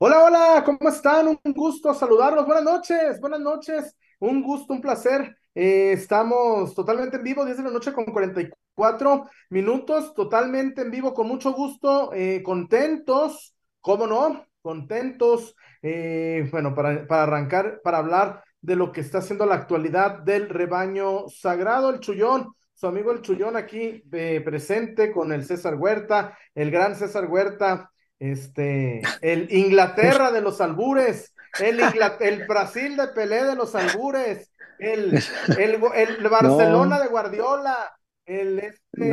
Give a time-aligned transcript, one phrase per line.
[0.00, 1.26] Hola, hola, ¿cómo están?
[1.28, 2.46] Un gusto saludarlos.
[2.46, 3.96] Buenas noches, buenas noches.
[4.20, 5.36] Un gusto, un placer.
[5.54, 11.12] Eh, estamos totalmente en vivo, 10 de la noche con 44 minutos, totalmente en vivo,
[11.14, 14.46] con mucho gusto, eh, contentos, ¿cómo no?
[14.62, 20.20] Contentos, eh, bueno, para, para arrancar, para hablar de lo que está haciendo la actualidad
[20.20, 24.04] del rebaño sagrado, el Chullón, su amigo el Chullón aquí
[24.44, 31.34] presente con el César Huerta, el gran César Huerta este, el Inglaterra de los albures,
[31.60, 31.80] el,
[32.20, 35.22] el Brasil de Pelé de los albures, el,
[35.58, 37.92] el, Barcelona de Guardiola,
[38.26, 39.08] el, este,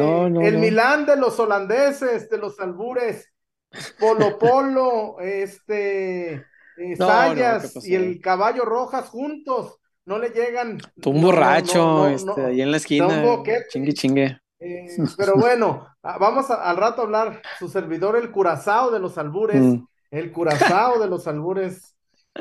[0.48, 3.32] el Milán de los holandeses, de los albures,
[4.00, 10.80] Polo Polo, este, eh, Sayas y el Caballo Rojas juntos, no le llegan.
[11.02, 13.24] Tú un borracho, este, ahí en la esquina,
[13.70, 14.40] chingue chingue.
[14.66, 17.42] Eh, pero bueno, ah, vamos al rato a hablar.
[17.60, 19.88] Su servidor, el curazao de los albures, mm.
[20.10, 21.96] el curazao de los albures,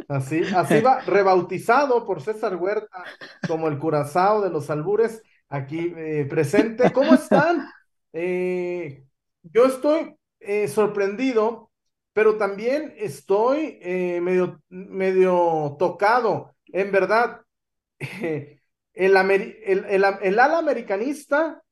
[0.09, 3.05] así, así va, rebautizado por César Huerta
[3.47, 6.91] como el curazao de los albures, aquí eh, presente.
[6.93, 7.69] ¿Cómo están?
[8.15, 9.05] Eh,
[9.43, 10.17] yo estoy
[10.69, 11.71] sorprendido,
[12.15, 13.79] pero también estoy
[14.23, 16.55] medio, medio tocado.
[16.67, 17.43] En verdad,
[17.99, 18.59] el,
[18.95, 21.64] el, el ala americanista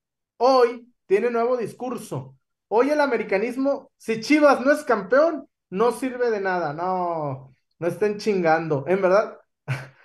[0.42, 2.36] hoy tiene nuevo discurso.
[2.68, 6.72] Hoy el americanismo, si Chivas no es campeón, no sirve de nada.
[6.72, 8.84] No, no estén chingando.
[8.88, 9.38] En verdad,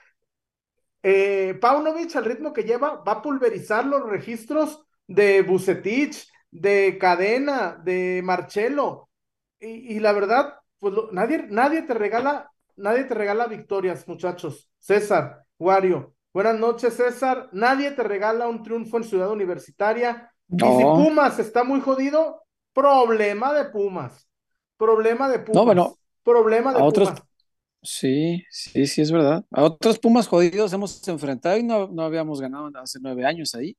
[1.04, 7.82] eh, Paunovic, al ritmo que lleva, va a pulverizar los registros de Bucetich, de Cadena,
[7.84, 9.10] de Marcelo.
[9.60, 14.70] Y, la verdad, pues nadie, nadie te regala, nadie te regala victorias, muchachos.
[14.78, 17.50] César, Wario, Buenas noches, César.
[17.52, 20.32] Nadie te regala un triunfo en Ciudad Universitaria.
[20.48, 22.44] Y si Pumas está muy jodido,
[22.74, 24.30] problema de Pumas.
[24.78, 25.56] Problema de Pumas.
[25.56, 25.98] No, bueno.
[26.22, 26.80] Problema de.
[26.80, 27.24] Pumas.
[27.82, 29.46] Sí, sí, sí, es verdad.
[29.50, 33.76] A otros Pumas jodidos hemos enfrentado y no, no habíamos ganado hace nueve años ahí.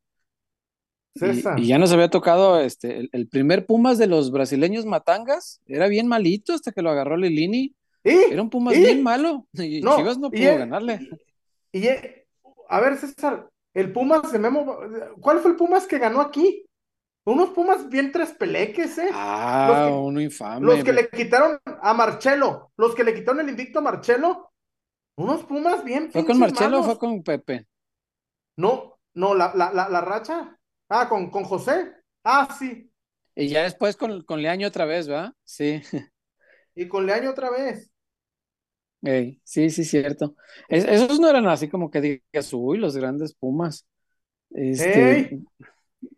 [1.14, 1.60] César.
[1.60, 5.60] Y, ya nos había tocado este, el, primer Pumas de los brasileños Matangas.
[5.64, 7.72] Era bien malito hasta que lo agarró Lilini.
[8.02, 9.46] Era un Pumas bien malo.
[9.52, 11.08] Y Chivas no pudo ganarle.
[11.70, 11.86] Y,
[12.68, 14.78] a ver, César, el Pumas de Memo,
[15.20, 16.64] ¿cuál fue el Pumas que ganó aquí?
[17.24, 19.10] Unos Pumas bien tres peleques, ¿eh?
[19.12, 20.64] Ah, uno infame.
[20.64, 24.52] Los que le quitaron a Marcelo, los que le quitaron el invicto a Marcelo,
[25.16, 26.10] unos Pumas bien.
[26.10, 27.66] ¿Fue con Marcelo o fue con Pepe?
[28.56, 30.58] No, no, la, la, la, racha.
[30.88, 31.92] Ah, con, con José.
[32.24, 32.90] Ah, sí.
[33.34, 35.32] Y ya después con, con Leaño otra vez, ¿verdad?
[35.44, 35.82] Sí.
[36.74, 37.90] Y con Leaño otra vez
[39.02, 40.34] sí, sí, cierto.
[40.68, 43.86] esos no eran así como que digas, uy, los grandes Pumas.
[44.50, 45.40] Este,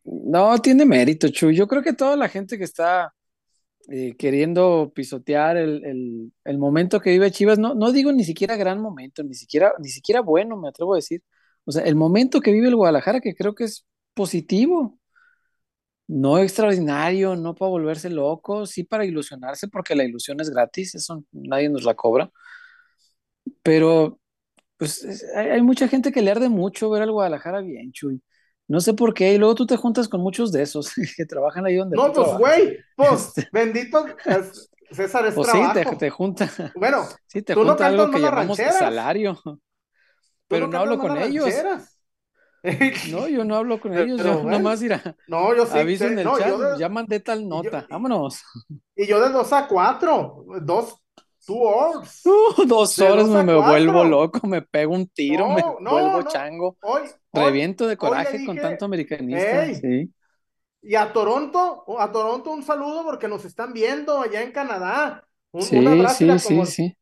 [0.04, 1.54] no, tiene mérito, Chuy.
[1.56, 3.14] Yo creo que toda la gente que está
[3.88, 9.22] eh, queriendo pisotear el, momento que vive Chivas, no, no digo ni siquiera gran momento,
[9.22, 11.22] ni siquiera, ni siquiera bueno, me atrevo a decir.
[11.64, 14.98] O sea, el momento que vive el Guadalajara, que creo que es positivo,
[16.08, 21.24] no extraordinario, no para volverse loco, sí para ilusionarse, porque la ilusión es gratis, eso
[21.32, 22.30] nadie nos la cobra
[23.62, 24.18] pero
[24.76, 28.22] pues hay, mucha gente que le arde mucho ver al Guadalajara bien, Chuy.
[28.66, 31.66] No sé por qué, y luego tú te juntas con muchos de esos que trabajan
[31.66, 34.06] ahí donde No, pues güey, pues bendito
[34.90, 36.48] César es pues sí, te, te, junta.
[36.74, 39.38] Bueno, sí, te junta algo que llamamos salario.
[40.48, 41.52] Pero no, hablo con ellos.
[43.10, 45.16] no, yo no hablo con ellos, yo nomás irá.
[45.28, 45.78] No, yo sí.
[45.78, 48.42] Aviso en el chat, ya mandé tal nota, vámonos.
[48.96, 50.99] Y yo de dos a cuatro, dos,
[51.58, 52.22] horas.
[52.30, 56.76] Uh, dos horas me, vuelvo loco, me pego un tiro, me vuelvo chango.
[56.82, 57.02] Hoy,
[57.32, 59.66] Reviento de coraje con tanto americanista.
[60.82, 65.26] Y a Toronto, a Toronto un saludo porque nos están viendo allá en Canadá.
[65.52, 66.96] Un, sí, sí, sí, sí.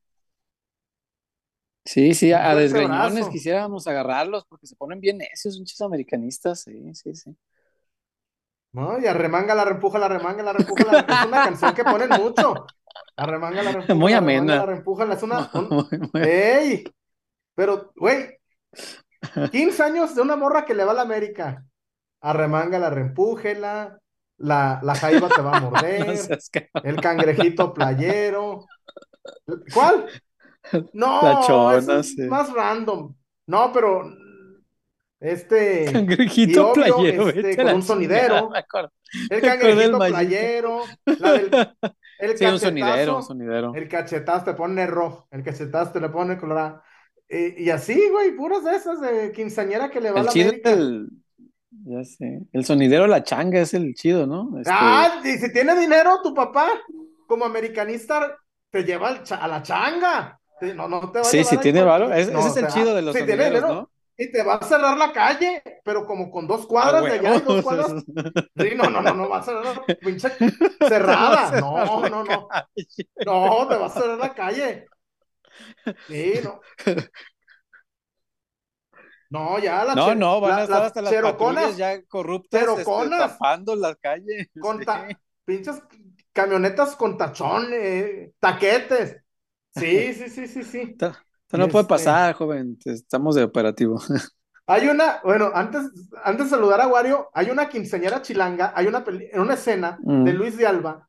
[1.85, 7.15] Sí, sí, a, desgreñones quisiéramos agarrarlos porque se ponen bien necios, muchos americanistas, sí, sí,
[7.15, 7.35] sí.
[8.73, 12.11] No, y arremanga la reempuja, la remanga, la reempuja, la Es una canción que ponen
[12.11, 12.67] mucho.
[13.17, 13.95] Arremanga la reempuja.
[13.95, 14.57] Muy amena.
[14.57, 15.51] La reempuja, es una.
[16.15, 16.85] ¡Ey!
[17.55, 18.39] Pero, güey,
[19.53, 21.65] 15 años de una morra que le va a la América.
[22.21, 23.99] Arremanga la reempújela.
[24.41, 26.17] La, la jaiba te va a morder.
[26.85, 28.67] el cangrejito playero.
[29.75, 30.07] ¿Cuál?
[30.93, 33.15] No, es más random.
[33.47, 34.05] No, pero
[35.21, 38.51] este cangrejito playero este, con un sonidero
[39.31, 41.51] el cangrejito playero la del,
[42.19, 43.75] el sí, un sonidero, un sonidero.
[43.75, 46.83] El cachetazo te pone rojo, el cachetazo te le pone colorado.
[47.29, 50.49] y así, güey, puras de esas de quinceañera que le va el a la chido
[50.49, 50.71] América.
[50.71, 51.09] El,
[51.85, 52.41] ya sé.
[52.53, 54.59] El sonidero La Changa es el chido, ¿no?
[54.59, 54.71] Este...
[54.73, 56.69] Ah, y si tiene dinero tu papá,
[57.27, 58.37] como americanista
[58.71, 60.41] te lleva a la changa.
[60.75, 62.13] No, no te va sí, sí, tiene valor.
[62.13, 63.23] ese es el chido de los sí,
[63.61, 63.89] ¿no?
[64.21, 67.41] Y te va a cerrar la calle, pero como con dos cuadras de allá y
[67.41, 68.05] dos cuadras.
[68.57, 70.29] Sí, no, no, no, no va a cerrar la pinche
[70.89, 71.53] cerrada.
[71.61, 72.49] No, no, no.
[73.25, 74.87] No, te va a cerrar la calle.
[76.09, 76.61] Sí, no.
[79.31, 83.77] No, ya la No, no, van a estar hasta las patrullas ya corruptas este, tapando
[83.77, 84.49] las calles.
[84.59, 84.85] Con
[85.45, 85.81] pinches
[86.33, 87.69] camionetas con tachón,
[88.41, 89.17] taquetes.
[89.77, 90.97] Sí, sí, sí, sí, sí.
[91.49, 92.79] Esto no puede este pasar, joven.
[92.85, 93.99] Estamos de operativo.
[94.67, 95.81] Hay una, bueno, antes,
[96.23, 100.25] antes de saludar a Wario, hay una quinceañera chilanga, hay una, en una escena mm.
[100.25, 101.09] de Luis de Alba,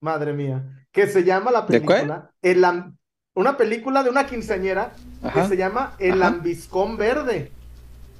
[0.00, 2.66] madre mía, que se llama la película, el,
[3.34, 4.92] una película de una quinceañera
[5.32, 7.52] que se llama El Lambiscón Verde,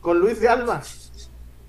[0.01, 0.83] con Luis de Alba.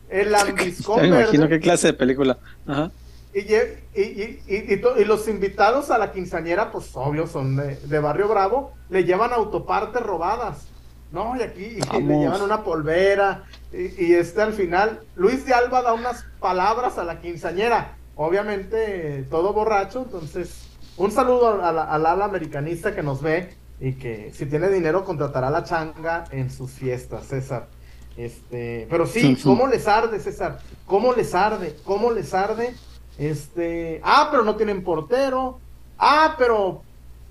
[0.08, 1.10] El Lambiscón Verde.
[1.10, 2.38] Me imagino qué clase de película.
[2.68, 2.92] Ajá.
[3.34, 9.06] Y, y, y, los invitados a la quinceañera, pues obvio, son de, Barrio Bravo, le
[9.06, 10.68] llevan autopartes robadas.
[11.14, 13.46] No, y aquí le llevan una polvera.
[13.72, 17.98] Y, este al final, Luis de Alba da unas palabras a la quinceañera.
[18.16, 20.04] Obviamente, todo borracho.
[20.04, 20.68] Entonces,
[20.98, 25.52] un saludo al ala americanista que nos ve y que si tiene dinero contratará a
[25.52, 27.68] la changa en sus fiestas, César.
[28.16, 30.60] Este, pero sí, ¿cómo les arde, César?
[30.86, 31.76] ¿Cómo les arde?
[31.84, 32.76] ¿Cómo les arde?
[33.18, 35.60] Este, ah, pero no tienen portero.
[35.98, 36.82] Ah, pero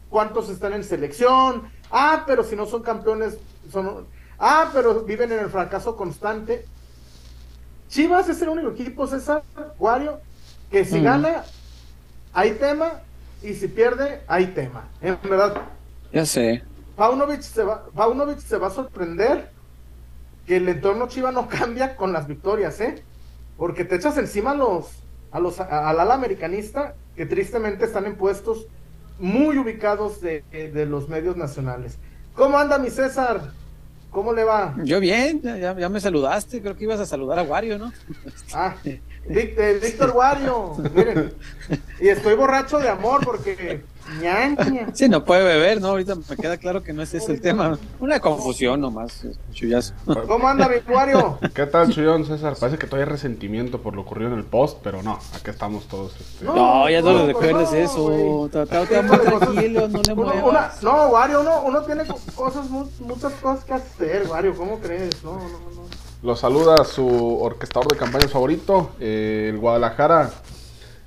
[0.09, 1.65] ¿cuántos están en selección?
[1.91, 3.39] Ah, pero si no son campeones,
[3.71, 4.07] son.
[4.39, 6.65] Ah, pero viven en el fracaso constante.
[7.89, 9.43] Chivas es el único equipo, César,
[9.79, 10.21] Wario,
[10.71, 11.05] que si mm.
[11.05, 11.45] gana,
[12.33, 13.03] hay tema,
[13.43, 14.89] y si pierde, hay tema.
[15.01, 15.63] En verdad.
[16.13, 16.63] Ya sé.
[16.97, 19.51] Paunovic se va, Paunovic se va a sorprender
[20.47, 23.03] que el entorno Chiva no cambia con las victorias, ¿eh?
[23.57, 24.87] Porque te echas encima los,
[25.33, 28.67] a los, al ala americanista, que tristemente están en puestos
[29.19, 30.43] muy ubicados de,
[30.89, 31.99] los medios nacionales.
[32.35, 33.53] ¿Cómo anda mi César?
[34.11, 34.75] ¿Cómo le va?
[34.83, 37.93] Yo bien, ya, ya, me saludaste, creo que ibas a saludar a Wario, ¿no?
[38.53, 38.75] Ah,
[39.29, 41.33] Víctor Wario, miren,
[42.01, 43.83] y estoy borracho de amor porque
[44.95, 45.89] Sí, no puede beber, ¿no?
[45.89, 47.79] Ahorita me queda claro que no es ese el tema.
[48.01, 49.95] Una confusión nomás, chullazo.
[50.27, 51.39] ¿Cómo anda, Wario?
[51.55, 52.57] ¿Qué tal, Chuyón, César?
[52.59, 55.87] Parece que todavía hay resentimiento por lo ocurrido en el post, pero no, aquí estamos
[55.87, 56.17] todos.
[56.21, 56.45] Este...
[56.45, 58.49] No, ya no, le recuerdes eso.
[58.51, 60.83] tranquilo, no le muevas.
[60.83, 65.23] no, Wario, uno, uno tiene cosas, muchas cosas que hacer, Wario, ¿cómo crees?
[65.23, 66.00] No, no, no.
[66.23, 70.31] Lo saluda su orquestador de campañas favorito, eh, el Guadalajara,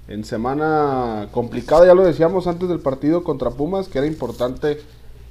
[0.08, 4.82] en semana complicada, ya lo decíamos antes del partido contra Pumas, que era importante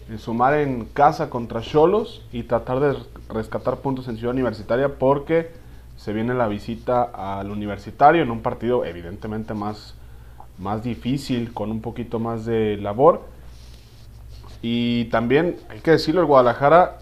[0.08, 2.96] eh, sumar en casa contra Cholos y tratar de
[3.29, 5.50] rescatar puntos en Ciudad Universitaria porque
[5.96, 9.96] se viene la visita al Universitario en un partido evidentemente más,
[10.58, 13.23] más difícil, con un poquito más de labor.
[14.62, 17.02] Y también hay que decirlo, el Guadalajara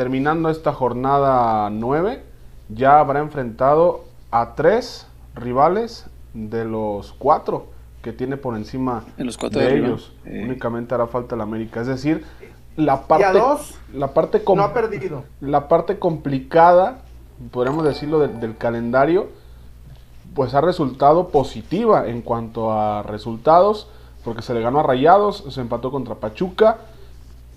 [0.00, 2.22] terminando esta jornada 9,
[2.70, 7.66] ya habrá enfrentado a tres rivales de los cuatro
[8.00, 10.14] que tiene por encima de, ellos.
[10.24, 10.40] Eh.
[10.46, 11.82] Únicamente hará falta el América.
[11.82, 12.24] Es decir,
[12.76, 13.42] la parte,
[13.92, 15.24] la parte no ha perdido.
[15.42, 17.02] La parte complicada,
[17.50, 19.28] podríamos decirlo, del calendario,
[20.34, 23.86] pues ha resultado positiva en cuanto a resultados,
[24.24, 26.78] porque se le ganó a Rayados, se empató contra Pachuca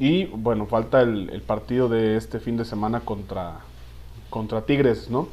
[0.03, 3.59] y bueno, falta el, partido de este fin de semana contra,
[4.29, 5.29] contra Tigres, ¿no?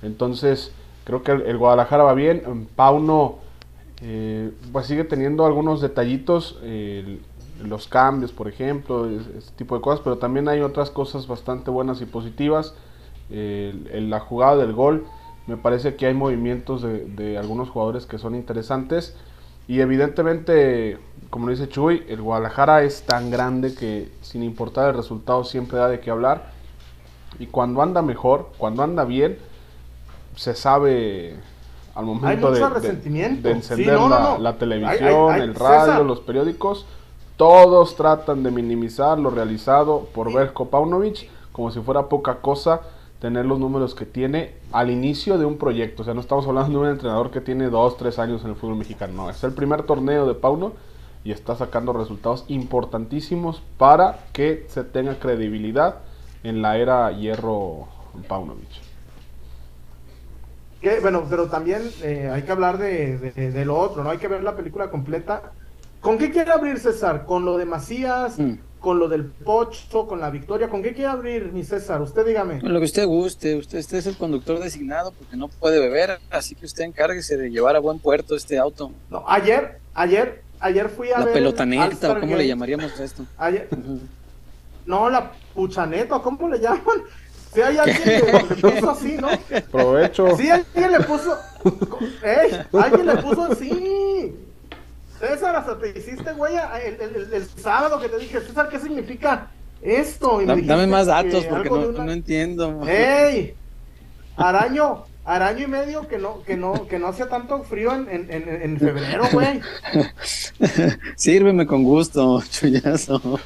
[0.00, 0.70] Entonces,
[1.02, 2.68] creo que el, Guadalajara va bien.
[2.76, 3.38] Pauno,
[4.00, 6.60] eh, pues sigue teniendo algunos detallitos,
[7.64, 12.00] los cambios, por ejemplo, este tipo de cosas, pero también hay otras cosas bastante buenas
[12.00, 12.76] y positivas.
[13.28, 15.04] en la jugada del gol,
[15.48, 19.16] me parece que hay movimientos de, de algunos jugadores que son interesantes.
[19.72, 20.98] Y evidentemente,
[21.30, 25.88] como dice Chuy, el Guadalajara es tan grande que sin importar el resultado siempre da
[25.88, 26.50] de qué hablar.
[27.38, 29.38] Y cuando anda mejor, cuando anda bien,
[30.36, 31.36] se sabe
[31.94, 32.60] al momento de,
[33.50, 36.84] encender la, televisión, el radio, los periódicos,
[37.38, 42.82] todos tratan de minimizar lo realizado por Berko Paunovic como si fuera poca cosa
[43.22, 46.02] tener los números que tiene al inicio de un proyecto.
[46.02, 48.56] O sea, no estamos hablando de un entrenador que tiene dos, tres años en el
[48.56, 49.12] fútbol mexicano.
[49.12, 50.72] No, es el primer torneo de Pauno
[51.22, 55.98] y está sacando resultados importantísimos para que se tenga credibilidad
[56.42, 57.86] en la era Hierro
[58.26, 58.70] Paunovic.
[61.00, 64.10] bueno, pero también eh, hay que hablar de, de, lo otro, ¿no?
[64.10, 65.52] Hay que ver la película completa.
[66.00, 67.24] ¿Con qué quiere abrir César?
[67.24, 68.36] ¿Con lo de Macías?
[68.40, 70.68] Mm con lo del Pocho, con la victoria.
[70.68, 72.02] ¿Con qué quiere abrir, mi César?
[72.02, 72.60] Usted dígame.
[72.60, 73.56] Con lo que usted guste.
[73.56, 77.48] Usted, usted es el conductor designado porque no puede beber, así que usted encárguese de
[77.48, 78.90] llevar a buen puerto este auto.
[79.08, 81.34] No, ayer, ayer, ayer fui a la ver.
[81.34, 83.24] pelotaneta, o cómo le llamaríamos a esto.
[83.38, 83.68] Ayer...
[84.84, 87.04] No, la puchaneta, ¿cómo le llaman?
[87.54, 89.28] Si hay alguien que le puso así, ¿no?
[89.70, 90.36] Provecho.
[90.36, 91.38] Sí, alguien le puso.
[92.24, 92.66] ¡Ey!
[92.72, 94.34] Alguien le puso así.
[95.22, 99.52] César, hasta te hiciste, güey, el, el, el, sábado que te dije, César, ¿qué significa
[99.80, 100.40] esto?
[100.44, 102.04] dame más datos porque no, una...
[102.06, 102.80] no, entiendo.
[102.88, 103.54] ¡Ey!
[104.36, 108.32] Araño, araño y medio que no, que no, que no hacía tanto frío en, en,
[108.32, 109.60] en febrero, güey.
[111.14, 113.38] Sírveme con gusto, chullazo.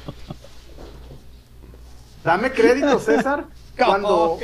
[2.23, 3.45] Dame crédito, César.
[3.77, 4.39] Cuando,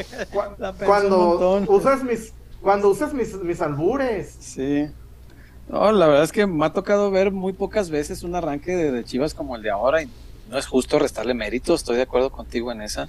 [0.85, 4.37] cuando usas mis, cuando usas mis, mis albures.
[4.39, 4.87] Sí.
[5.69, 8.91] No, la verdad es que me ha tocado ver muy pocas veces un arranque de,
[8.91, 10.09] de, Chivas como el de ahora y
[10.49, 13.07] no es justo restarle mérito, estoy de acuerdo contigo en esa.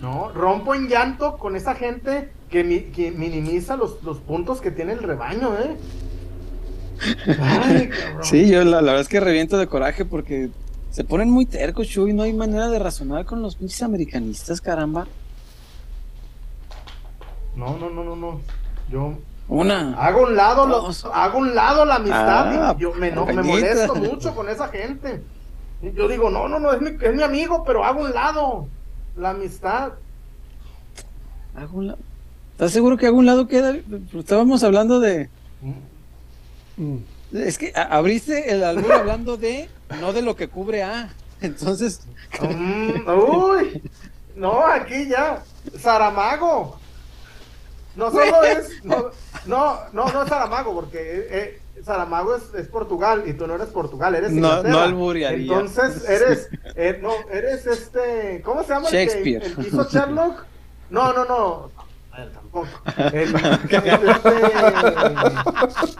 [0.00, 4.70] No, rompo en llanto con esa gente que, mi, que minimiza los, los, puntos que
[4.70, 5.76] tiene el rebaño, ¿eh?
[7.40, 7.90] Ay,
[8.22, 10.50] sí, yo la, la, verdad es que reviento de coraje porque
[10.90, 15.06] se ponen muy tercos, Chuy, no hay manera de razonar con los pinches americanistas, caramba.
[17.54, 18.40] No, no, no, no, no.
[18.90, 19.14] Yo
[19.48, 19.94] una.
[19.94, 22.70] Hago un lado, los, hago un lado la amistad.
[22.70, 25.22] Ah, yo me, no, me, molesto mucho con esa gente.
[25.82, 28.66] Yo digo, no, no, no, es mi, es mi amigo, pero hago un lado
[29.16, 29.92] la amistad.
[31.54, 31.98] Hago un lado.
[32.52, 33.76] ¿Estás seguro que hago un lado queda?
[34.14, 35.28] Estábamos hablando de.
[36.76, 36.96] Mm.
[37.34, 39.68] Es que abriste el albur hablando de
[40.00, 41.10] no de lo que cubre A.
[41.40, 42.00] Entonces.
[42.40, 43.82] Mm, uy,
[44.34, 45.42] no, aquí ya.
[45.78, 46.78] Saramago.
[47.96, 48.84] No solo es.
[48.84, 49.10] No,
[49.46, 54.14] no, no, es Saramago, porque eh, Saramago es, es, Portugal y tú no eres Portugal,
[54.14, 55.40] eres No, no alburiaría.
[55.40, 56.48] Entonces eres.
[56.74, 58.42] Eh, no, eres este.
[58.44, 58.88] ¿Cómo se llama?
[58.90, 59.42] Shakespeare.
[59.42, 60.44] El que, el hizo Sherlock.
[60.90, 61.70] No, no, no.
[62.10, 62.68] tampoco.
[63.12, 64.30] El, este...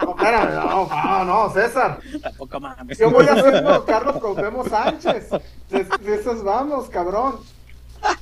[0.01, 1.99] No, espérame, no, no, no, César.
[2.21, 2.97] Tampoco mames.
[2.97, 5.29] Yo voy a ser Carlos Cautemo Sánchez.
[6.05, 7.39] Esos vamos, cabrón.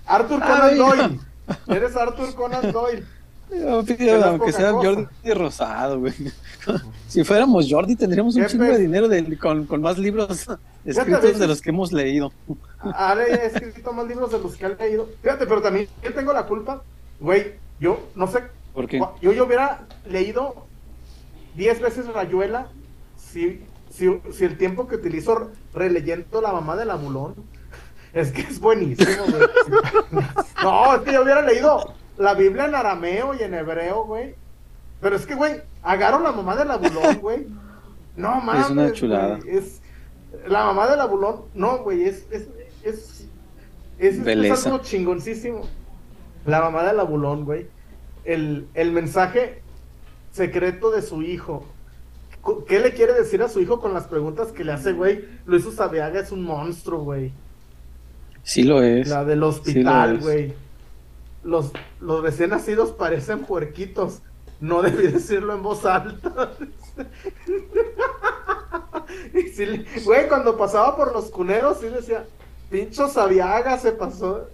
[0.06, 1.20] Arthur Conan Doyle.
[1.68, 3.06] Eres Arthur Conan Doyle.
[3.52, 6.14] Aunque sea Jordi Rosado, güey.
[7.08, 10.48] si fuéramos Jordi, tendríamos un chingo de dinero de, con, con, más libros
[10.84, 12.32] escritos de los que hemos leído.
[12.82, 15.10] Ah, he escrito más libros de los que he leído.
[15.22, 16.82] Fíjate, pero también yo tengo la culpa,
[17.20, 17.54] güey.
[17.80, 18.44] Yo no sé.
[18.74, 19.00] ¿Por qué?
[19.22, 20.66] Yo, yo hubiera leído
[21.56, 22.68] 10 veces Rayuela
[23.18, 27.36] si, si, si el tiempo que utilizo releyendo La mamá del abulón
[28.14, 30.24] es que es buenísimo, güey.
[30.64, 34.36] no, es que yo hubiera leído la Biblia en arameo y en hebreo, güey.
[35.02, 37.48] Pero es que, güey, agarro la mamá del abulón, güey.
[38.16, 38.66] No mames.
[38.66, 39.40] Es una chulada.
[39.48, 39.82] es
[40.48, 41.42] la mamá del abulón.
[41.54, 42.48] No, güey, es es
[42.84, 43.28] es,
[43.98, 45.62] es, es algo chingoncísimo.
[46.46, 47.68] La mamá del abulón, güey.
[48.24, 49.62] El, el mensaje
[50.32, 51.66] secreto de su hijo.
[52.68, 55.26] ¿Qué le quiere decir a su hijo con las preguntas que le hace, güey?
[55.48, 57.32] Luis Usabiaga es un monstruo, güey.
[58.44, 59.08] Sí lo es.
[59.08, 60.54] La del hospital, güey.
[61.46, 61.72] Los,
[62.02, 64.22] los recién nacidos parecen puerquitos.
[64.60, 66.52] No debí decirlo en voz alta.
[70.04, 72.26] güey, cuando pasaba por los cuneros, sí decía,
[72.70, 74.50] pincho Sabiaga se pasó.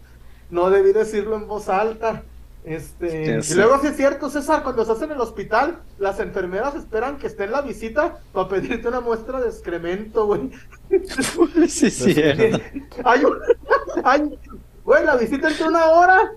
[0.49, 2.23] No debí decirlo en voz alta.
[2.63, 7.17] Este, y luego sí es cierto, César, cuando estás en el hospital, las enfermeras esperan
[7.17, 10.51] que esté en la visita para pedirte una muestra de excremento, güey.
[11.67, 12.13] Sí, sí.
[13.05, 13.37] Hay un,
[14.03, 14.37] hay,
[14.83, 16.31] güey, la visita entre una hora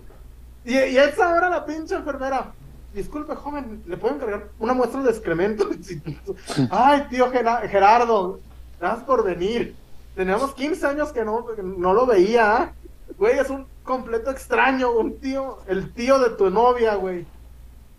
[0.64, 2.52] y, y a esa hora la pinche enfermera.
[2.94, 5.68] Disculpe, joven, ¿le pueden cargar una muestra de excremento?
[6.70, 8.40] Ay, tío Gerardo,
[8.78, 9.74] gracias por venir.
[10.14, 12.56] Tenemos 15 años que no, no lo veía.
[12.56, 12.72] ¿ah?
[13.18, 17.26] Güey, es un completo extraño, un tío, el tío de tu novia, güey.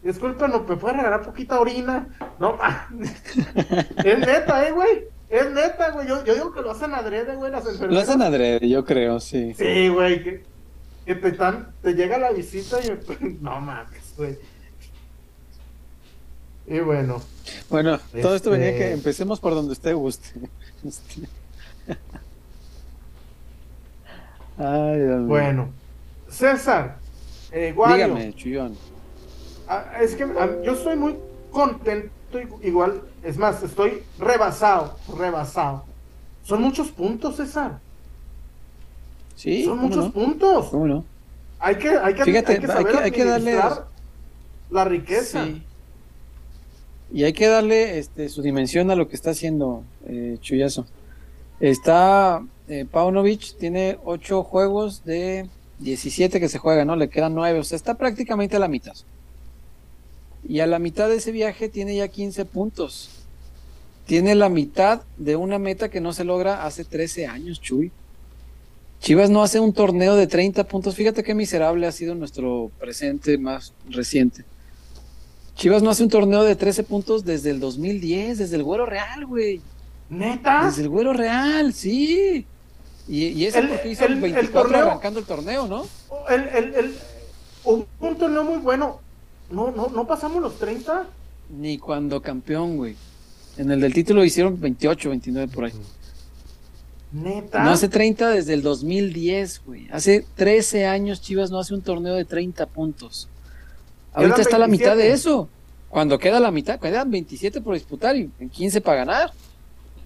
[0.01, 2.07] Disculpe, ¿no me puede regalar poquita orina?
[2.39, 2.57] No,
[4.03, 5.05] es neta, eh, güey.
[5.29, 6.07] Es neta, güey.
[6.07, 7.93] Yo, yo, digo que lo hacen adrede, güey, las enfermeras.
[7.93, 9.53] Lo hacen adrede, yo creo, sí.
[9.55, 10.23] Sí, güey.
[10.23, 10.43] Que,
[11.05, 12.89] que te, tan, te llega la visita y
[13.41, 14.37] no mames, güey.
[16.67, 17.21] Y bueno.
[17.69, 20.29] Bueno, todo esto venía que este empecemos por donde usted guste.
[20.85, 21.27] Este.
[24.57, 25.69] Ay, Dios bueno,
[26.29, 26.97] César,
[27.51, 28.77] eh, Dígame, Chuyón.
[29.67, 30.25] Ah, es que
[30.63, 31.17] yo estoy muy
[31.51, 32.11] contento,
[32.61, 35.83] igual, es más, estoy rebasado, rebasado.
[36.43, 37.79] Son muchos puntos, César.
[39.35, 39.65] Sí.
[39.65, 40.67] Son muchos puntos.
[40.67, 41.05] ¿Cómo no?
[41.59, 43.57] Hay que, hay que, Fíjate, hay que saber hay que, darle
[44.69, 45.45] la riqueza.
[45.45, 45.63] Sí.
[47.11, 50.85] Y hay que darle este, su dimensión a lo que está haciendo eh, Chuyazo.
[51.59, 55.49] Está eh, Paunovic, tiene 8 juegos de
[55.79, 56.95] 17 que se juegan, ¿no?
[56.95, 58.95] Le quedan 9, o sea, está prácticamente a la mitad.
[60.47, 63.09] Y a la mitad de ese viaje tiene ya 15 puntos.
[64.05, 67.91] tiene la mitad de una meta que no se logra hace 13 años, Chuy.
[68.99, 70.95] Chivas no hace un torneo de 30 puntos.
[70.95, 74.43] Fíjate qué miserable ha sido nuestro presente más reciente.
[75.55, 79.25] Chivas no hace un torneo de 13 puntos desde el 2010, desde el Güero Real,
[79.25, 79.61] güey.
[80.09, 80.65] ¿Neta?
[80.65, 82.45] Desde el Güero Real, sí.
[83.07, 85.85] Y, y eso porque hizo el, 24 arrancando el torneo, ¿no?
[86.29, 86.95] El, el,
[87.63, 88.99] un, un, torneo muy bueno.
[89.51, 91.05] No, no, no pasamos los 30.
[91.51, 92.95] Ni cuando campeón, güey.
[93.57, 95.73] En el del título hicieron 28, 29 por ahí.
[97.15, 97.63] Neta.
[97.63, 99.87] No hace 30 desde el 2010, güey.
[99.91, 103.29] Hace 13 años Chivas no hace un torneo de 30 puntos.
[104.13, 105.49] Ahorita está la mitad de eso.
[105.89, 109.31] Cuando queda la mitad, quedan 27 por disputar y 15 para ganar.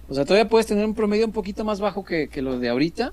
[0.08, 2.68] O sea, todavía puedes tener un promedio un poquito más bajo que, que lo de
[2.68, 3.12] ahorita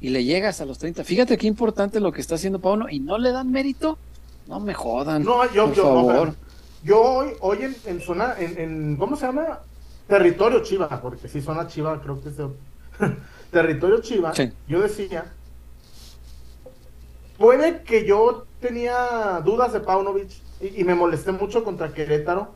[0.00, 1.04] y le llegas a los 30.
[1.04, 3.98] Fíjate qué importante lo que está haciendo Pauno y no le dan mérito.
[4.46, 5.22] No me jodan.
[5.24, 6.34] No, yo, por yo, favor.
[6.82, 9.60] yo hoy, hoy en, zona, en, en, ¿cómo se llama?
[10.08, 12.36] Territorio Chiva, porque si zona Chiva creo que es
[13.50, 14.32] territorio Chiva.
[14.68, 15.24] Yo decía,
[17.38, 20.30] puede que yo tenía dudas de Paunovic
[20.60, 22.54] y, me molesté mucho contra Querétaro,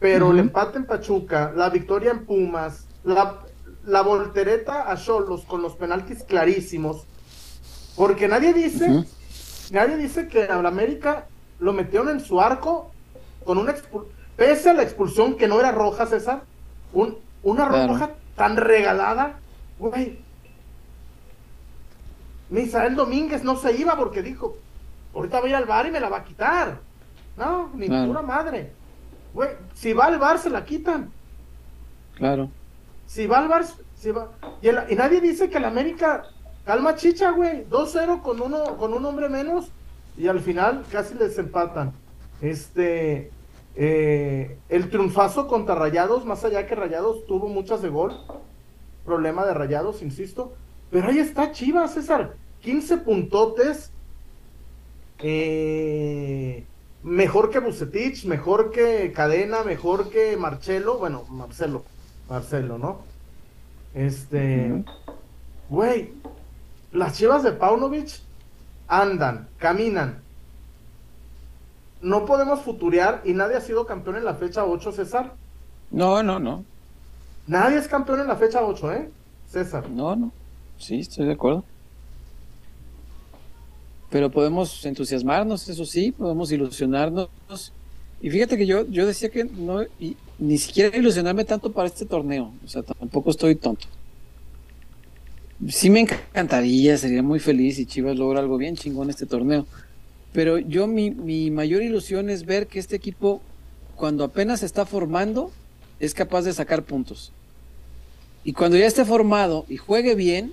[0.00, 3.40] pero el empate en Pachuca, la victoria en Pumas, la,
[3.84, 7.04] la voltereta a Cholos con los penaltis clarísimos,
[7.96, 9.04] porque nadie dice,
[9.70, 11.26] nadie dice que a la América
[11.60, 12.90] lo metieron en su arco
[13.44, 13.74] con una
[14.36, 16.42] pese a la expulsión que no era roja, César,
[16.92, 19.38] un, una roja tan regalada,
[19.82, 20.18] güey.
[22.50, 24.56] Misael Domínguez no se iba porque dijo,
[25.14, 26.78] ahorita voy al bar y me la va a quitar.
[27.36, 28.72] No, ni pura madre.
[29.34, 31.10] Güey, si va al bar se la quitan.
[32.16, 32.50] Claro.
[33.06, 33.64] Si va al bar,
[33.96, 34.28] si va...
[34.60, 36.24] Y, nadie dice que el América
[36.64, 37.66] calma chicha, güey.
[37.68, 39.70] 2-0 con uno, con un hombre menos
[40.16, 41.92] y al final casi les empatan.
[42.42, 43.30] Este,
[43.74, 48.14] eh, el triunfazo contra Rayados, más allá que Rayados tuvo muchas de gol,
[49.04, 50.54] problema de Rayados, insisto,
[50.90, 53.90] pero ahí está Chivas, César, 15 puntotes,
[55.18, 56.64] eh,
[57.02, 61.84] mejor que Bucetich, mejor que Cadena, mejor que Marcelo, bueno, Marcelo,
[62.28, 63.00] Marcelo, ¿no?
[63.94, 64.84] Este,
[65.68, 66.12] güey,
[66.92, 68.20] las chivas de Paunovic
[68.88, 70.22] andan, caminan.
[72.00, 75.34] No podemos futurear y nadie ha sido campeón en la fecha 8, César.
[75.90, 76.64] No, no, no.
[77.46, 79.10] Nadie es campeón en la fecha 8, ¿eh?
[79.48, 79.88] César.
[79.90, 80.32] No, no.
[80.78, 81.64] Sí, estoy de acuerdo.
[84.10, 87.30] Pero podemos entusiasmarnos, eso sí, podemos ilusionarnos
[88.22, 92.06] y fíjate que yo, yo decía que no, y, ni siquiera ilusionarme tanto para este
[92.06, 93.86] torneo, o sea, tampoco estoy tonto.
[95.68, 99.66] Sí me encantaría, sería muy feliz si Chivas logra algo bien chingón este torneo.
[100.32, 103.42] Pero yo mi, mi mayor ilusión es ver que este equipo,
[103.96, 105.50] cuando apenas se está formando,
[106.02, 107.32] es capaz de sacar puntos.
[108.42, 110.52] Y cuando ya esté formado y juegue bien,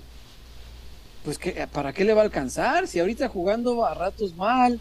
[1.24, 2.86] pues que, ¿para qué le va a alcanzar?
[2.86, 4.78] Si ahorita jugando a ratos mal,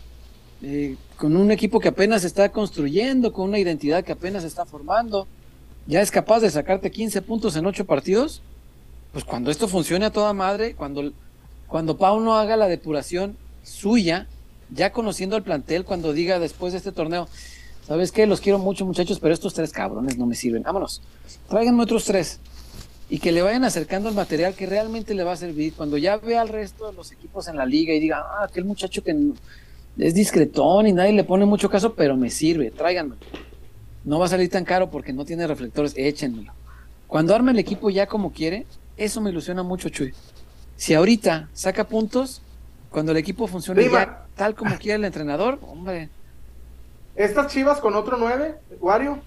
[0.62, 5.28] eh, con un equipo que apenas está construyendo, con una identidad que apenas está formando,
[5.88, 8.44] ya es capaz de sacarte 15 puntos en 8 partidos,
[9.12, 11.12] pues cuando esto funcione a toda madre, cuando,
[11.68, 14.28] cuando Pauno haga la depuración suya,
[14.70, 17.28] ya conociendo al plantel, cuando diga después de este torneo,
[17.90, 18.28] ¿sabes qué?
[18.28, 20.62] Los quiero mucho muchachos, pero estos tres cabrones no me sirven.
[20.62, 21.02] Vámonos,
[21.50, 22.40] tráiganme otros tres.
[23.10, 25.74] Y que le vayan acercando el material que realmente le va a servir.
[25.74, 28.64] Cuando ya vea al resto de los equipos en la liga y diga, ah, aquel
[28.64, 29.16] muchacho que
[29.98, 33.16] es discretón y nadie le pone mucho caso, pero me sirve, tráiganme.
[34.06, 36.54] No va a salir tan caro porque no tiene reflectores, échenmelo.
[37.08, 40.14] Cuando arme el equipo ya como quiere, eso me ilusiona mucho, Chuy.
[40.76, 42.44] Si ahorita saca puntos,
[42.92, 46.10] cuando el equipo funcione ya tal como quiere el entrenador, hombre.
[47.16, 49.20] ¿Estas chivas con otro 9, Wario?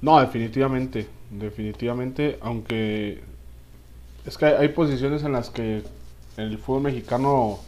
[0.00, 1.08] No, definitivamente.
[1.30, 3.22] Definitivamente, aunque
[4.26, 5.82] es que hay posiciones en las que
[6.36, 7.58] el fútbol mexicano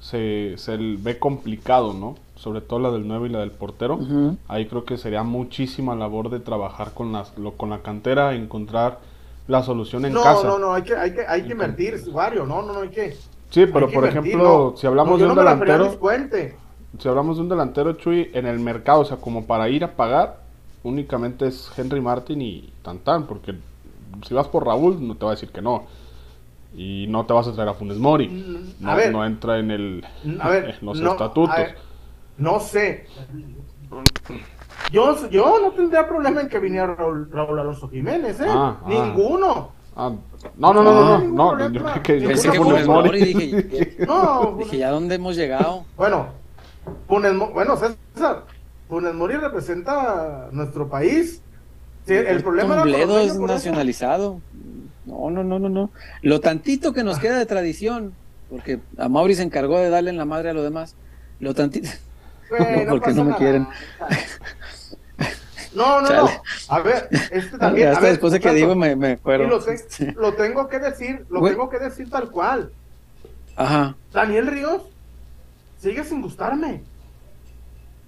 [0.00, 2.16] se, se ve complicado, ¿no?
[2.36, 3.98] Sobre todo la del 9 y la del portero.
[4.46, 9.00] Ahí creo que sería muchísima labor de trabajar con, las, lo, con la cantera, encontrar
[9.48, 10.44] la solución en casa.
[10.44, 12.90] No, no, no, hay que, hay que, hay que invertir, Wario, no, no, no, hay
[12.90, 13.16] que...
[13.50, 15.98] Sí, pero por ejemplo, si hablamos de un delantero...
[16.98, 19.94] Si hablamos de un delantero, Chuy, en el mercado, o sea, como para ir a
[19.94, 20.40] pagar,
[20.82, 23.54] únicamente es Henry Martin y Tantan, porque
[24.26, 25.86] si vas por Raúl, no te va a decir que no
[26.74, 28.28] y no te vas a traer a Funes Mori.
[28.28, 30.04] Mm, no, no entra en el
[30.80, 31.56] los estatutos.
[32.36, 33.06] no sé.
[34.92, 38.46] Yo, yo no tendría problema en que viniera Raúl, Raúl Alonso Jiménez, ¿eh?
[38.48, 38.88] Ah, ah.
[38.88, 39.72] Ninguno.
[39.96, 40.12] Ah,
[40.56, 44.78] no, no, no, no, no, no, yo que, Pensé que Funes Mori, dije, no, dije,
[44.78, 45.84] ¿ya dónde hemos llegado?
[45.96, 46.28] Bueno,
[47.06, 48.44] Funes, bueno, César,
[48.88, 51.42] Funes Mori representa nuestro país
[52.08, 52.84] el problema
[53.22, 54.40] es nacionalizado.
[55.04, 55.90] No, no, no, no, no.
[56.22, 58.14] Lo tantito que nos queda de tradición,
[58.50, 60.96] porque a Mauri se encargó de darle en la madre a lo demás.
[61.40, 61.88] Lo tantito.
[62.86, 63.66] no, porque no me quieren.
[65.74, 66.28] No, no, no.
[66.68, 67.88] A ver, este también.
[67.88, 69.46] Hasta después de que digo me, me acuerdo.
[70.16, 72.72] Lo, tengo que decir, lo tengo que decir tal cual.
[73.56, 73.96] Ajá.
[74.12, 74.82] Daniel Ríos
[75.78, 76.82] sigue sin gustarme.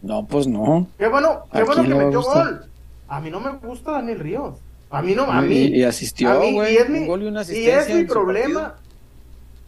[0.02, 0.88] No, pues no.
[0.98, 2.64] Qué bueno, qué bueno que metió gol.
[3.08, 4.58] A mí no me gusta Daniel Ríos.
[4.90, 5.54] A mí no, a mí.
[5.54, 6.74] Y, asistió, güey.
[6.74, 8.74] Y es mi, y es mi problema.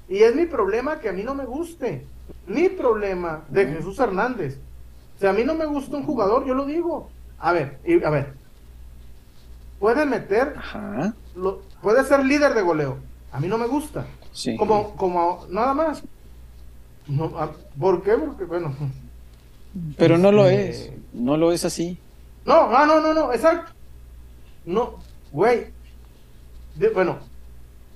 [0.09, 2.07] Y es mi problema que a mí no me guste.
[2.47, 4.59] Mi problema de Jesús Hernández.
[5.21, 7.09] Si a mí no me gusta un jugador, yo lo digo.
[7.39, 8.35] A ver, a ver.
[9.79, 10.55] Puede meter.
[10.57, 11.15] Ajá.
[11.81, 12.99] puede ser líder de goleo.
[13.31, 14.07] A mí no me gusta.
[14.33, 14.57] Sí.
[14.57, 16.03] Como, como nada más.
[17.09, 17.33] No,
[17.79, 18.13] ¿Por qué?
[18.13, 18.75] Porque, bueno.
[19.97, 20.81] Pero no lo es.
[20.81, 21.99] Este, no lo es así.
[22.45, 23.73] No, no, no, no, no, exacto.
[24.65, 24.95] No,
[25.33, 25.67] güey.
[26.95, 27.19] bueno,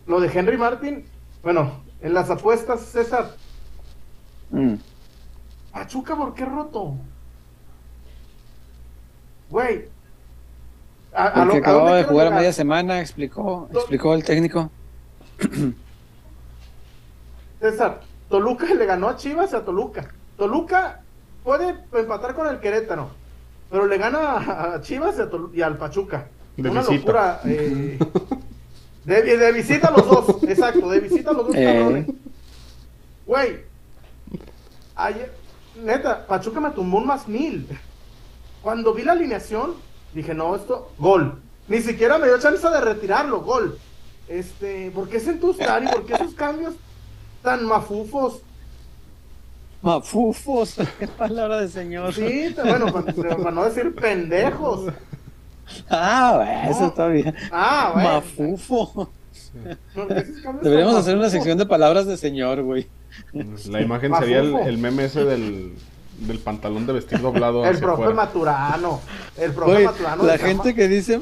[0.06, 1.04] lo de Henry Martin,
[1.42, 3.36] bueno, en las apuestas, César.
[4.50, 4.74] Mm.
[5.72, 6.96] Pachuca, ¿por qué roto?
[9.50, 9.88] Güey.
[11.34, 14.70] Porque acababa de jugar a media semana, explicó, explicó el técnico.
[17.60, 20.08] César, Toluca le ganó a Chivas y a Toluca.
[20.36, 21.02] Toluca
[21.44, 23.10] puede empatar con el Querétaro,
[23.70, 25.16] pero le gana a Chivas
[25.52, 26.28] y, al Pachuca.
[26.58, 27.40] Una locura.
[27.44, 27.98] Eh,
[29.04, 32.06] de, visita a los dos, exacto, de visita a los dos eh.
[33.24, 33.60] Güey,
[34.94, 35.32] ayer,
[35.82, 37.68] neta, Pachuca me tumbó un más mil.
[38.62, 39.74] Cuando vi la alineación,
[40.12, 41.40] dije, no, esto, gol.
[41.68, 43.78] Ni siquiera me dio chance de retirarlo, gol.
[44.28, 45.86] Este, ¿por qué ese Tustari?
[45.86, 46.74] ¿Por qué esos cambios
[47.46, 48.42] tan mafufos?
[49.80, 52.12] Mafufos, qué palabra de señor.
[52.12, 54.92] Sí, bueno, para, no decir pendejos.
[55.88, 57.32] Ah, eso está bien.
[57.52, 58.14] Ah, bueno.
[58.14, 59.10] Mafufo.
[60.60, 62.88] Deberíamos hacer una sección de palabras de señor, güey.
[63.68, 65.72] La imagen sería el, meme ese del,
[66.18, 67.64] del pantalón de vestir doblado.
[67.64, 69.00] el profe Maturano.
[69.38, 70.24] El profe Maturano.
[70.24, 71.20] La gente que dice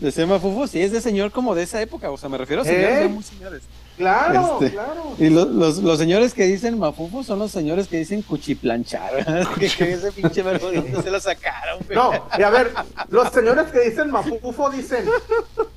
[0.00, 2.10] de Mafufo, sí, es de señor como de esa época.
[2.10, 3.08] O sea, me refiero a señores, ¿Eh?
[3.08, 3.62] muy señores.
[3.96, 5.14] Claro, este, claro.
[5.18, 9.46] Y los, los, señores que dicen mafufo son los señores que dicen cuchiplanchar.
[9.58, 10.68] que, que ese pinche verbo
[11.02, 11.78] se lo sacaron.
[11.94, 12.72] No, y a ver,
[13.08, 15.06] los señores que dicen mafufo dicen,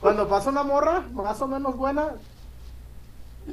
[0.02, 2.10] cuando pasa una morra más o menos buena,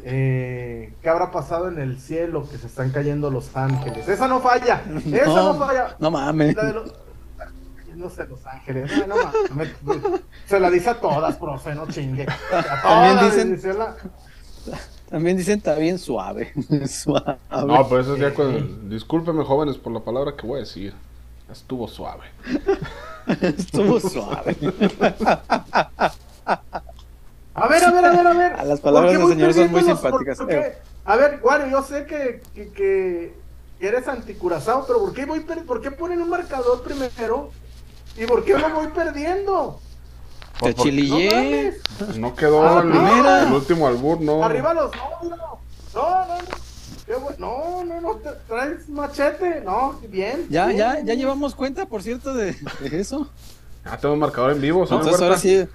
[0.05, 4.09] eh, ¿qué habrá pasado en el cielo que se están cayendo los ángeles?
[4.09, 5.97] Esa no falla, esa no, falla.
[5.99, 6.57] No mames.
[7.95, 8.91] no sé, Los Ángeles.
[9.07, 9.75] No, mames.
[10.47, 12.27] Se la dice a todas, profe, no chingue.
[12.83, 13.79] También dicen,
[15.11, 16.53] también dicen está bien suave.
[16.89, 17.37] suave.
[17.51, 18.89] No, pero eso es ya cuando.
[18.89, 20.95] Discúlpeme, jóvenes, por la palabra que voy a decir.
[21.51, 22.27] Estuvo suave.
[23.41, 24.57] Estuvo suave.
[27.55, 28.53] A ver, a ver, a ver, a ver.
[28.53, 30.41] A las palabras del señor son muy simpáticas.
[30.41, 33.35] a ver, Wario, yo sé que, que, que
[33.81, 37.51] eres anticurazado, pero ¿por qué, voy ¿por qué ponen un marcador primero?
[38.17, 39.81] ¿Y por qué lo voy perdiendo?
[40.61, 41.75] Te chilillé.
[42.19, 44.43] No, quedó ah, el, último albur, no.
[44.43, 44.91] Arriba los
[45.95, 46.37] no, no,
[47.39, 48.15] no, no, no, no,
[48.49, 50.47] traes machete, no, bien.
[50.49, 52.57] Ya, ya, ya llevamos cuenta, por cierto, de,
[52.93, 53.31] eso.
[53.85, 55.67] Ah, tengo un marcador en vivo, Entonces ahora sí,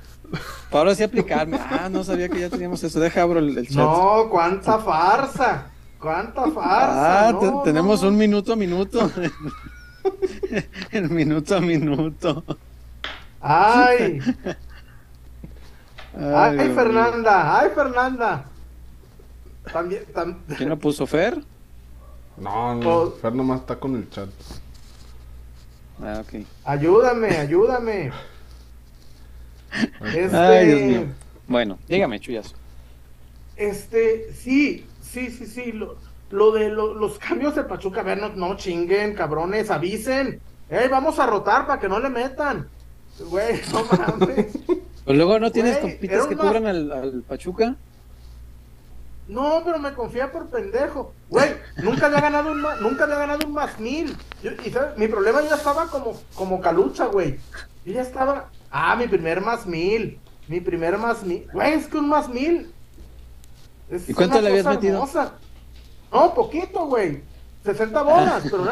[0.72, 1.58] ahora sí aplicarme.
[1.60, 3.00] Ah, no sabía que ya teníamos eso.
[3.00, 3.78] Deja abro el, chat.
[3.78, 5.67] No, cuánta farsa,
[6.00, 7.30] cuánta farsa.
[7.30, 9.10] Ah, tenemos un minuto a minuto.
[10.91, 12.44] el minuto a minuto.
[13.39, 14.20] Ay.
[16.19, 18.45] Ay, Fernanda, ay, Fernanda.
[19.71, 20.06] También,
[20.58, 21.41] ¿Quién lo puso Fer?
[22.38, 24.30] No, no, Fer nomás está con el chat.
[26.04, 26.43] Ah, ok.
[26.65, 28.12] Ayúdame, ayúdame.
[30.15, 30.36] este...
[30.36, 31.13] Ay, Dios mío.
[31.47, 32.56] Bueno, dígame, Chuyas.
[33.56, 35.71] Este, sí, sí, sí, sí.
[35.71, 35.97] Lo,
[36.32, 40.41] lo de los cambios de Pachuca, a ver, no, no chinguen, cabrones, avisen.
[40.69, 42.67] Ey, vamos a rotar para que no le metan.
[43.19, 44.47] Güey, no mames.
[45.06, 47.76] Pues luego no tienes compitas que cubran al, Pachuca.
[49.28, 51.14] No, pero me confía por pendejo.
[51.30, 54.16] Güey, nunca había ganado un nunca había ganado un más mil.
[54.44, 57.40] y mi problema ya estaba como, como calucha, güey.
[57.86, 58.50] Yo ya estaba.
[58.70, 60.20] Ah, mi primer más mil.
[60.48, 61.48] Mi primer más mil.
[61.54, 62.72] Güey, es que un más mil.
[64.08, 65.08] ¿Y cuánto le habías metido?
[66.12, 67.22] No, poquito, güey.
[67.64, 68.66] 60 bolas, pero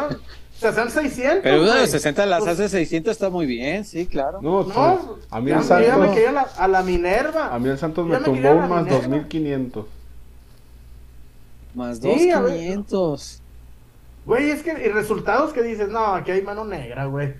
[0.61, 0.73] no.
[0.73, 1.39] Se hacen 600.
[1.43, 4.41] Pero una de 60 las pues hace 600 está muy bien, sí, claro.
[4.41, 5.87] No, no a mí el Santos.
[5.87, 7.53] Ya me quería a la Minerva.
[7.53, 9.85] A mí el Santos me, tumbó más 2500.
[11.75, 13.41] Más 2500.
[14.25, 17.33] Güey, es que y resultados que dices, no, aquí hay mano negra, güey.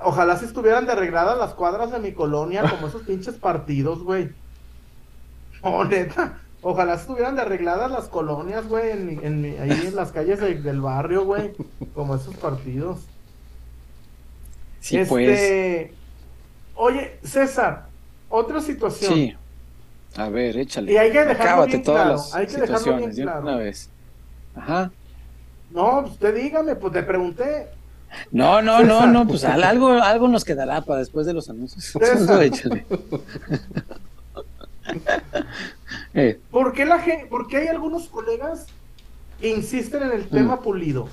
[0.00, 4.30] ojalá si estuvieran de arregladas las cuadras de mi colonia, como esos pinches partidos, güey.
[5.62, 6.40] Oh, neta.
[6.66, 11.52] Ojalá estuvieran de arregladas las colonias, güey, en, ahí en las calles del barrio, güey,
[11.94, 13.00] como esos partidos.
[14.80, 15.28] Sí, pues.
[15.28, 15.94] este,
[16.74, 17.84] Oye, César,
[18.30, 19.12] otra situación.
[19.12, 19.36] Sí.
[20.16, 20.90] A ver, échale.
[20.90, 22.16] Y hay que dejarlo bien claro.
[22.32, 23.42] Hay que dejarlo bien claro.
[23.42, 23.90] Una vez.
[24.54, 24.90] Ajá.
[25.70, 27.68] No, pues, usted dígame, pues te pregunté.
[28.30, 31.94] No, no, no, no, pues algo, algo nos quedará para después de los anuncios.
[32.40, 32.86] échale.
[36.14, 36.38] Eh.
[36.50, 38.66] ¿Por, qué la gente, ¿Por qué hay algunos colegas
[39.40, 40.62] que insisten en el tema mm.
[40.62, 41.08] pulido?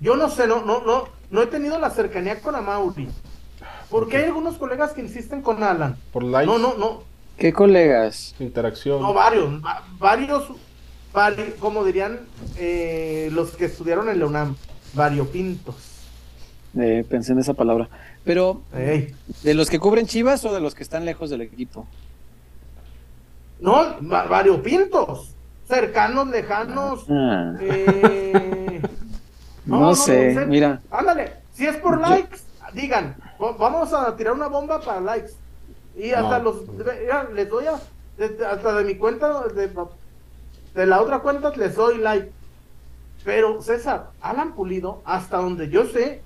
[0.00, 3.08] Yo no sé, no, no, no, no he tenido la cercanía con Amauri.
[3.90, 5.96] ¿Por qué hay algunos colegas que insisten con Alan?
[6.12, 6.46] Por likes.
[6.46, 7.02] No, no, no.
[7.36, 8.34] ¿Qué colegas?
[8.38, 9.02] Interacción.
[9.02, 9.60] No, varios,
[9.98, 10.48] varios,
[11.58, 12.20] como dirían
[12.56, 14.56] eh, los que estudiaron en la UNAM,
[14.94, 15.76] variopintos.
[16.78, 17.88] Eh, pensé en esa palabra.
[18.24, 21.86] Pero, ¿de los que cubren Chivas o de los que están lejos del equipo?
[23.60, 25.34] No, variopintos.
[25.66, 27.06] Cercanos, lejanos.
[27.08, 27.54] Ah.
[27.60, 28.82] Eh,
[29.66, 30.80] no, sé, mira.
[30.90, 32.38] Ándale, si es por likes,
[32.72, 33.16] digan,
[33.58, 35.32] vamos a tirar una bomba para likes.
[35.96, 36.56] Y hasta los,
[37.34, 37.80] les doy a,
[38.50, 42.30] hasta de mi cuenta, de, la otra cuenta les doy like.
[43.24, 46.20] Pero César, Alan Pulido, hasta donde yo sé,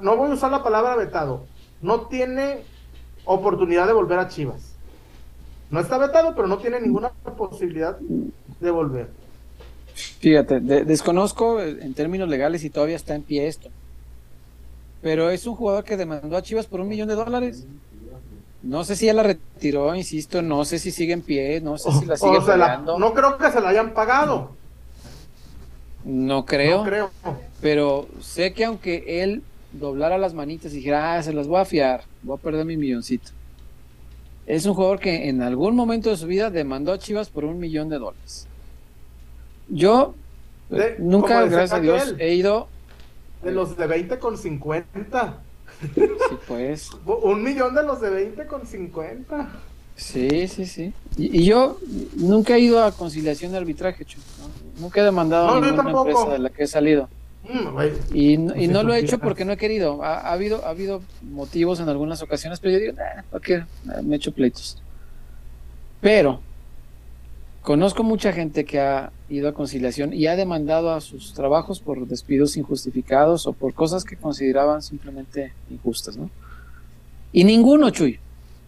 [0.00, 1.46] no voy a usar la palabra vetado,
[1.82, 2.62] no tiene
[3.24, 4.74] oportunidad de volver a Chivas.
[5.70, 7.96] No está vetado, pero no tiene ninguna posibilidad
[8.60, 9.08] de volver.
[9.94, 13.68] Fíjate, desconozco en términos legales si todavía está en pie esto.
[15.02, 17.64] Pero es un jugador que demandó a Chivas por un millón de dólares.
[18.62, 21.90] No sé si ya la retiró, insisto, no sé si sigue en pie, no sé
[21.92, 22.98] si la sigue pagando.
[22.98, 24.50] No creo que se la hayan pagado.
[26.04, 26.78] No creo.
[26.78, 27.10] No creo.
[27.62, 31.64] Pero sé que aunque él doblara las manitas y dijera, ah, se las voy a
[31.64, 33.30] fiar, voy a perder mi milloncito.
[34.46, 37.58] Es un jugador que en algún momento de su vida demandó a Chivas por un
[37.58, 38.46] millón de dólares.
[39.68, 40.14] Yo
[40.98, 42.68] nunca, gracias a Dios, he ido.
[43.42, 45.38] De los de 20 con 50.
[45.94, 46.02] Sí,
[46.46, 46.90] pues.
[47.06, 49.48] un millón de los de 20 con 50.
[49.96, 50.94] Sí, sí, sí.
[51.16, 51.78] Y, yo
[52.16, 54.06] nunca he ido a conciliación de arbitraje,
[54.78, 57.08] Nunca he demandado a ninguna empresa de la que he salido.
[57.42, 58.36] Mm, y,
[58.68, 60.02] no lo he hecho porque no he querido.
[60.04, 62.94] Ha, habido, ha habido motivos en algunas ocasiones, pero yo digo,
[63.30, 63.64] ¿para qué?
[64.02, 64.80] Me he hecho pleitos.
[66.00, 66.40] Pero
[67.62, 72.06] conozco mucha gente que ha ido a conciliación y ha demandado a sus trabajos por
[72.06, 76.30] despidos injustificados o por cosas que consideraban simplemente injustas, ¿no?
[77.32, 78.18] Y ninguno, Chuy,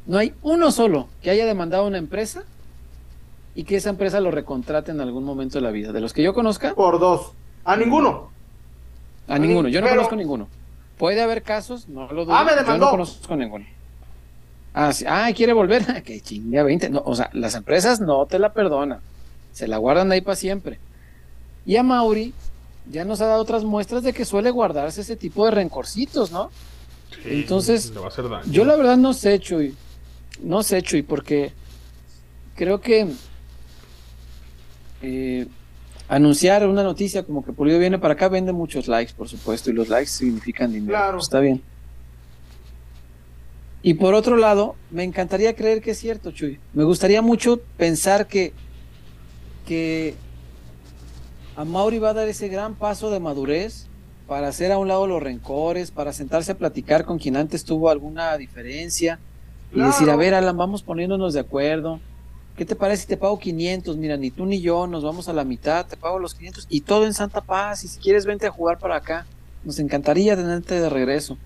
[0.07, 2.45] no hay uno solo que haya demandado a una empresa
[3.55, 5.93] y que esa empresa lo recontrate en algún momento de la vida.
[5.93, 6.75] De los que yo conozca.
[6.75, 7.33] Por dos.
[7.65, 8.32] A ninguno.
[9.29, 10.49] A ninguno, yo no conozco ninguno.
[10.99, 12.35] Puede haber casos, no lo dudo.
[12.35, 12.73] Ah, me demandó.
[12.73, 13.65] Yo no conozco ninguno.
[14.75, 15.05] Ah, sí.
[15.09, 16.03] ah, quiere volver.
[16.05, 16.91] que chinga 20.
[16.91, 19.01] No, o sea, las empresas no te la perdonan.
[19.53, 20.79] Se la guardan ahí para siempre.
[21.67, 22.33] Y a Mauri
[22.91, 26.51] ya nos ha dado otras muestras de que suele guardarse ese tipo de rencorcitos, ¿no?
[27.25, 27.93] Entonces,
[28.47, 29.75] yo la verdad no sé, Chuy.
[30.43, 31.53] No sé, Chuy, porque
[32.57, 33.09] creo que
[35.03, 35.47] eh,
[36.12, 39.72] anunciar una noticia como que Pulido viene para acá vende muchos likes, por supuesto, y
[39.72, 40.92] los likes significan dinero.
[40.92, 41.18] Claro.
[41.18, 41.62] Está bien.
[43.83, 46.61] Y por otro lado, me encantaría creer que es cierto, Chuy.
[46.75, 48.53] Me gustaría mucho pensar que,
[49.66, 50.14] que
[51.57, 53.87] a Mauri va a dar ese gran paso de madurez
[54.29, 57.88] para hacer a un lado los rencores, para sentarse a platicar con quien antes tuvo
[57.88, 59.18] alguna diferencia
[59.75, 62.01] y decir, a ver, Alan, vamos poniéndonos de acuerdo
[62.57, 63.97] ¿Qué te parece si te pago 500?
[63.97, 66.83] Mira, ni tú ni yo nos vamos a la mitad, te pago los 500 y
[66.83, 67.83] todo en Santa Paz.
[67.85, 69.27] Y si quieres, vente a jugar para acá.
[69.65, 71.38] Nos encantaría tenerte de regreso.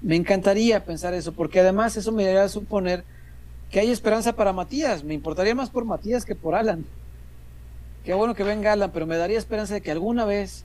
[0.00, 3.02] Me encantaría pensar eso, porque además eso me haría suponer
[3.70, 5.02] que hay esperanza para Matías.
[5.02, 6.84] Me importaría más por Matías que por Alan.
[8.04, 10.64] Qué bueno que venga Alan, pero me daría esperanza de que alguna vez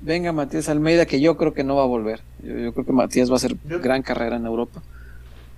[0.00, 2.22] venga Matías Almeida, que yo creo que no va a volver.
[2.42, 4.82] Yo, creo que Matías va a hacer gran carrera en Europa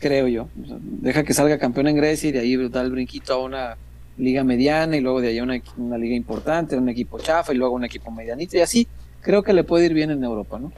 [0.03, 0.49] creo yo.
[0.55, 3.77] deja que salga campeón en Grecia y de ahí da el brinquito a una
[4.19, 7.75] liga mediana y luego de ahí a una, liga importante, un equipo chafa y luego
[7.75, 8.89] un equipo medianito y así
[9.21, 10.73] creo que le puede ir bien en Europa, ¿no?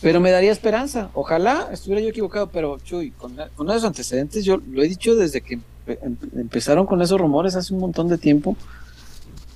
[0.00, 1.10] Pero me daría esperanza.
[1.12, 3.36] Ojalá estuviera yo equivocado, pero Chuy, con,
[3.70, 5.54] esos antecedentes, yo lo he dicho desde que
[5.86, 8.56] em, empezaron con esos rumores hace un montón de tiempo.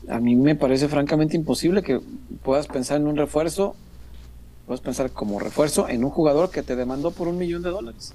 [0.08, 2.00] A mí me parece francamente imposible que
[2.42, 3.76] puedas pensar en un refuerzo,
[4.66, 8.12] puedas pensar como refuerzo en un jugador que te demandó por un millón de dólares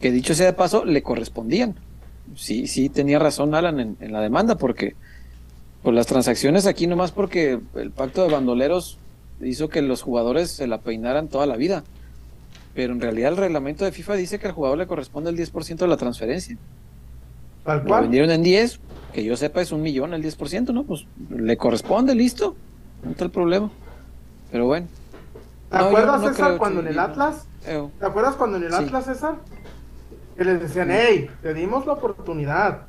[0.00, 1.74] que dicho sea de paso, le correspondían.
[2.36, 4.96] Sí, sí, tenía razón Alan en, la demanda, porque
[5.82, 8.98] pues las transacciones aquí nomás porque el pacto de bandoleros
[9.42, 11.84] hizo que los jugadores se la peinaran toda la vida.
[12.74, 15.76] Pero en realidad el reglamento de FIFA dice que al jugador le corresponde el 10%
[15.76, 16.56] de la transferencia.
[17.64, 18.80] Tal Lo vendieron en 10,
[19.12, 20.84] que yo sepa es un millón el 10%, ¿no?
[20.84, 22.56] Pues le corresponde, listo.
[23.04, 23.70] No está el problema.
[24.50, 24.86] Pero bueno.
[25.70, 26.98] ¿Te No, acuerdas, no César, cuando en el.
[26.98, 27.46] Atlas?
[27.64, 28.76] ¿Te acuerdas cuando en el Sí.
[28.84, 29.36] Atlas, César?
[30.36, 32.82] Que les decían, hey, te dimos la oportunidad.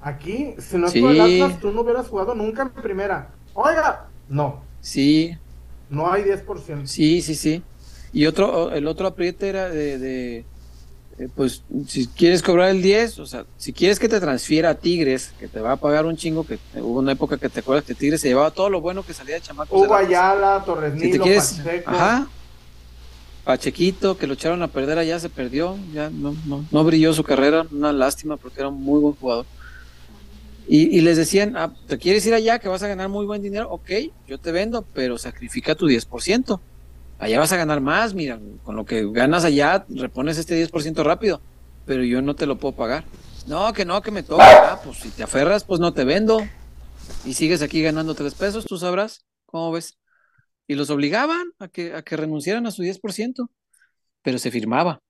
[0.00, 1.40] Aquí, si no es por el Sí.
[1.42, 3.28] Atlas, tú no hubieras jugado nunca en primera.
[3.54, 5.36] Oiga, no, sí,
[5.88, 6.86] no hay 10%.
[6.86, 7.62] Sí, sí, sí.
[8.12, 10.44] Y otro, el otro apriete era de, de,
[11.18, 14.74] eh, pues, si quieres cobrar el 10, o sea, si quieres que te transfiera a
[14.74, 17.84] Tigres, que te va a pagar un chingo, que hubo una época que te acuerdas
[17.84, 20.08] que Tigres se llevaba todo lo bueno que salía de Hugo Atlas.
[20.08, 21.90] Ayala, Torres Si te Nilo, quieres, Pacheco.
[21.90, 22.26] ajá,
[23.44, 27.24] Pachequito, que lo echaron a perder allá, se perdió, ya no, no, no brilló su
[27.24, 29.46] carrera, una lástima porque era un muy buen jugador.
[30.66, 33.42] Y, y les decían, ah, ¿te quieres ir allá que vas a ganar muy buen
[33.42, 33.68] dinero?
[33.70, 33.90] Ok,
[34.26, 36.58] yo te vendo, pero sacrifica tu 10%.
[37.18, 41.40] Allá vas a ganar más, mira, con lo que ganas allá, repones este 10% rápido,
[41.84, 43.04] pero yo no te lo puedo pagar.
[43.46, 44.72] No, que no, que me toca.
[44.72, 46.40] Ah, pues si te aferras, pues no te vendo.
[47.26, 49.24] Y sigues aquí ganando tres pesos, tú sabrás.
[49.44, 49.98] ¿Cómo ves?
[50.66, 53.48] Y los obligaban a que, a que renunciaran a su 10%,
[54.22, 55.00] pero se firmaba.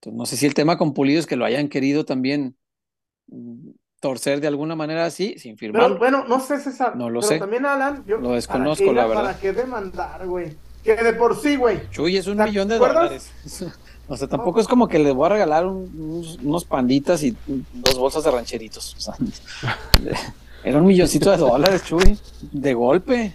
[0.00, 2.56] Entonces, no sé si el tema con Pulido es que lo hayan querido también
[3.26, 3.70] mm,
[4.00, 5.98] torcer de alguna manera así, sin Pero firmar.
[5.98, 6.96] bueno, no sé, César.
[6.96, 7.38] No lo pero sé.
[7.38, 8.18] también, Alan, yo.
[8.18, 9.24] Lo desconozco, ¿para qué, la verdad.
[9.24, 10.56] ¿Para qué demandar, güey?
[10.84, 11.80] Que de por sí, güey.
[11.90, 13.30] Chuy, es un ¿Te millón de acuerdas?
[13.44, 13.74] dólares.
[14.10, 17.36] O sea, tampoco es como que le voy a regalar un- unos, unos panditas y
[17.74, 18.94] dos bolsas de rancheritos.
[18.96, 19.14] O sea,
[20.64, 22.18] era un milloncito de dólares, Chuy,
[22.52, 23.34] de golpe.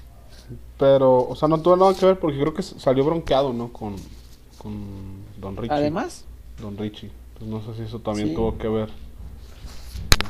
[0.77, 3.71] Pero, o sea, no tuvo nada que ver porque creo que salió bronqueado, ¿no?
[3.71, 3.95] Con,
[4.57, 4.73] con
[5.39, 5.73] Don Richie.
[5.73, 6.25] Además,
[6.59, 7.12] Don Richie.
[7.38, 8.36] Pues no sé si eso también Sí.
[8.36, 8.89] tuvo que ver.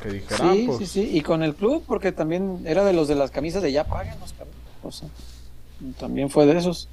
[0.01, 1.10] Que dijera, ah, sí, pues, sí, sí.
[1.17, 4.34] Y con el club, porque también era de los de las camisas de ya páguenos,
[4.34, 4.53] cabrón.
[4.84, 5.08] O sea,
[5.97, 6.89] también fue de esos.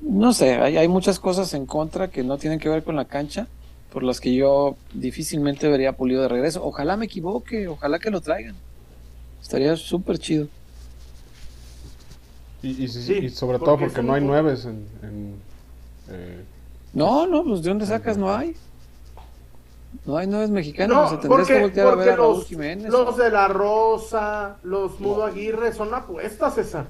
[0.00, 3.04] No sé, hay, hay muchas cosas en contra que no tienen que ver con la
[3.06, 3.46] cancha,
[3.92, 6.62] por las que yo difícilmente vería Pulido de regreso.
[6.64, 8.56] Ojalá me equivoque, ojalá que lo traigan.
[9.40, 10.48] Estaría súper chido.
[12.62, 14.86] Y, y, sí, Sí, y sobre porque todo porque no hay nueves en...
[15.02, 15.34] en,
[16.10, 16.44] eh,
[16.94, 18.56] No, no, pues de dónde sacas no hay.
[20.06, 22.36] No hay nueve mexicanos, o sea, No, que porque, voltear a porque ver a Raúl
[22.38, 22.90] los, Jiménez.
[22.90, 26.86] los de la Rosa, los Mudo Aguirre son apuestas, César.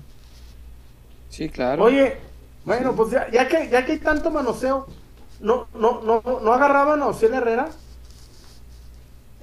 [1.28, 1.84] Sí, claro.
[1.84, 2.16] Oye,
[2.64, 4.86] bueno, pues ya, ya que ya que hay tanto manoseo,
[5.40, 7.68] ¿no, no, no, no agarraban a Ociel Herrera?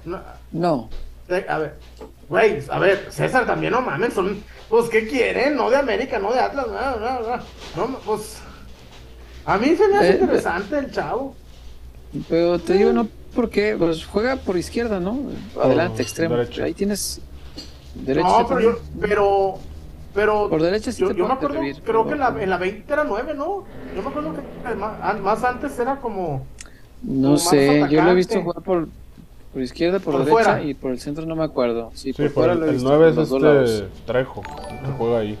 [0.04, 0.20] No,
[0.52, 0.88] No,
[1.28, 1.74] eh, a ver,
[2.28, 5.56] güey, a ver, César también no mames, son, pues, ¿qué quieren?
[5.56, 7.20] No de América, no de Atlas, no, no,
[7.76, 8.38] no, no, pues,
[9.44, 11.34] a mí se me hace Eh, interesante el chavo.
[12.28, 15.18] Pero te digo, no, porque pues, juega por izquierda, ¿no?
[15.62, 16.36] Adelante, extremo.
[16.36, 16.64] derecho.
[16.64, 17.20] Ahí tienes
[17.94, 18.26] derecho.
[18.26, 19.58] No, pero yo, pero,
[20.14, 22.18] pero, Por derecha sí yo, te yo me puedo acuerdo, servir, creo pero- que en
[22.20, 23.64] la, en la 20 era 9, ¿no?
[23.94, 26.44] Yo me acuerdo que más, an- más antes era como,
[27.02, 28.88] No como sé, yo lo he visto jugar por,
[29.52, 30.62] por izquierda, por, Por derecha fuera.
[30.62, 31.90] y por el centro no me acuerdo.
[31.94, 33.42] Sí, sí, por por fuera el, lo he el visto 9 por es los dos
[33.42, 33.70] lados.
[33.70, 35.38] este Trejo, el que juega ahí.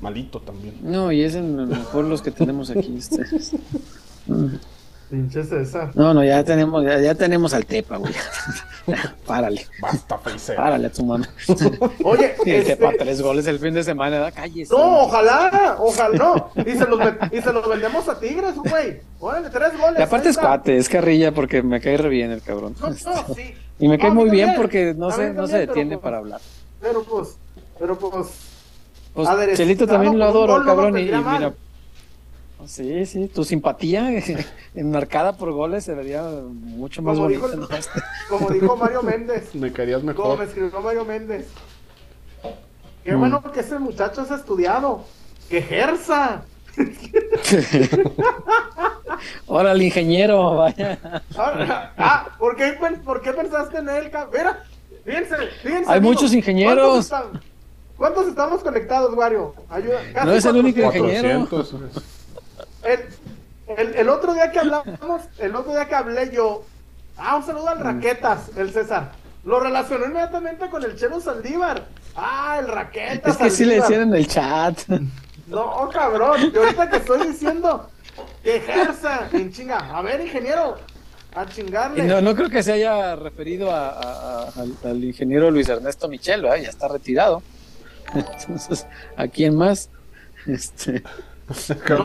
[0.00, 0.74] Malito también.
[0.82, 2.96] No, y es en lo mejor los que tenemos aquí.
[2.96, 3.22] este.
[5.10, 5.90] pinche César.
[5.94, 8.12] No, no, ya tenemos, ya, ya tenemos al Tepa, güey.
[9.26, 10.56] párale, Basta, Feiser.
[10.56, 11.28] párale a tu mamá.
[12.04, 14.70] Oye, Y el Tepa este, tres goles el fin de semana, da calles.
[14.70, 17.00] no, ojalá, ojalá, no, y se los,
[17.32, 19.98] y se los vendemos a Tigres, güey, órale, tres goles.
[19.98, 22.74] Y aparte es cuate, es carrilla porque me cae re bien el cabrón.
[22.80, 23.54] No, no, sí.
[23.78, 26.40] Y me cae muy bien también, porque no mí no se detiene pues- para hablar.
[26.80, 27.36] Pero pues,
[27.78, 28.26] pero pues,
[29.14, 30.96] Pues Chelito también lo adoro, cabrón.
[30.96, 31.38] y, y vendría mal.
[31.38, 31.52] mira,
[32.66, 34.10] sí, sí, tu simpatía
[34.74, 37.46] enmarcada por goles se vería mucho más Como bonita.
[37.48, 37.68] dijo el- ¿no?
[38.28, 40.38] Como dijo Mario Méndez, Me querías como mejor.
[40.38, 41.46] me escribió Mario Méndez.
[43.04, 43.18] Qué Mm.
[43.18, 45.04] bueno que ese muchacho es estudiado,
[45.48, 46.42] que ejerza.
[49.48, 50.98] Ahora el ingeniero, vaya.
[51.36, 54.10] Ah, ah, ¿por qué, por qué pensaste en él?
[54.32, 54.62] Mira,
[55.04, 55.90] fíjense, fíjense.
[55.92, 56.76] Hay muchos ingenieros.
[56.76, 57.40] ¿Cuántos, están-
[57.96, 59.54] cuántos estamos conectados, Wario?
[59.68, 59.98] Ayuda.
[60.14, 61.72] casi No es el único 400.
[61.72, 62.00] ingeniero.
[62.82, 63.18] 400.
[63.68, 66.64] El, el, el otro día que hablamos, el otro día que hablé yo,
[67.16, 67.82] ah, un saludo al Mm.
[67.82, 69.12] Raquetas, el César.
[69.44, 71.86] Lo relacionó inmediatamente con el Chelo Saldívar.
[72.16, 73.32] Ah, el Raquetas.
[73.32, 74.78] Es que sí le decían en el chat.
[75.46, 76.52] No, cabrón.
[76.54, 77.90] Y ahorita que estoy diciendo
[78.40, 79.78] que ejerza en chinga.
[79.78, 80.76] A ver, ingeniero,
[81.34, 82.04] a chingarle.
[82.04, 86.06] no, no creo que se haya referido a- a- a- al, al ingeniero Luis Ernesto
[86.06, 86.58] Michel, ¿verdad?
[86.58, 87.42] ya está retirado.
[88.14, 89.88] Entonces, ¿a quién más?
[90.46, 91.02] Este,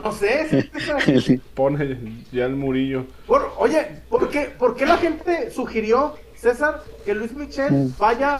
[0.03, 0.69] No sé.
[1.21, 3.05] sí, Pone ya el murillo.
[3.27, 6.15] Por- oye, ¿por qué, ¿por qué la gente sugirió
[6.45, 8.35] César, que Luis Michel vaya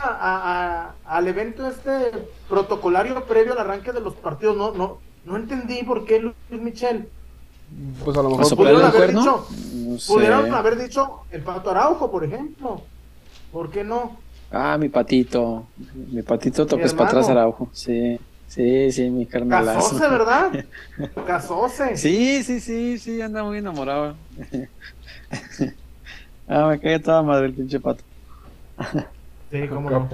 [1.05, 2.11] al evento este
[2.47, 4.55] protocolario previo al arranque de los partidos.
[4.55, 7.07] No, no, no entendí por qué Luis Michel.
[8.03, 9.47] Pues a lo mejor pudieron haber, dicho,
[10.07, 12.81] pudieron haber dicho el Pato Araujo, por ejemplo.
[13.51, 14.17] ¿Por qué no?
[14.51, 15.65] Ah, mi patito.
[16.11, 17.69] Mi patito toques para atrás Araujo.
[17.71, 18.19] Sí.
[18.47, 19.79] Sí, sí, mi carnalazo.
[19.79, 20.65] Casose, ¿verdad?
[21.27, 21.97] Casose.
[21.97, 24.15] Sí, sí, sí, sí, anda muy enamorado.
[26.47, 28.03] ah, me cae toda madre el pinche pato.
[29.51, 30.09] sí, cómo no.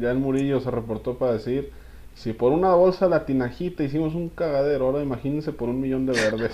[0.00, 1.70] Ya el Murillo se reportó para decir,
[2.14, 6.12] si por una bolsa de tinajita hicimos un cagadero, ahora imagínense por un millón de
[6.12, 6.52] verdes.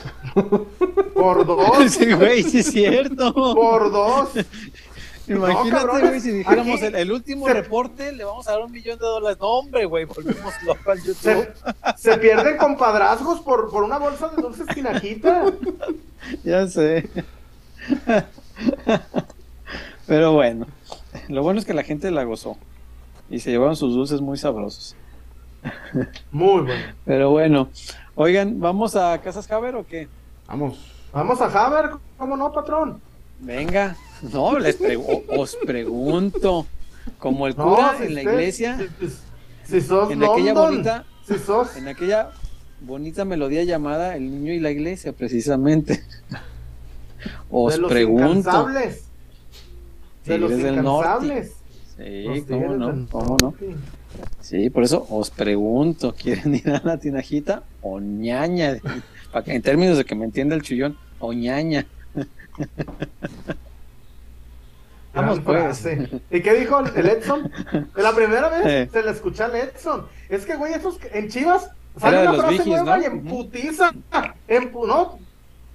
[1.15, 1.91] por dos.
[1.91, 3.33] Sí, güey, sí es cierto.
[3.33, 4.31] Por dos.
[5.29, 9.39] Imagínate, güey, si dijéramos el, último reporte, le vamos a dar un millón de dólares.
[9.41, 11.49] No, hombre, güey, volvimos loco al YouTube.
[11.97, 15.45] Se, pierden compadrazgos por, por una bolsa de dulces tinajita.
[16.45, 17.09] ya sé.
[20.07, 20.67] Pero bueno,
[21.29, 22.57] lo bueno es que la gente la gozó.
[23.31, 24.97] Y se llevaron sus dulces muy sabrosos.
[26.31, 26.95] Muy bueno.
[27.05, 27.69] Pero bueno,
[28.15, 30.09] oigan, ¿vamos a Casas Javer o qué?
[30.49, 30.93] Vamos.
[31.13, 33.01] Vamos a Javer, ¿cómo no, patrón?
[33.39, 33.97] Venga,
[34.33, 34.79] no, les
[35.29, 36.67] os pregunto,
[37.19, 38.79] como el cura en la iglesia,
[39.65, 41.77] si, sos en aquella bonita, si sos...
[41.77, 42.31] en aquella
[42.81, 46.03] bonita melodía llamada El niño y la iglesia, precisamente.
[47.51, 48.67] Os de los pregunto.
[50.25, 51.53] De los incansables.
[51.97, 53.55] Sí, cómo no, cómo no.
[54.41, 58.79] Sí, por eso os pregunto, ¿quieren ir a la tinajita o ñaña?
[59.47, 61.87] En términos de que me entienda el chillón, o ñaña.
[65.15, 65.87] Vamos pues.
[66.31, 67.51] ¿Y qué dijo el Edson?
[67.95, 70.07] La primera vez se le escucha al Edson.
[70.29, 73.93] Es que, güey, esos en Chivas sale una frase nueva y en putiza.
[74.49, 75.19] En, ¿no?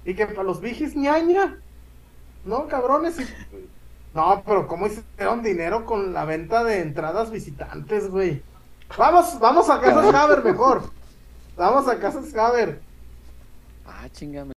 [0.04, 1.58] Y que para los vigis ñaña.
[2.44, 3.16] No, cabrones.
[4.14, 8.42] No, pero ¿cómo hicieron dinero con la venta de entradas visitantes, güey?
[8.96, 10.90] Vamos, vamos a Casas Haber mejor.
[11.56, 12.80] Vamos a Casas Haber.
[13.86, 14.57] Ah, chingame.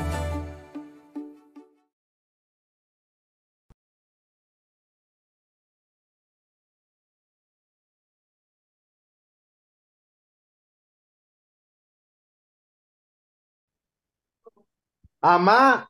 [15.21, 15.89] Amá,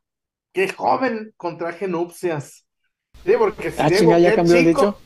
[0.53, 2.65] qué joven contraje nupcias.
[3.25, 4.97] Sí, porque si ah, digo, ya cambió el dicho.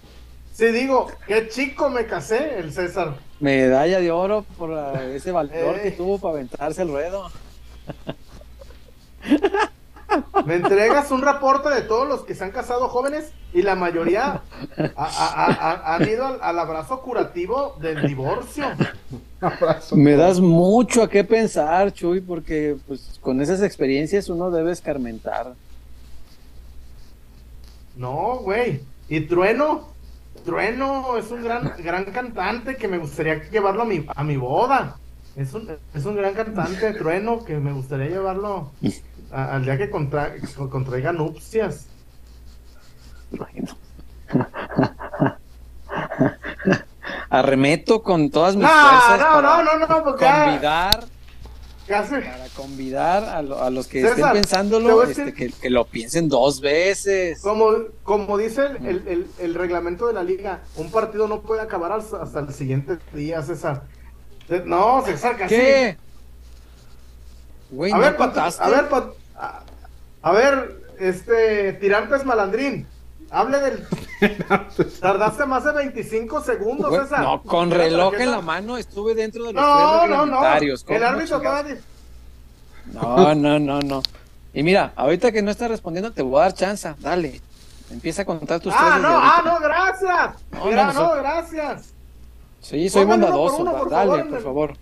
[0.51, 3.15] Sí, digo, qué chico me casé, el César.
[3.39, 7.29] Medalla de oro por ese valor que tuvo para aventarse el ruedo.
[10.45, 14.41] Me entregas un reporte de todos los que se han casado jóvenes y la mayoría
[14.95, 18.65] han ido al, abrazo curativo del divorcio.
[19.93, 25.53] Me das mucho a qué pensar, Chuy, porque pues con esas experiencias uno debe escarmentar.
[27.95, 28.81] No, güey.
[29.07, 29.89] Y Trueno,
[30.43, 34.97] Trueno es un gran, gran cantante que me gustaría llevarlo a mi, a mi boda.
[35.35, 38.71] Es un, es un gran cantante, Trueno, que me gustaría llevarlo
[39.31, 41.87] al día que contraiga nupcias.
[47.29, 51.05] Arremeto con todas mis fuerzas no, para no, no, convidar
[51.87, 57.41] para convidar a, los que estén pensándolo este, que, lo piensen dos veces.
[57.41, 57.71] Como,
[58.03, 62.53] como dice el, el, reglamento de la liga, un partido no puede acabar hasta, el
[62.53, 63.83] siguiente día, César.
[64.65, 65.55] No, César, casi.
[65.55, 65.97] ¿Qué?
[67.91, 69.65] A, ver, a ver,
[70.21, 72.87] a, ver, este, Tirantes Malandrín.
[73.31, 73.87] Hable del.
[75.01, 77.21] Tardaste más de 25 segundos, César.
[77.21, 80.41] No, con reloj en la mano estuve dentro de los no, no, no.
[80.87, 81.77] El árbitro todavía.
[82.93, 84.03] No, no, no, no.
[84.53, 86.93] Y mira, ahorita que no estás respondiendo, te voy a dar chance.
[86.99, 87.41] Dale.
[87.91, 90.35] Empieza a contar tus Ah, no, ah, no, gracias.
[90.51, 91.93] No, no, gracias.
[92.61, 93.87] Sí, soy bondadoso.
[93.89, 94.73] dale, por favor.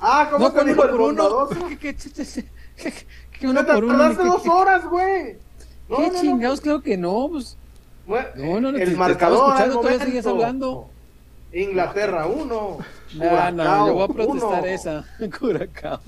[0.00, 1.54] Ah, ¿cómo no, que dijo el bondadoso?
[1.68, 1.94] ¿Qué, qué,
[2.76, 2.92] qué,
[3.38, 3.98] qué, uno por uno?
[3.98, 5.36] Tardaste dos horas, güey.
[5.88, 6.60] ¿Qué chingados?
[6.60, 7.56] Creo que no, pues.
[8.06, 9.38] no, no, no, el te, marcador.
[9.38, 10.90] Te escuchando, todavía sigues hablando.
[11.52, 12.78] Inglaterra 1.
[13.14, 14.66] No, no, yo voy a protestar uno.
[14.66, 15.04] esa.
[15.38, 16.00] Curacao.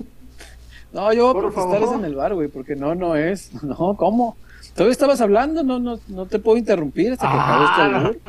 [0.91, 3.51] No, yo voy a protestar esa en el bar, güey, porque no, no es.
[3.63, 4.35] No, ¿cómo?
[4.73, 8.19] Todavía estabas hablando, no, no, no te puedo interrumpir hasta que acabe este Ah, albur.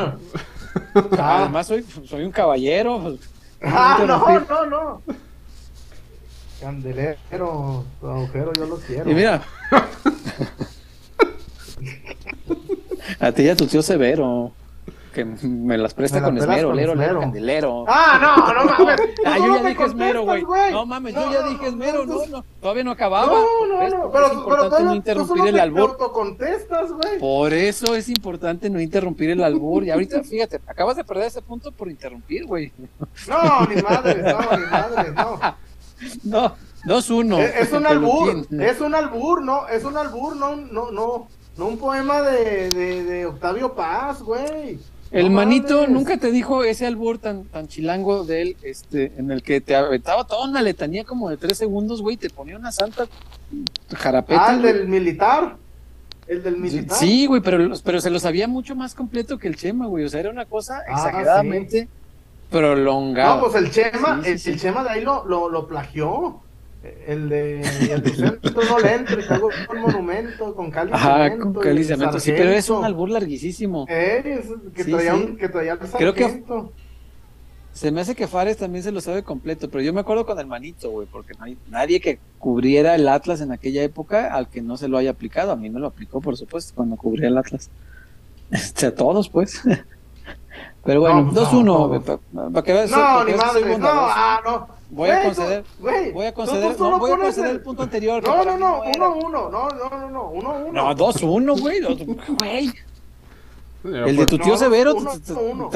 [1.19, 3.17] Ah, Además, soy, soy un caballero.
[3.63, 5.03] ah, no, no, no.
[6.61, 9.11] Candelero, tu agujero, yo lo quiero.
[9.11, 9.43] Y mira.
[13.21, 14.53] a ti y a tu tío Severo.
[15.15, 17.85] Que me las presta Me con esmero, con lero, lero, candelero.
[17.89, 19.01] Ah, no, no mames.
[19.27, 20.45] Ah, yo ya dije esmero, güey.
[20.71, 22.45] No mames, yo ya dije esmero, no, no.
[22.61, 23.27] Todavía no acababa.
[23.27, 25.97] No, no, no, pero, es pero importante todavía no interrumpir el albur.
[25.99, 27.19] güey.
[27.19, 29.83] Por eso es importante no interrumpir el albur.
[29.83, 32.73] Y ahorita, fíjate, acabas de perder ese punto por interrumpir, güey.
[33.29, 35.41] No, ni madre, no, ni madre, no.
[36.25, 37.39] No, 2-1.
[37.41, 41.67] Es, es un albur, es un albur, no, es un albur, no, no, no, no
[41.67, 44.79] un poema de, de, de Octavio Paz, güey.
[45.11, 45.91] El No manito mames.
[45.91, 49.75] nunca te dijo ese albur tan, tan chilango de él, este, en el que te
[49.75, 53.07] aventaba toda una letanía como de tres segundos, güey, te ponía una santa
[53.95, 54.47] jarapeta.
[54.51, 55.57] Ah, el del militar.
[56.29, 56.97] El del militar.
[56.97, 60.05] Sí, güey, pero, pero se lo sabía mucho más completo que el Chema, güey.
[60.05, 61.89] O sea, era una cosa Ah, exageradamente
[62.51, 63.37] prolongada.
[63.37, 66.41] No, pues el Chema, Sí, sí, el, el Chema de ahí lo, lo, lo plagió.
[67.07, 71.37] El de el de centro no le entre, que hago un monumento con cáliz Ajá,
[71.37, 73.85] con cáliz cemento, sí, pero es un albur larguísimo.
[73.87, 75.23] Eh, es- que, Sí, traía sí.
[75.23, 76.43] Un, que traía el Creo que-.
[77.75, 80.39] Se me hace que Fares también se lo sabe completo, pero yo me acuerdo con
[80.41, 84.49] el manito, güey, porque no hay nadie que cubriera el Atlas en aquella época al
[84.49, 85.53] que no se lo haya aplicado.
[85.53, 87.71] A mí me lo aplicó, por supuesto, cuando cubría el Atlas.
[88.51, 89.61] Este, a todos, pues.
[90.85, 92.21] Pero bueno, No, pues, 2-1, no, güey, todos.
[92.55, 94.15] pa- que veas- No, para que ni veas que soy madre, no, bondadoso.
[94.17, 94.69] ah, no.
[94.93, 97.61] Voy a conceder, tú- güey, voy a tú- conceder, tú no, voy a conceder el
[97.63, 98.23] punto anterior.
[98.23, 99.09] No, para no, no, era.
[99.09, 100.73] uno, uno, no, no, no, no, uno, uno.
[100.73, 101.81] No, 2-1, güey.
[101.81, 102.73] Güey,
[103.83, 105.01] el de tu No, tío no, Severo, te,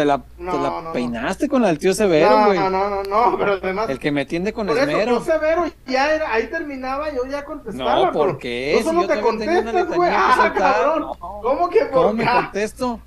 [0.04, 0.92] la, No, te la no, no.
[0.92, 2.58] peinaste con la del tío Severo, no, güey.
[2.58, 3.88] no, no, no, no, pero además.
[3.88, 5.12] El que me atiende con esmero.
[5.18, 8.06] yo severo, ya era, ahí terminaba, yo ya contestaba.
[8.06, 8.72] No, ¿por qué?
[8.74, 10.10] Tú Si solo yo te todavía tengo una contestas, güey.
[10.12, 11.00] Ah, cabrón.
[11.00, 11.16] No.
[11.42, 12.30] ¿Cómo que ¿Cómo por me qué?
[12.30, 13.00] contesto?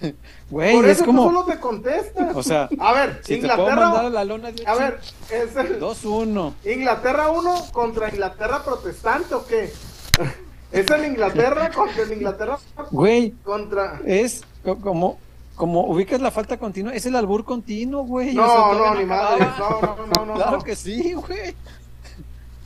[0.50, 2.32] Güey, Por es eso como, tú solo te contestas.
[2.36, 3.84] o sea, a ver, si te puedo Inglaterra.
[3.86, 6.52] mandar a la lona de A ver, es el 2-1.
[6.64, 9.72] Inglaterra 1 contra Inglaterra protestante o qué?
[10.72, 12.58] es el Inglaterra contra el Inglaterra
[12.90, 14.00] Güey, contra.
[14.06, 15.18] es co- como,
[15.56, 18.34] como ubicas la falta continua, es el albur continuo, güey.
[18.34, 19.46] No, o sea, no, ni madre.
[19.58, 20.34] No, no, no, no.
[20.34, 20.62] Claro no.
[20.64, 21.54] que sí, güey.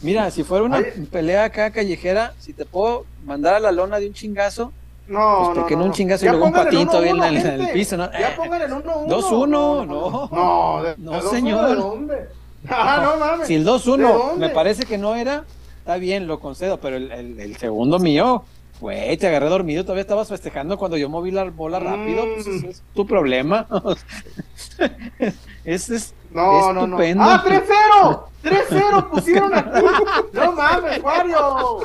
[0.03, 0.81] Mira, si fuera una
[1.13, 4.73] pelea acá callejera, si te puedo mandar a la lona de un chingazo,
[5.09, 5.95] No, Pues, ¿por no, no no, un no.
[5.95, 8.11] chingazo y luego un patín todavía en 1-1, el- el piso, ¿no?
[8.13, 9.07] Ya pongan el 1-1.
[9.09, 9.85] 2-1, no.
[9.85, 10.29] no.
[10.33, 11.69] No, de, No, de 2-1, señor.
[11.69, 12.29] ¿de dónde?
[12.71, 13.49] Ah, no mames.
[13.49, 14.47] si el ¿De 2-1 dónde?
[14.49, 15.45] me parece que no era,
[15.79, 18.45] está bien, lo concedo, pero el, el- el segundo mío,
[18.81, 22.57] güey, te agarré dormido, todavía estabas festejando cuando yo moví la bola rápido, pues Mm.
[22.59, 23.67] ese es tu problema.
[25.65, 26.97] Ese es No, no, no.
[26.97, 27.25] estupendo.
[27.25, 28.23] ¡Ah, 3-0!
[28.43, 29.85] ¡3-0 pusieron aquí!
[30.33, 31.79] ¡No mames, Wario!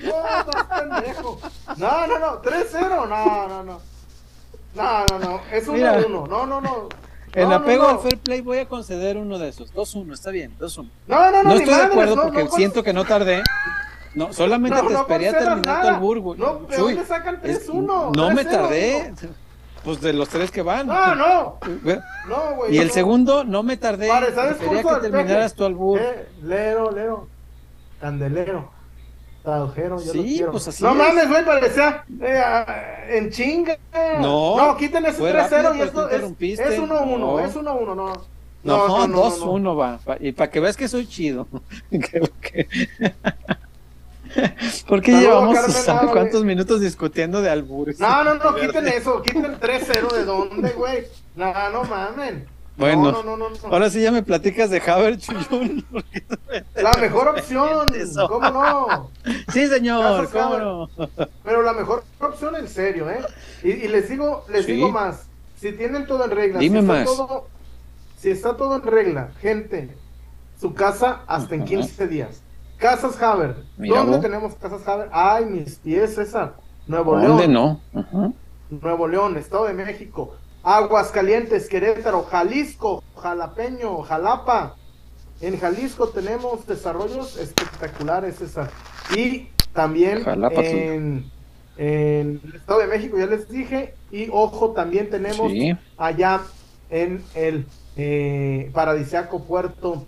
[0.04, 1.38] No.
[1.76, 2.42] No, no, no.
[2.42, 3.08] 3-0.
[3.08, 3.80] No, no, no.
[4.74, 5.40] No, no, no.
[5.52, 5.72] Es 1-1.
[5.72, 6.00] Mira.
[6.08, 6.88] No, no, no.
[7.32, 8.00] En No, apego no, al no.
[8.00, 9.72] fair play voy a conceder uno de esos.
[9.74, 10.88] 2-1, está bien, 2-1.
[11.08, 11.42] No, no, no.
[11.42, 13.42] No, estoy de acuerdo no, porque no, siento que no tardé.
[14.14, 16.38] No, solamente No, te no esperé a terminar albur, güey.
[16.38, 18.12] No, ¿de Chuy, dónde sacan es- 3-1?
[18.14, 19.14] No me 3-0, tardé.
[19.82, 20.86] Pues de los tres que van.
[20.86, 21.58] No, no.
[22.28, 22.74] No, güey.
[22.74, 22.94] Y el no.
[22.94, 24.08] segundo, no me tardé.
[24.08, 25.58] Vale, ¿sabes curso que terminaras peje?
[25.58, 25.98] tu albur.
[26.00, 27.28] Eh, lero, lero.
[28.00, 28.70] Candelero.
[29.44, 30.50] Traujero, yo Sí, lo quiero.
[30.52, 30.96] pues así No es.
[30.96, 33.76] mames, güey, parecía eh, en chinga.
[34.20, 36.74] No, No, quiten ese fue 3-0 rápido, y esto es, interrumpiste.
[36.74, 37.38] es 1-1, No.
[37.40, 38.12] es 1-1, no.
[38.64, 39.98] No, no, 2-1 va.
[39.98, 41.46] pa- Y para que veas que soy chido.
[44.88, 46.12] ¿Por qué llevamos Carmen ¿sabe Ábalos.
[46.12, 48.00] cuántos minutos discutiendo de albures?
[48.00, 51.04] No, no, no, quiten eso, quiten 3-0 de dónde, güey.
[51.36, 52.46] No, no mamen.
[52.76, 53.56] Bueno, No, no, no, no, no.
[53.72, 55.84] Ahora sí ya me platicas de Haber Chuyun.
[56.74, 57.92] La mejor opción.
[58.28, 59.10] ¿cómo no?
[59.52, 60.90] Sí, señor, cómo no.
[61.44, 63.20] Pero la mejor opción en serio, ¿eh?
[63.62, 64.72] Y, y les digo, les Sí.
[64.72, 65.26] digo más.
[65.60, 67.04] Si tienen todo en regla, Dime si está más.
[67.04, 67.46] todo,
[68.18, 69.96] si está todo en regla, gente,
[70.60, 71.68] su casa hasta en Ajá.
[71.68, 72.40] 15 días.
[72.76, 73.54] Casas Haber.
[73.78, 74.20] Mira ¿Dónde vos.
[74.20, 75.08] tenemos Casas Haber?
[75.12, 76.54] Ay, mis pies, César.
[76.86, 78.00] Nuevo ¿Dónde León, no?
[78.00, 78.32] Ajá.
[78.68, 80.34] Nuevo León, Estado de México,
[80.64, 84.76] Aguascalientes, Querétaro, Jalisco, Jalapeño, Jalapa.
[85.40, 88.70] En Jalisco tenemos desarrollos espectaculares, César.
[89.14, 91.30] Y también Jalapa, en,
[91.76, 93.94] en el Estado de México, ya les dije.
[94.10, 95.76] Y ojo, también tenemos Sí.
[95.98, 96.40] allá
[96.88, 100.06] en el eh, paradisiaco puerto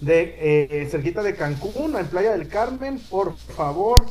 [0.00, 0.34] de
[0.82, 4.04] eh, cerquita de Cancún, en Playa del Carmen, por favor,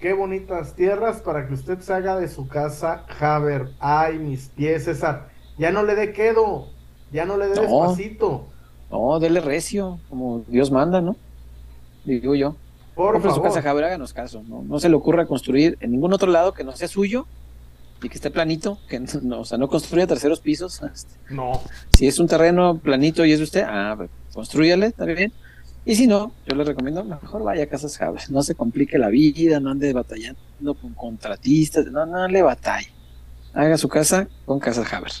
[0.00, 3.70] qué bonitas tierras para que usted se haga de su casa Haber.
[3.80, 5.28] Ay, mis pies, César,
[5.58, 6.68] ya no le dé quedo,
[7.12, 7.62] ya no le dé No.
[7.62, 8.46] despacito.
[8.90, 11.16] No, dele recio, como Dios manda, ¿no?
[12.04, 12.56] Digo yo.
[12.94, 14.42] Por compre su casa Haber, háganos caso.
[14.46, 14.62] ¿no?
[14.62, 17.26] no se le ocurra construir en ningún otro lado que no sea suyo
[18.02, 20.80] y que esté planito, que no, o sea, no construya terceros pisos.
[21.30, 21.60] No.
[21.96, 25.32] si es un terreno planito y es de usted, ah, pues, construyale, está bien.
[25.86, 29.08] Y si no, yo le recomiendo, mejor vaya a Casas Haber, no se complique la
[29.08, 30.36] vida, no ande batallando
[30.80, 32.88] con contratistas, no, no le batalle.
[33.54, 35.12] Haga su casa con Casas Haber.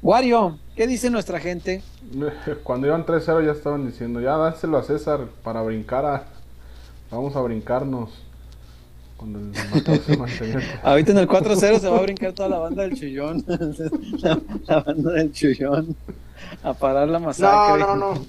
[0.00, 1.82] Wario, ¿qué dice nuestra gente?
[2.62, 6.24] Cuando iban 3-0 ya estaban diciendo, ya dáselo a César para brincar a...
[7.10, 8.10] Vamos a brincarnos.
[9.16, 9.52] Cuando el.
[10.84, 13.44] Ahorita en el 4-0 se va a brincar toda la banda del Chullón.
[14.18, 15.96] la, la banda del Chullón.
[16.62, 17.80] A parar la No, masacre.
[17.82, 18.26] no, no.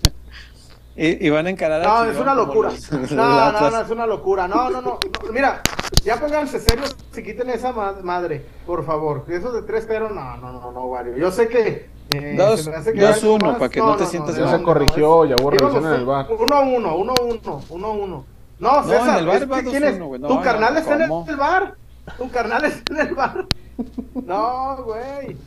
[1.02, 2.72] Y, y van a encarar al No, es una locura.
[2.72, 4.50] los- No, no, no, es una locura.
[4.50, 5.00] No, no, no.
[5.32, 5.62] Mira,
[6.04, 9.24] ya pónganse serios si quiten esa ma- madre, por favor.
[9.30, 11.16] Eso de 3-0, no, no, no, no, Wario.
[11.16, 11.90] Yo sé que.
[12.12, 15.36] eh, Dos- se uno, para que no te sientas Ya No, se no, corrigió, ya
[15.42, 16.28] hubo revisión en el bar.
[16.28, 18.08] 1-1, 1-1, 1-1.
[18.10, 18.26] No,
[18.60, 19.98] No, César, en el bar es que va ¿quién es?
[20.00, 20.20] 2-1, güey.
[20.20, 21.76] No, tu no, carnal está en el bar.
[22.18, 23.46] Tu carnal está en el bar.
[24.26, 25.38] No, güey.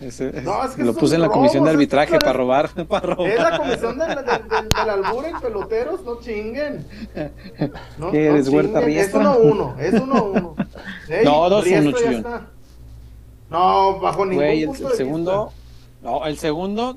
[0.00, 3.14] Ese- No, es que lo puse en la comisión de arbitraje es- para robar, para
[3.14, 3.30] robar.
[3.30, 6.86] Es la comisión del, albur en peloteros, no chinguen.
[7.98, 9.22] No, ¿Qué eres, Huerta Es Riestra?
[9.22, 10.66] 1-1, es 1-1.
[11.08, 12.14] Ey, No, 2-1, Riestra ya Chuyón.
[12.16, 12.46] está.
[13.48, 15.52] No, bajo ningún Güey, el, punto el de segundo,
[16.02, 16.96] no, el segundo,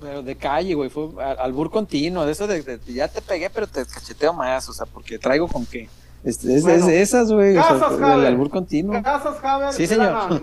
[0.00, 3.66] pero de calle, güey, fue al- albur continuo, de eso de ya te pegué, pero
[3.66, 5.88] te cacheteo más, o sea, porque traigo con qué.
[6.26, 8.26] Este, es, Bueno, es esas, güey, o sea, Casas el Haber.
[8.26, 9.00] albur continuo.
[9.02, 10.12] Casas Haber, Sí, señor.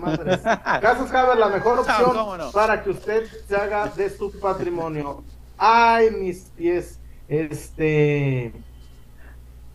[0.80, 5.22] Casas Haber, la mejor opción para que usted se haga de su patrimonio.
[5.58, 6.98] Ay, mis pies.
[7.28, 8.52] Este.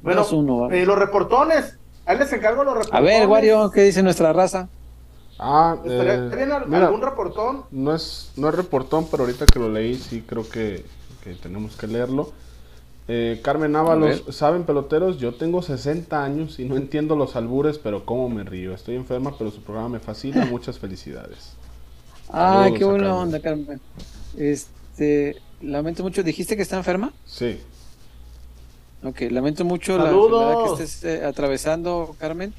[0.01, 0.75] Bueno, 2-1, va.
[0.75, 1.77] eh, los reportones.
[2.05, 3.05] Ahí les encargo los A reportones.
[3.19, 4.67] ver, Wario, ¿qué dice nuestra raza?
[5.37, 7.63] Ah, ¿Estaría eh, bien al- mira, algún reportón?
[7.71, 10.83] no es, no es reportón, pero ahorita que lo leí sí creo que,
[11.23, 12.31] que tenemos que leerlo.
[13.11, 14.23] Eh, Carmen Ábalos.
[14.29, 15.17] ¿saben peloteros?
[15.17, 18.71] Yo tengo 60 años y no entiendo los albures, pero cómo me río.
[18.75, 20.45] Estoy enferma, pero su programa me fascina.
[20.51, 21.53] Muchas felicidades.
[22.31, 23.21] Ay, Saludos qué buena Carmen.
[23.21, 23.81] onda, Carmen.
[24.37, 27.11] Este, lamento mucho, ¿dijiste que está enferma?
[27.25, 27.59] Sí.
[29.03, 30.31] Ok, lamento mucho Saludos.
[30.31, 32.53] la enfermedad que estés eh, atravesando, Carmen.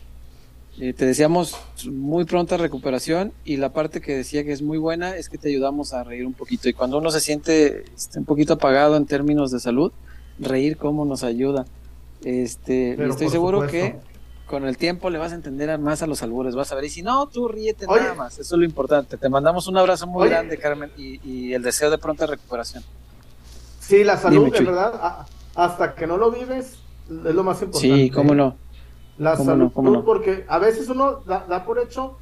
[0.81, 1.55] Eh, te deseamos
[1.89, 5.49] muy pronta recuperación y la parte que decía que es muy buena es que te
[5.49, 6.69] ayudamos a reír un poquito.
[6.69, 9.93] Y cuando uno se siente este, un poquito apagado en términos de salud,
[10.41, 11.67] reír cómo nos ayuda.
[12.25, 13.99] Este, Pero estoy seguro supuesto.
[14.01, 14.11] que
[14.47, 16.85] con el tiempo le vas a entender más a los albures, vas a ver.
[16.85, 18.01] Y si no, tú ríete Oye.
[18.03, 18.39] nada más.
[18.39, 19.17] Eso es lo importante.
[19.17, 20.31] Te mandamos un abrazo muy Oye.
[20.31, 22.83] grande, Carmen, y, y el deseo de pronta recuperación.
[23.79, 26.79] Sí, la salud, Dime, de verdad, a- hasta que no lo vives,
[27.09, 27.97] es lo más importante.
[27.97, 28.57] Sí, cómo no.
[29.19, 30.05] La cómo salud, no, cómo no.
[30.05, 32.17] porque a veces uno da, da por hecho,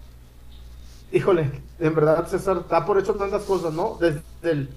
[1.12, 3.96] híjole, en verdad, César, da por hecho tantas cosas, ¿no?
[4.00, 4.68] Desde el,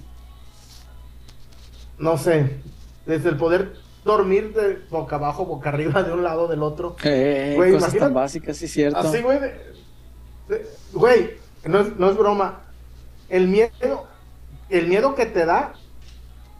[1.98, 2.60] no sé,
[3.06, 3.74] desde el poder
[4.04, 6.95] dormir de boca abajo, boca arriba, de un lado, del otro.
[7.04, 8.97] Eh, Güey, cosas tan básicas, sí, cierto.
[8.99, 9.54] Así, güey, de-
[10.49, 11.32] de- güey,
[11.66, 12.62] no es, no es broma.
[13.30, 14.08] El miedo,
[14.70, 15.74] el miedo que te da,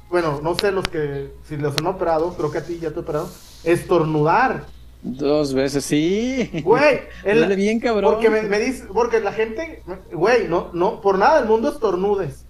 [0.10, 2.98] bueno, no sé los que, si los han operado, creo que a ti ya te
[2.98, 3.30] he operado,
[3.64, 4.66] estornudar.
[5.04, 6.62] Dos veces, sí.
[6.64, 8.14] Güey, el- Duele bien, cabrón.
[8.14, 9.82] porque me, me dice, porque la gente,
[10.14, 12.46] güey, no, no, por nada del mundo estornudes.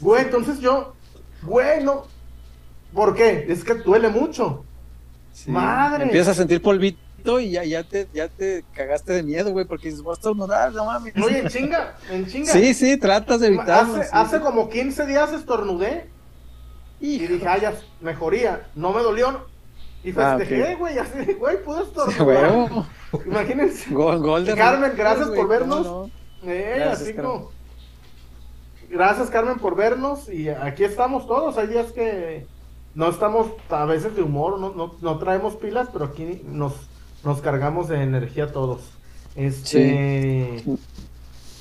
[0.00, 0.92] Güey, entonces yo,
[1.42, 2.04] güey, no,
[2.96, 3.46] ¿por qué?
[3.48, 4.64] Es que duele mucho.
[5.32, 5.50] Sí.
[5.52, 6.04] Madre.
[6.04, 9.88] Empiezas a sentir polvito y ya, ya, te, ya te cagaste de miedo, güey, porque
[9.88, 11.12] dices, voy a estornudar, no mames.
[11.22, 12.50] Oye, en chinga, en chinga.
[12.52, 13.94] Sí, sí, tratas de evitarlo.
[13.96, 14.10] Hace, sí.
[14.12, 16.06] hace como 15 días estornudé
[16.98, 18.66] y dije, ah, ya, mejoría.
[18.74, 19.46] No me dolió.
[20.02, 22.70] Y Ah, festejé, güey, así, güey, pude estornudar.
[23.26, 23.90] Imagínense.
[23.92, 25.86] Gol, gol de Carmen, gracias por ¿cómo vernos.
[25.86, 26.10] no?
[26.44, 27.32] Eh, Gracias, así Carmen.
[27.32, 27.50] como-
[28.88, 30.28] Gracias, Carmen, por vernos.
[30.28, 31.58] Y aquí estamos todos.
[31.58, 32.46] Hay días que
[32.96, 36.72] no estamos a veces de humor, no, no, no traemos pilas, pero aquí nos,
[37.24, 38.80] nos cargamos de energía todos.
[39.36, 40.62] Este.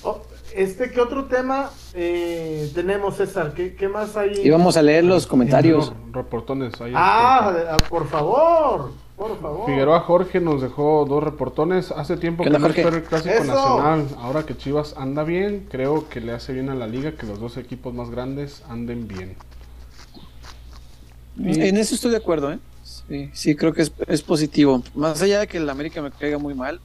[0.03, 0.19] Oh,
[0.55, 3.53] este, ¿qué otro tema eh, tenemos, César?
[3.53, 4.39] ¿Qué, qué más hay?
[4.43, 5.91] Íbamos a leer los comentarios.
[6.11, 6.79] Reportones.
[6.79, 7.77] ahí Ah, está.
[7.89, 9.65] por favor, por favor.
[9.65, 11.91] Figueroa Jorge nos dejó dos reportones.
[11.91, 12.81] Hace tiempo ¿Qué que no Jorge?
[12.81, 13.45] espero el clásico ¡Eso!
[13.45, 14.07] nacional.
[14.19, 17.39] Ahora que Chivas anda bien, creo que le hace bien a la liga que los
[17.41, 19.35] dos equipos más grandes anden bien.
[21.37, 22.59] En eso estoy de acuerdo, ¿eh?
[22.83, 24.83] Sí, sí, creo que es, es positivo.
[24.93, 26.79] Más allá de que el América me caiga muy mal,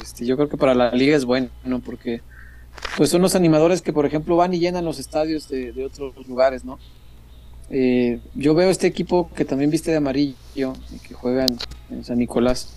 [0.00, 1.48] este, yo creo que para la liga es bueno,
[1.84, 2.20] porque
[2.96, 6.14] pues son los animadores que, por ejemplo, van y llenan los estadios de, de otros
[6.28, 6.78] lugares, ¿no?
[7.70, 10.36] Eh, yo veo este equipo que también viste de amarillo
[10.94, 11.58] y que juegan
[11.90, 12.74] en San Nicolás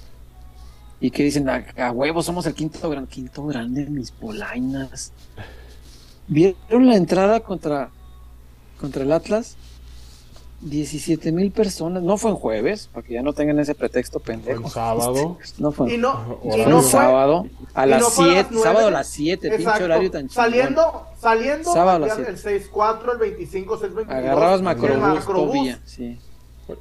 [1.00, 5.14] y que dicen, a, a huevo, somos el quinto, gran, quinto grande, mis polainas.
[6.28, 7.90] ¿Vieron la entrada contra,
[8.80, 9.56] contra el Atlas?
[10.62, 12.04] 17 mil personas.
[12.04, 14.60] No fue en jueves, para que ya no tengan ese pretexto pendejo.
[14.62, 15.38] Fue en sábado.
[15.58, 15.94] No fue.
[15.94, 16.50] Y no, y.
[16.50, 17.46] Fue no en fue- sábado.
[17.74, 18.50] A las no fue a las 7.
[18.52, 18.64] nueve.
[18.70, 19.50] sábado a las 7.
[19.58, 20.46] Pinche horario tan chingón.
[20.46, 22.70] Saliendo, saliendo Sábado a las el siete.
[22.72, 24.10] 6-4, el 25, 6-22.
[24.10, 25.54] Agarrabas el macrobús macrobús.
[25.54, 25.80] día.
[25.86, 26.20] Sí.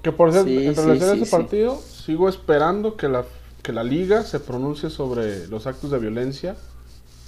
[0.03, 1.37] Que por cierto, Sí, en sí, relación a sí, ese sí.
[1.37, 3.24] partido, sigo esperando que la,
[3.62, 6.55] que la liga se pronuncie sobre los actos de violencia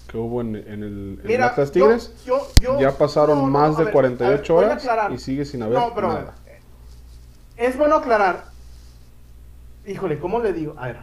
[0.07, 2.13] que hubo en, en el en Mira, Atlas yo- Tigres.
[2.27, 5.13] yo- yo- ya pasaron no, no, más a de ver, 48 a ver, a horas
[5.15, 6.35] y sigue sin haber No, pero nada.
[7.57, 8.45] Es bueno aclarar.
[9.87, 10.75] Híjole, ¿cómo le digo?
[10.79, 11.03] A ver.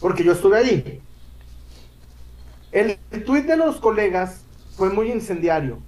[0.00, 1.00] Porque yo estuve ahí.
[2.72, 4.42] El, el tuit de los colegas
[4.76, 5.82] fue muy incendiario.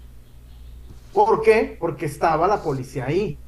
[1.12, 1.76] ¿Por qué?
[1.78, 3.38] Porque estaba la policía ahí.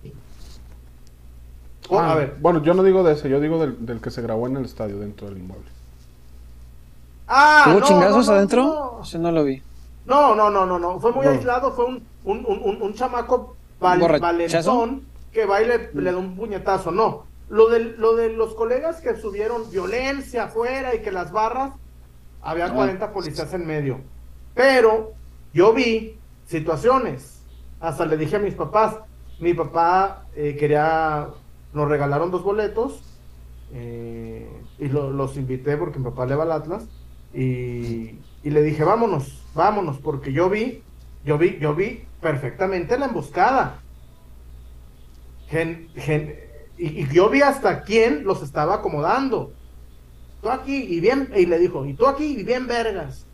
[1.88, 2.36] Oh, Ah, a ver.
[2.40, 4.64] Bueno, yo no digo de ese, yo digo del, del que se grabó en el
[4.64, 5.70] estadio, dentro del inmueble.
[7.26, 8.62] Ah, ¿Hubo no, chingazos no, no, adentro?
[8.62, 9.00] no.
[9.02, 9.62] Ese no lo vi.
[10.04, 11.00] No, no, no, no, no.
[11.00, 11.30] Fue muy No.
[11.30, 11.72] aislado.
[11.72, 16.18] Fue un, un, un, un, un chamaco val- valentón que va y le, le da
[16.18, 16.90] un puñetazo.
[16.90, 17.24] No.
[17.48, 21.72] Lo de, lo de los colegas que subieron violencia afuera y que las barras,
[22.42, 22.74] había Ah.
[22.74, 24.00] 40 policías en medio.
[24.54, 25.12] Pero
[25.52, 27.42] yo vi situaciones.
[27.80, 28.96] Hasta le dije a mis papás.
[29.40, 31.28] Mi papá eh, quería.
[31.72, 33.02] Nos regalaron dos boletos.
[33.74, 36.84] eh, y lo- los invité porque mi papá le va al Atlas.
[37.32, 40.82] Y, y le dije, vámonos, vámonos, porque yo vi,
[41.24, 43.80] yo vi, yo vi perfectamente la emboscada.
[45.52, 46.34] Gen- gen-
[46.78, 49.52] y, yo vi hasta quién los estaba acomodando.
[50.40, 53.26] Tú aquí y bien, y le dijo, y tú aquí y bien vergas.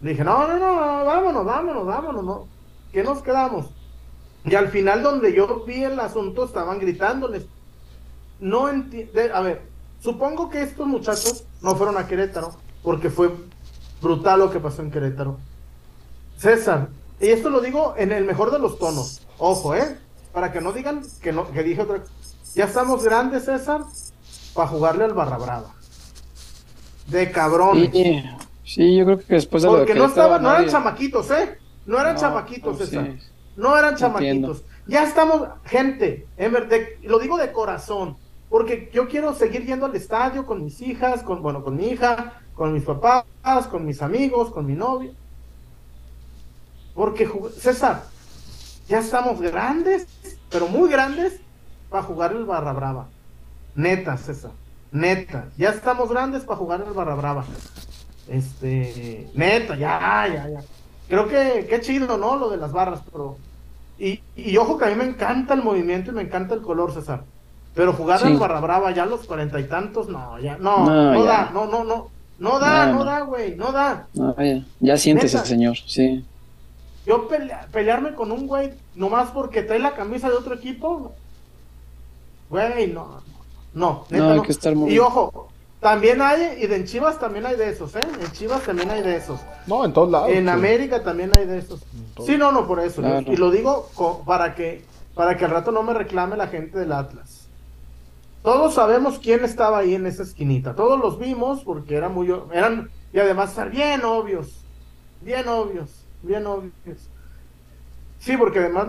[0.00, 2.46] Le dije, no, no, no, vámonos, vámonos, vámonos, no.
[2.90, 3.66] ¿Qué nos quedamos?
[4.46, 7.44] Y al final donde yo vi el asunto estaban gritándoles.
[8.40, 9.60] No entiendo, a ver,
[10.00, 13.30] supongo que estos muchachos no fueron a Querétaro, porque fue
[14.00, 15.36] brutal lo que pasó en Querétaro.
[16.38, 16.88] César,
[17.20, 19.98] y esto lo digo en el mejor de los tonos, ojo, ¿eh?
[20.36, 22.02] Para que no digan que, no, que dije otra
[22.54, 23.80] Ya estamos grandes, César,
[24.52, 25.74] para jugarle al Barra Brava.
[27.06, 27.88] De cabrón.
[27.90, 28.22] Sí,
[28.62, 31.56] sí, yo creo que después de lo de Porque no, estaban, no eran chamaquitos, ¿eh?
[31.86, 33.06] No eran No, chamaquitos, no, César.
[33.18, 33.18] sí.
[33.56, 34.18] No eran Entiendo.
[34.18, 34.62] chamaquitos.
[34.86, 38.18] Ya estamos, gente, de- lo digo de corazón,
[38.50, 42.42] porque yo quiero seguir yendo al estadio con mis hijas, con, bueno, con mi hija,
[42.54, 43.24] con mis papás,
[43.70, 45.12] con mis amigos, con mi novio.
[46.94, 47.26] Porque,
[47.58, 48.04] César,
[48.88, 50.06] ya estamos grandes,
[50.50, 51.40] pero muy grandes,
[51.90, 53.06] para jugar el Barra Brava.
[53.74, 54.50] Neta, César,
[54.92, 55.46] neta.
[55.58, 57.44] Ya estamos grandes para jugar el Barra Brava.
[58.28, 60.60] Este, neta, ya, ya, ya.
[61.08, 62.36] Creo que qué chido, ¿no?
[62.36, 63.36] Lo de las barras, pero.
[63.98, 66.92] Y, y ojo que a mí me encanta el movimiento y me encanta el color,
[66.92, 67.22] César.
[67.74, 68.26] Pero jugar Sí.
[68.26, 71.30] al Barra Brava ya a los cuarenta y tantos, no, ya, no, No, no, ya.
[71.30, 72.08] da, no, no, no.
[72.38, 74.06] No da, No, da, güey, no da.
[74.12, 75.48] Ya, ya siéntese, Neta.
[75.48, 76.24] señor, sí.
[77.06, 81.12] Yo pelea- pelearme con un güey nomás porque trae la camisa de otro equipo,
[82.50, 83.20] güey, no,
[83.74, 84.42] no, neta No, hay no.
[84.42, 85.48] que estar muy- Y ojo,
[85.80, 88.00] también hay, y de en Chivas también hay de esos, ¿eh?
[88.20, 89.40] En Chivas también hay de esos.
[89.66, 90.30] No, en todos lados.
[90.30, 90.50] En sí.
[90.50, 91.80] América también hay de esos.
[92.24, 93.02] Sí, no, no, por eso.
[93.02, 93.30] Claro.
[93.30, 94.84] Y lo digo co- para que
[95.14, 97.48] para que al rato no me reclame la gente del Atlas.
[98.42, 100.74] Todos sabemos quién estaba ahí en esa esquinita.
[100.74, 104.62] Todos los vimos porque eran muy eran y además eran bien obvios.
[105.22, 106.72] Bien obvios, bien obvios.
[108.18, 108.88] Sí, porque además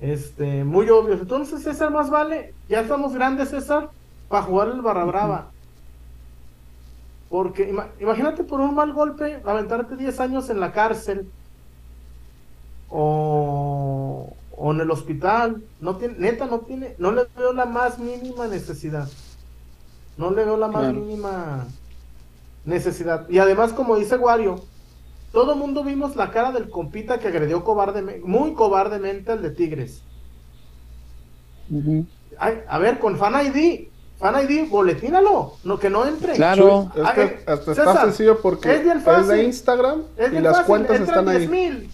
[0.00, 1.20] este muy obvios.
[1.20, 3.90] Entonces, César más vale, ya estamos grandes, César,
[4.28, 5.50] para jugar el Barra Brava.
[7.28, 11.28] Porque ima- imagínate por un mal golpe aventarte 10 años en la cárcel
[12.88, 15.62] o, o en el hospital.
[15.80, 19.08] No tiene, neta, no tiene, no le veo la más mínima necesidad.
[20.16, 21.00] No le veo la más Claro.
[21.00, 21.66] mínima
[22.64, 23.28] necesidad.
[23.28, 24.56] Y además, como dice Wario,
[25.32, 30.02] todo mundo vimos la cara del compita que agredió cobardemente, muy cobardemente al de Tigres.
[32.38, 36.34] Ay, a ver, con Fan ID, Fan ID, boletínalo, no, que no entre.
[36.34, 36.90] Claro.
[36.96, 40.40] Es que eh, hasta César, está sencillo porque es bien es, de Instagram Es y
[40.40, 41.38] las fácil, cuentas están ahí.
[41.46, 41.90] 10,000,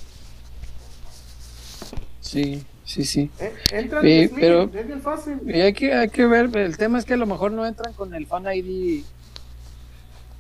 [2.21, 3.31] Sí, sí, sí.
[3.39, 5.39] eh, entran Sí, 10,000, pero- es bien fácil.
[5.47, 7.93] Y hay que, hay que ver, el tema es que a lo mejor no entran
[7.93, 9.05] con el fan ID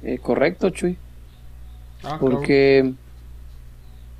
[0.02, 0.98] eh, correcto, Chuy.
[2.02, 2.18] Ah.
[2.20, 2.92] Porque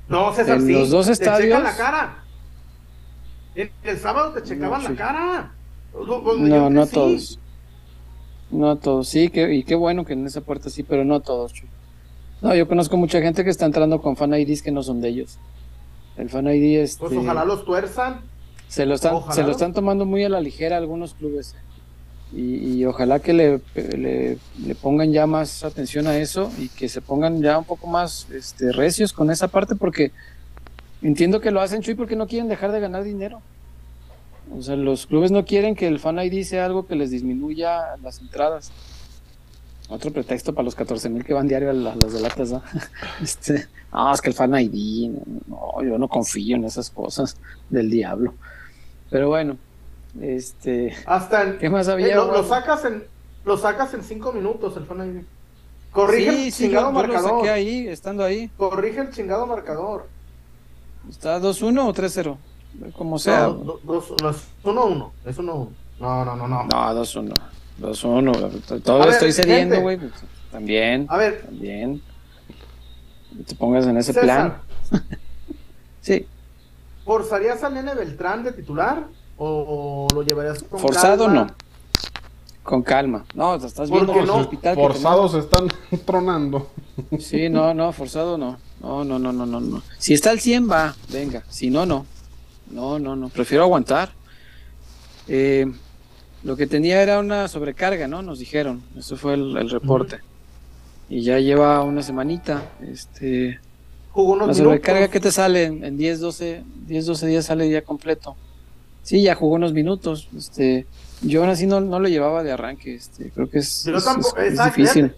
[0.09, 2.23] No, César, En sí, los dos te estadios- checan la cara.
[3.55, 5.51] El, el sábado te checaban No, la cara.
[6.37, 6.91] No, no sí.
[6.93, 7.39] todos.
[8.51, 9.09] No todos.
[9.09, 11.67] Sí, que, y qué bueno que en esa puerta sí, pero no todos, Chuy.
[12.41, 15.09] No, yo conozco mucha gente que está entrando con fan IDs que no son de
[15.09, 15.39] ellos.
[16.17, 18.21] El fan ID este, Pues ojalá los tuerzan.
[18.67, 21.55] se lo están, ojalá se lo lo- están tomando muy a la ligera algunos clubes.
[22.33, 24.37] Y, ojalá que le, le,
[24.81, 28.73] pongan ya más atención a eso y que se pongan ya un poco más este,
[28.73, 30.11] recios con esa parte porque
[31.01, 33.41] entiendo que lo hacen, Chuy, porque no quieren dejar de ganar dinero.
[34.53, 37.95] O sea, los clubes no quieren que el Fan ID sea algo que les disminuya
[38.03, 38.71] las entradas.
[39.89, 42.51] Otro pretexto para los 14 mil que van diario a, la- a las de latas,
[43.93, 45.11] no, es que el Fan ID,
[45.47, 47.37] no, yo no confío en esas cosas
[47.69, 48.33] del diablo.
[49.09, 49.57] Pero bueno,
[50.21, 52.07] este, Hasta en, ¿qué más había?
[52.07, 53.03] eh, lo, lo sacas en
[53.45, 55.25] lo sacas en cinco minutos el fan.
[55.91, 57.39] Corrige sí, el sí, chingado yo, yo lo marcador.
[57.39, 58.51] saqué ahí, estando ahí.
[58.57, 60.07] Corrige el chingado marcador.
[61.09, 62.37] ¿Está 2-1 o 3-0?
[62.93, 63.43] Como sea.
[63.47, 65.11] No, do- dos- no, es 1-1.
[65.25, 65.69] Es 1-1.
[65.99, 66.63] No, no, no, no.
[66.65, 67.33] No, 2-1.
[67.79, 68.81] 2-1.
[68.83, 69.97] Todo A ver, estoy cediendo, güey.
[69.97, 70.11] pues,
[70.51, 72.01] también, A ver, también.
[73.31, 74.61] No te pongas en ese César, plan.
[76.01, 76.25] Sí,
[77.05, 79.07] ¿forzarías al nene Beltrán de titular?
[79.37, 81.43] ¿O, o lo llevarías con forzado calma?
[81.45, 81.55] no.
[82.63, 83.23] Con calma.
[83.33, 84.35] No, te estás ¿Por viendo no?
[84.41, 85.67] hospital que Forzados están
[86.05, 86.69] tronando.
[87.19, 88.57] Sí, no, no, forzado no.
[88.81, 89.81] No, no, no, no, no, no.
[89.97, 91.43] Si está al 100, va, venga.
[91.49, 92.05] Si no, no.
[92.69, 93.29] No, no, no.
[93.29, 94.09] Prefiero aguantar.
[95.29, 95.65] Eh,
[96.43, 98.21] lo que tenía era una sobrecarga, ¿no?
[98.21, 98.83] Nos dijeron.
[98.97, 100.19] Eso fue el, el reporte.
[101.09, 102.63] Y ya lleva una semanita.
[102.81, 103.59] Este,
[104.11, 104.63] Jugó unos la minutos.
[104.65, 108.35] sobrecarga que te sale en, en 10, 12, 10, 12 días sale ya completo.
[109.07, 110.27] Sí, ya jugó unos minutos.
[110.35, 110.85] Este,
[111.21, 112.93] yo aún así no, no lo llevaba de arranque.
[112.95, 115.15] Este, creo que es, Yo es- tampoco, es- es difícil.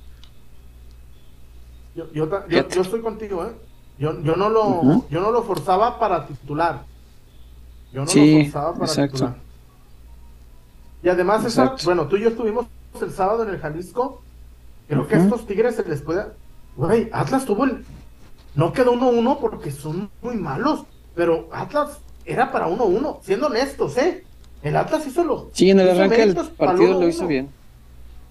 [1.96, 3.52] Yo, yo, yo- estoy contigo, ¿eh?
[3.98, 6.84] Yo, yo, no lo, yo no lo forzaba para titular.
[7.92, 9.14] Yo no Sí, lo forzaba para exacto.
[9.14, 9.36] titular.
[11.02, 11.82] Y además, Exacto.
[11.86, 12.68] bueno, tú y yo estuvimos
[13.02, 14.22] el sábado en el Jalisco.
[14.88, 16.26] Creo que a estos Tigres se les puede.
[16.76, 17.84] Güey, Atlas tuvo el.
[18.54, 20.84] No quedó 1-1 porque son muy malos.
[21.16, 24.24] Pero Atlas era para 1-1, siendo honestos, ¿eh?
[24.62, 25.50] El Atlas hizo lo.
[25.54, 27.10] Sí, en el arranque del partido lo 1-1.
[27.10, 27.50] hizo bien.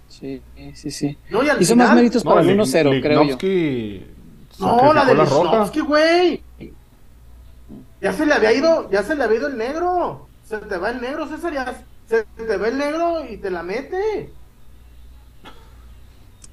[0.08, 0.42] Sí,
[0.74, 1.18] sí, sí.
[1.30, 3.36] No, y al Hizo más final- méritos para el 1-0, creo yo.
[4.58, 5.14] No, la de.
[5.14, 6.42] Lichnowsky, güey.
[8.00, 10.26] Ya se le había ido, ya se le había ido el negro.
[10.44, 13.62] Se te va el negro, César, ya se te va el negro y te la
[13.62, 14.30] mete.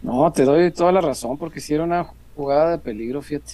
[0.01, 3.53] No, te doy toda la razón, porque si era una jugada de peligro, fíjate.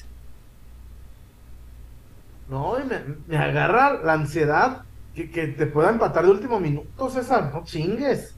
[2.52, 4.82] No, y me, me agarra la ansiedad
[5.16, 7.50] que, que te pueda empatar de último minuto, César.
[7.54, 8.36] No chingues.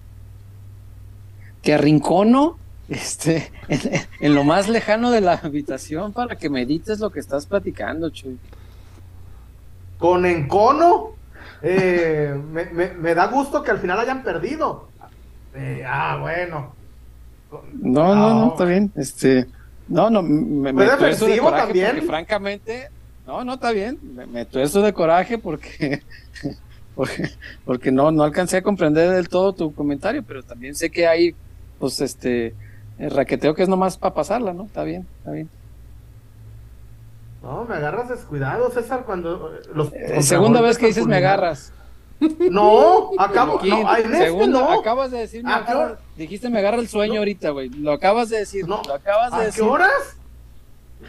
[1.63, 2.57] Que arrincono
[2.89, 3.79] este, en,
[4.19, 8.37] en lo más lejano de la habitación para que medites lo que estás platicando, Chuy.
[9.97, 11.11] Con encono,
[11.63, 14.89] eh, me, me- me da gusto que al final hayan perdido.
[15.55, 16.75] Eh, ah, bueno.
[17.81, 18.51] No, no, no, No.
[18.51, 18.91] está bien.
[18.95, 19.47] Este,
[19.87, 21.91] no, no, me, me de defensivo también.
[21.91, 22.89] porque francamente,
[23.27, 23.97] no, no está bien.
[24.01, 26.01] Me, me tuerzo de coraje porque,
[26.95, 27.29] porque,
[27.65, 31.35] porque no, no alcancé a comprender del todo tu comentario, pero también sé que hay,
[31.79, 32.53] pues, este,
[32.97, 34.63] el raqueteo que es nomás para pasarla, ¿no?
[34.65, 35.49] Está bien, está bien.
[37.41, 41.73] No, me agarras descuidado, César, cuando eh, los Eh, segunda vez que dices me agarras.
[42.49, 44.79] No, acabo, Aquí, no, en este segunda, no.
[44.79, 45.51] acabas de decir me
[46.15, 47.19] dijiste me agarra el sueño No.
[47.19, 47.67] ahorita, güey.
[47.69, 48.81] Lo acabas de decir, No.
[48.87, 49.63] lo acabas de ¿A qué decir.
[49.63, 49.91] horas?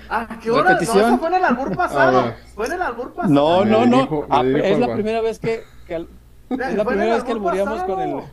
[0.08, 0.72] ¿A qué horas?
[0.74, 0.98] Repetición.
[1.02, 2.34] No, eso fue en el albur pasado.
[2.54, 3.32] Fue en el albur pasado.
[3.34, 4.02] No, no, no.
[4.02, 6.08] dijo- me Ah, dijo es el la primera vez que, que al-
[6.50, 8.12] es la el primera vez que albur albureamos con el.
[8.14, 8.30] pasado.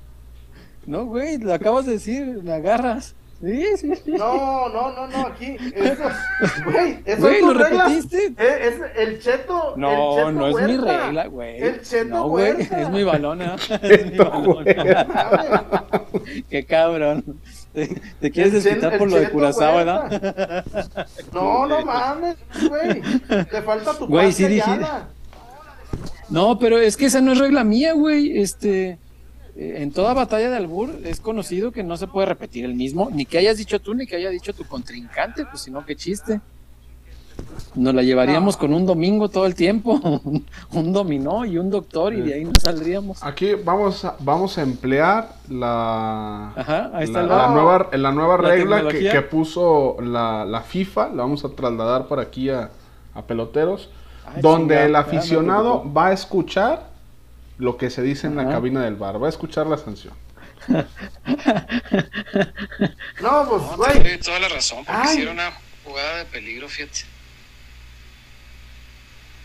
[0.86, 3.16] No, güey, lo acabas de decir, me agarras.
[3.44, 4.12] Sí, sí, sí.
[4.12, 5.58] No, no, no, no, aquí.
[5.76, 6.04] Eso,
[6.64, 7.88] güey, eso Güey, es ¿lo reglas.
[7.90, 8.26] repetiste?
[8.38, 8.76] Eh, Es,
[9.08, 9.74] el cheto.
[9.76, 10.98] el No, cheto no es mi Huerta.
[11.06, 11.60] regla, güey.
[11.60, 12.82] El cheto No, güey, Huerta.
[12.82, 13.56] es mi balón, ¿eh?
[13.82, 14.66] Es mi balón.
[16.50, 17.24] Qué cabrón.
[17.74, 19.78] Te, quieres desquitar por lo de Curazao.
[19.78, 20.66] ¿verdad?
[21.32, 22.36] No, no mames,
[22.68, 23.02] güey.
[23.46, 24.80] Te falta tu Güey, sí dije-.
[26.30, 28.40] No, pero es que esa no es regla mía, güey.
[28.40, 28.98] Este,
[29.56, 33.10] eh, en toda batalla de albur es conocido que no se puede repetir el mismo,
[33.12, 35.96] ni que hayas dicho tú, ni que haya dicho tu contrincante, pues si no, qué
[35.96, 36.42] chiste.
[37.76, 40.00] Nos la llevaríamos con un domingo todo el tiempo,
[40.72, 43.24] un dominó y un doctor, y de ahí no saldríamos.
[43.24, 48.50] Aquí vamos a, vamos a emplear la, Ajá, ahí está la, nueva, la nueva La
[48.50, 51.10] regla que, que puso la, la FIFA.
[51.10, 52.70] La vamos a trasladar por aquí a,
[53.14, 53.90] a peloteros.
[54.26, 56.90] Ay, donde chingada, el ya me aficionado va a escuchar
[57.58, 59.22] lo que se dice en la cabina del bar.
[59.22, 60.14] Va a escuchar la sanción.
[63.22, 64.20] No, pues, güey.
[64.20, 65.22] toda la razón, porque Ay.
[65.22, 65.52] era una
[65.84, 67.02] jugada de peligro, fíjate.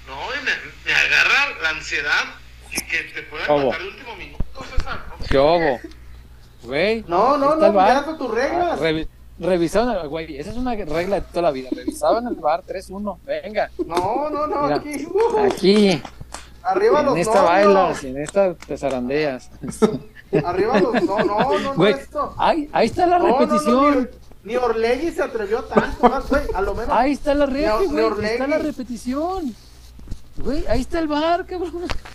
[0.06, 0.50] No, y me,
[0.84, 2.24] me agarra la ansiedad
[2.70, 3.66] que, que te pueda ¿Cómo?
[3.66, 5.04] matar de último minuto, César.
[5.28, 5.80] ¿Qué hubo?
[6.62, 7.04] Güey.
[7.08, 8.78] No, no, no, ya son tus reglas.
[8.80, 11.68] Ah, revi- revisaban, güey, esa es una regla de toda la vida.
[11.72, 13.18] Revisaban el bar 3-1.
[13.24, 14.76] Venga, No, no, no, Mira.
[14.76, 15.06] aquí.
[15.06, 16.02] uh, aquí,
[16.62, 17.50] arriba los en esta novios.
[17.74, 19.50] bailas, en esta te zarandeas.
[20.44, 20.94] Arriba los.
[21.02, 22.34] No, no, no, no, Güey, esto.
[22.38, 24.10] ahí, ahí está la No, no, no, repetición.
[24.42, 26.90] ni, ni Orlegui se atrevió tanto, más, güey, a lo menos.
[26.96, 28.24] Ahí está la ni güey.
[28.24, 29.54] Está la repetición.
[30.38, 31.72] Güey, ahí está el bar, cabrón.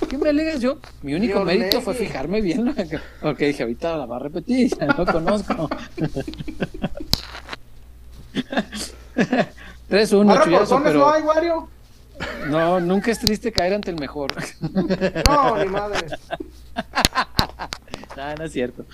[0.09, 0.77] ¿Qué me alegas yo?
[1.01, 2.65] Mi único Dios mérito fue fijarme bien.
[2.65, 2.73] ¿no?
[3.21, 5.69] Porque dije, ahorita la va a repetir, ya lo conozco.
[9.89, 11.69] 3-1, ¿Más chullazo, reportones no pero hay, Wario?
[12.49, 14.31] no, nunca es triste caer ante el mejor.
[15.27, 16.05] No, ni madre.
[18.17, 18.85] no, no es cierto.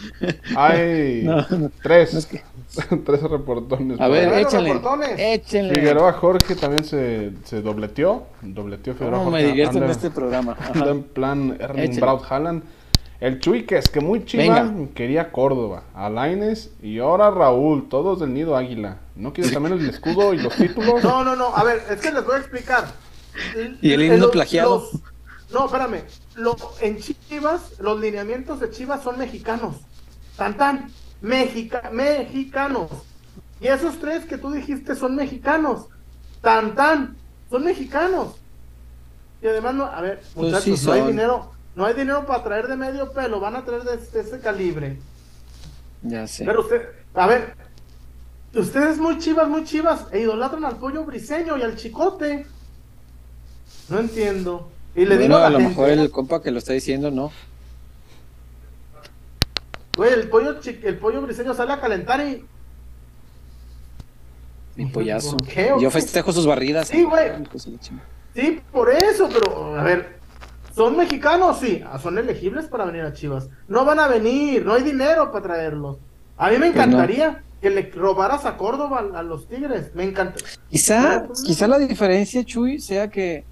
[0.56, 1.72] Hay No, no.
[1.82, 2.14] tres.
[2.14, 2.42] No es que-
[3.06, 4.00] tres reportones.
[4.00, 4.74] A ver, échenle.
[4.74, 5.16] reportones.
[5.18, 5.74] Échenle.
[5.76, 8.24] Figueroa Jorge también se, se dobleteó.
[8.42, 9.48] Dobleteó Figueroa ¿Cómo me Jorge.
[9.48, 10.58] divierto en anda- este programa?
[10.60, 10.72] Ajá.
[10.74, 12.00] anda en plan Erling.
[12.00, 12.64] Braut Haaland.
[13.20, 14.94] El Chuiques, que muy chiva, Venga.
[14.94, 18.98] quería Córdoba, Alaines y ahora Raúl, todos del nido águila.
[19.16, 21.04] ¿No quieres también el escudo y los títulos?
[21.04, 21.48] No, no, no.
[21.56, 22.86] A ver, es que les voy a explicar.
[23.82, 24.76] Y el Eh, himno los- plagiado.
[24.92, 25.02] los-
[25.52, 26.02] no, espérame.
[26.38, 29.76] Lo- en Chivas, los lineamientos de Chivas son mexicanos.
[30.38, 30.92] Tan, tan.
[31.22, 32.90] Mexica, mexicanos.
[33.60, 35.88] Y esos tres que tú dijiste son mexicanos.
[36.42, 37.18] Tan, tan.
[37.50, 38.36] Son mexicanos.
[39.42, 41.52] Y además, no, a ver, Pues muchachos, sí no hay dinero.
[41.76, 43.40] No hay dinero para traer de medio pelo.
[43.40, 44.98] Van a traer de, de ese calibre.
[46.04, 46.46] Ya sé.
[46.46, 47.56] Pero usted, a ver,
[48.54, 52.46] ustedes muy chivas, muy chivas, e idolatran al pollo briseño y al chicote.
[53.90, 54.70] No entiendo.
[54.98, 56.74] Y le Bueno, digo a la a lo gente, mejor el compa que lo está
[56.74, 57.32] diciendo, no.
[59.96, 62.44] güey, el pollo, el pollo briseño sale a calentar y.
[64.76, 65.38] Mi pollazo.
[65.38, 66.88] ¿Por qué, Yo festejo sus barridas.
[66.88, 67.32] Sí, güey.
[67.80, 68.06] Chingada.
[68.36, 70.18] Sí, por eso, pero, a ver,
[70.76, 71.60] ¿son mexicanos?
[71.60, 73.50] Sí, Ah, son elegibles para venir a Chivas.
[73.68, 75.98] No van a venir, no hay dinero para traerlos.
[76.38, 76.84] A mí me Pues no.
[76.84, 79.96] encantaría que le robaras a Córdoba a, a los Tigres.
[79.96, 80.36] Me encanta.
[80.70, 81.46] Quizá, No, pues no.
[81.48, 83.44] quizá la diferencia, Chuy, sea que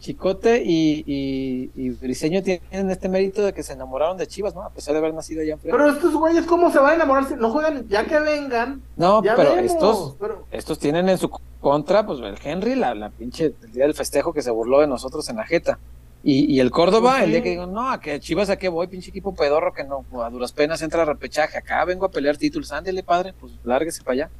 [0.00, 4.62] Chicote y, y, y Briseño tienen este mérito de que se enamoraron de Chivas, ¿no?
[4.62, 5.58] A pesar de haber nacido allá en.
[5.60, 7.28] Pero estos güeyes, ¿cómo se van a enamorar?
[7.28, 8.82] si No juegan, ya que vengan.
[8.96, 11.30] No, ya pero vemos, estos, pero- estos tienen en su
[11.60, 14.86] contra, pues el Henry, la, la pinche, el día del festejo que se burló de
[14.86, 15.78] nosotros en la jeta.
[16.22, 18.86] Y, y el Córdoba, el día que digo, no, a que Chivas a qué voy,
[18.88, 21.56] pinche equipo pedorro que no, a duras penas entra a repechaje.
[21.58, 24.30] Acá vengo a pelear títulos, ándele padre, pues lárguese para allá.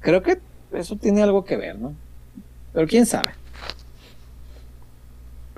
[0.00, 0.38] Creo que
[0.72, 1.94] eso tiene algo que ver, ¿no?
[2.74, 3.30] Pero quién sabe.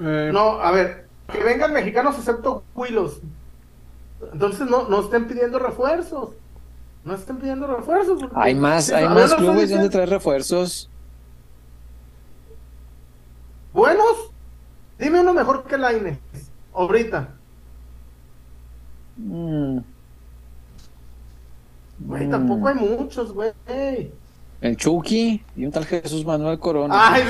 [0.00, 3.20] Eh, No, a ver, que vengan mexicanos excepto Huilos.
[4.32, 6.30] Entonces no, no estén pidiendo refuerzos.
[7.04, 8.20] No estén pidiendo refuerzos.
[8.20, 10.90] porque- Hay más, hay más clubes donde traer refuerzos.
[13.72, 14.30] ¿Buenos?
[14.98, 16.18] Dime uno mejor que Laine.
[16.74, 17.28] Ahorita.
[19.16, 19.78] Mm.
[22.00, 22.30] Güey, Mm.
[22.30, 23.52] tampoco hay muchos, güey.
[24.60, 27.12] El Chucky y un tal Jesús Manuel Corona.
[27.14, 27.24] Ay,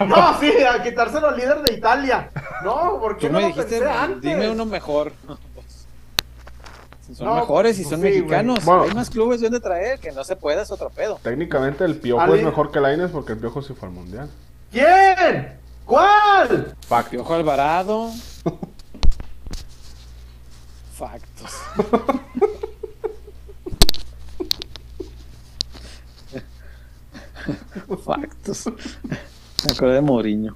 [0.00, 2.30] no, no, sí, a quitárselo al líder de Italia.
[2.62, 4.20] No, porque no me lo dijiste, pensé antes.
[4.20, 5.12] dime uno mejor.
[7.06, 8.82] Si son No, mejores y son sí, mexicanos, Bueno.
[8.82, 11.18] hay más clubes donde traer, que no se puede, es otro pedo.
[11.22, 14.30] técnicamente el Piojo es mejor que Laines porque el Piojo sí fue al Mundial.
[14.70, 15.58] ¿Quién?
[15.86, 16.74] ¿Cuál?
[16.86, 17.10] Fact.
[17.10, 18.10] Piojo Alvarado.
[20.94, 21.50] Factos.
[28.04, 28.66] Factos.
[29.06, 30.54] Me acordé de Mourinho.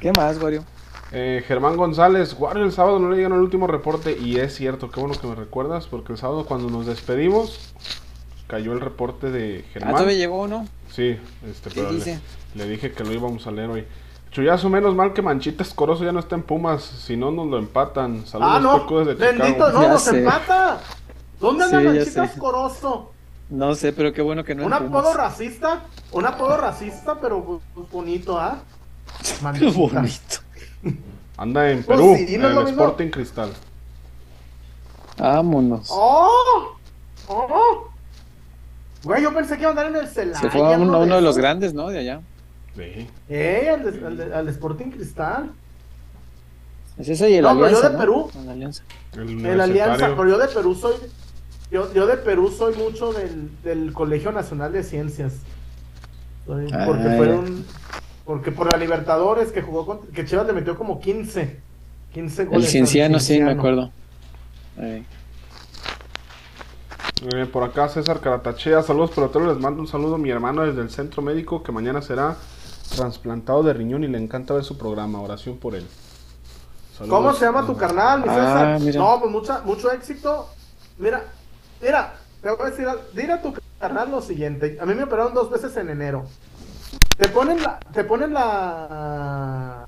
[0.00, 0.64] ¿Qué más, Wario?
[1.12, 4.90] Eh, Germán González, Wario, el sábado no le llegan el último reporte y es cierto,
[4.90, 7.72] qué bueno que me recuerdas porque el sábado cuando nos despedimos
[8.46, 9.92] cayó el reporte de Ah, Germán.
[9.94, 10.66] todavía llegó uno.
[10.90, 11.18] Sí,
[11.48, 12.20] este, ¿Qué pero le, dice?
[12.54, 13.84] le dije que lo íbamos a leer hoy.
[14.30, 17.58] Chuyazo, menos mal que Manchita Escoroso ya no está en Pumas, si no nos lo
[17.58, 18.26] empatan.
[18.26, 18.78] Saludos, Ah, no.
[18.80, 19.72] Paco, desde Bendito, Chicago.
[19.72, 20.18] no, Ya nos sé.
[20.18, 20.80] empata.
[21.38, 22.24] ¿Dónde anda Sí, Manchita.
[22.24, 23.11] Escoroso?
[23.52, 25.82] No sé, pero qué bueno que no Un apodo racista,
[26.12, 28.58] un apodo racista, pero bonito, ¿ah?
[29.42, 29.70] Manchita.
[29.78, 30.36] bonito.
[31.36, 32.68] Anda en Pues Perú, sí, no es en el.
[32.68, 33.50] Sporting Cristal.
[35.18, 35.88] Vámonos.
[35.90, 36.76] ¡Oh!
[37.28, 37.88] ¡Oh!
[39.04, 40.38] Güey, yo pensé que iba a andar en el Celaya.
[40.40, 41.88] Se fue a uno, de los grandes, ¿no?
[41.88, 42.20] De allá.
[42.74, 43.06] Sí.
[43.28, 43.68] ¡Eh!
[43.70, 45.50] Al, de- al de- al Sporting Cristal.
[46.96, 47.88] Es ese y el No, pero yo Alianza.
[47.88, 47.98] de ¿no?
[48.00, 48.30] Perú.
[48.42, 48.82] El Alianza.
[49.14, 49.60] El.
[49.60, 50.94] Alianza, pero yo de Perú soy.
[51.72, 55.32] Yo, yo de Perú soy mucho del, del Colegio Nacional de Ciencias.
[56.46, 57.64] Soy- Ah, porque fueron.
[58.24, 61.58] Porque por la Libertadores que jugó con, que Chivas le metió como 15.
[62.12, 62.64] 15 goles.
[62.66, 63.90] El Cienciano, sí, me acuerdo.
[64.78, 65.02] Eh,
[67.34, 70.80] Eh, por acá César Caratachea, saludos peloteros, les mando un saludo a mi hermano desde
[70.82, 72.36] el centro médico que mañana será
[72.96, 75.86] trasplantado de riñón y le encanta ver su programa, oración por él.
[76.98, 77.16] Saludos.
[77.16, 78.80] ¿Cómo se llama tu carnal, mi Ah, César?
[78.80, 78.98] mira.
[79.00, 80.48] No, pues mucha, mucho éxito.
[80.98, 81.22] Mira,
[81.82, 84.78] mira, te voy a decir, dile a tu carnal lo siguiente.
[84.80, 86.26] A mí me operaron dos veces en enero.
[87.16, 89.86] Te ponen la, te ponen la,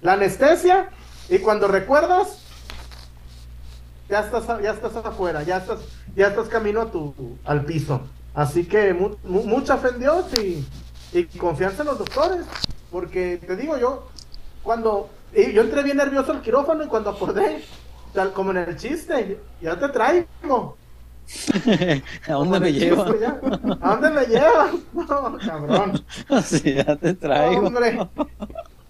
[0.00, 0.88] la anestesia
[1.28, 2.38] y cuando recuerdas,
[4.08, 5.80] ya estás, ya estás afuera, ya estás,
[6.14, 8.00] ya estás camino a tu, al piso.
[8.34, 10.66] Así que mu- mu- mucha fe en Dios y,
[11.12, 12.44] y confianza en los doctores.
[12.90, 14.08] Porque te digo yo,
[14.62, 17.64] cuando yo entré bien nervioso al quirófano y cuando acordé,
[18.12, 20.76] tal como en el chiste, ya te traigo.
[22.28, 23.10] ¿A dónde me llevas?
[23.80, 24.72] ¿A dónde me llevas?
[24.92, 26.04] No, cabrón.
[26.44, 27.66] Sí, ya te traigo.
[27.66, 28.08] Hombre.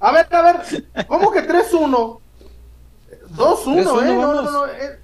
[0.01, 2.18] A ver, a ver, ¿cómo que 3-1?
[3.37, 4.16] 2-1, ¿eh?
[4.16, 4.99] No, no, no, eh.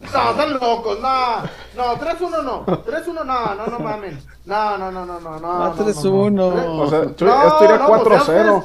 [0.00, 1.42] No, están locos, no.
[1.76, 2.66] No, 3-1 no.
[2.66, 4.20] 3-1 no, no, no mamen.
[4.44, 5.76] No, no, no, no, no, no.
[5.76, 6.40] 3-1.
[6.40, 7.24] O sea, esto
[7.64, 8.64] iría 4-0.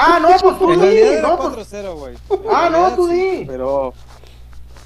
[0.00, 1.20] Ah, no, pues tú di.
[1.20, 1.72] No, pues...
[1.72, 2.16] 4-0, güey.
[2.52, 3.44] Ah, no, tú di.
[3.46, 3.92] Pero,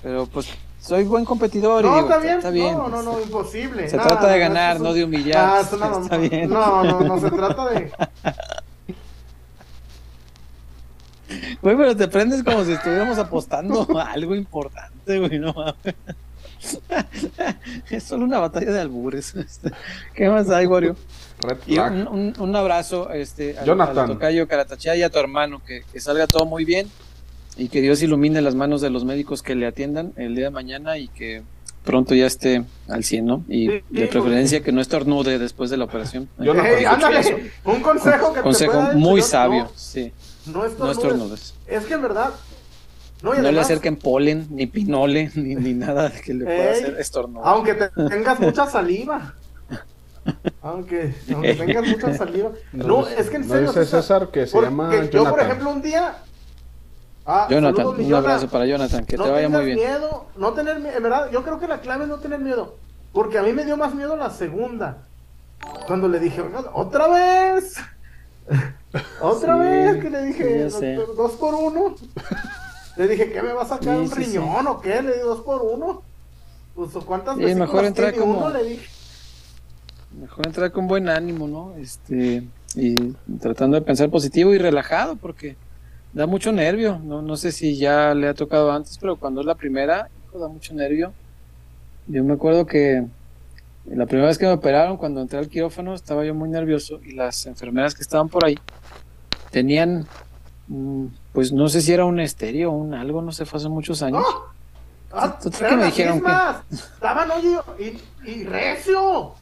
[0.03, 0.49] pero pues
[0.81, 1.85] soy buen competidor.
[1.85, 2.39] No, y digo, está, bien.
[2.39, 2.77] está bien.
[2.77, 3.89] No, no, no, imposible.
[3.89, 5.45] Se Nada, trata de ganar, no de humillar.
[5.57, 6.49] Ah, eso no, está bien.
[6.49, 7.93] No, no, no se trata de.
[11.61, 15.95] Güey, pero te prendes como si estuviéramos apostando a algo importante, güey, no mames.
[17.91, 19.35] Es solo una batalla de albures.
[20.15, 20.97] ¿Qué más hay, Wario?
[21.67, 23.99] Y un, un- un abrazo este, al, Jonathan.
[23.99, 26.89] al tocayo Caratachea y a tu hermano, que, que salga todo muy bien
[27.57, 30.51] y que Dios ilumine las manos de los médicos que le atiendan el día de
[30.51, 31.43] mañana y que
[31.85, 33.45] pronto ya esté al 100, ¿no?
[33.49, 36.29] Y Sí, de sí, preferencia que no estornude después de la operación.
[36.39, 36.73] Jonathan.
[36.79, 40.13] Ey, ándale, un consejo que Consejo te pueda muy sabio, no, sí.
[40.47, 40.97] No No estornudes.
[40.97, 41.55] estornudes.
[41.67, 42.31] Es que en verdad.
[43.23, 46.83] No, y No le acerquen polen, ni pinole, ni, ni nada que le pueda Ey,
[46.83, 47.49] hacer estornudar.
[47.49, 49.35] Aunque te- tengas mucha saliva.
[50.62, 52.51] Aunque, aunque tengas mucha saliva.
[52.73, 53.68] No, es que en no serio.
[53.73, 56.16] dice César, que se porque llama Yo, por ejemplo, un día.
[57.25, 59.77] Ah, Jonathan, saludos, un abrazo para Jonathan, que no te vaya muy bien.
[59.79, 60.97] miedo, no tener miedo.
[60.97, 62.77] En verdad, yo creo que la clave es no tener miedo.
[63.12, 64.99] Porque a mí me dio más miedo la segunda.
[65.87, 67.77] Cuando le dije, "Oiga, otra vez.
[69.20, 70.95] otra Sí, vez que le dije, ya sé.
[70.95, 71.95] "Doctor, dos por uno.
[72.97, 75.03] Le dije, ¿qué me va a sacar Sí, un sí, riñón o qué?
[75.03, 76.03] Le di dos por uno.
[76.74, 78.51] Pues ¿cuántas veces mejor entrar como- uno?
[78.51, 78.86] Le dije.
[80.20, 81.74] Mejor entrar con buen ánimo, ¿no?
[81.76, 82.43] Este,
[82.74, 82.95] y
[83.40, 85.57] tratando de pensar positivo y relajado, porque
[86.12, 86.99] da mucho nervio.
[87.03, 90.38] No, no sé si ya le ha tocado antes, pero cuando es la primera, hijo,
[90.38, 91.12] da mucho nervio.
[92.09, 93.07] Yo me acuerdo que
[93.86, 97.12] la primera vez que me operaron, cuando entré al quirófano, estaba yo muy nervioso y
[97.12, 98.59] las enfermeras que estaban por ahí
[99.51, 100.07] tenían,
[101.33, 104.03] pues no sé si era un estéreo o un algo, no sé, fue hace muchos
[104.03, 104.25] años.
[105.12, 106.75] Ah, que me dijeron que-.
[106.75, 107.59] Estaban, oye,
[108.25, 109.35] y, y recio.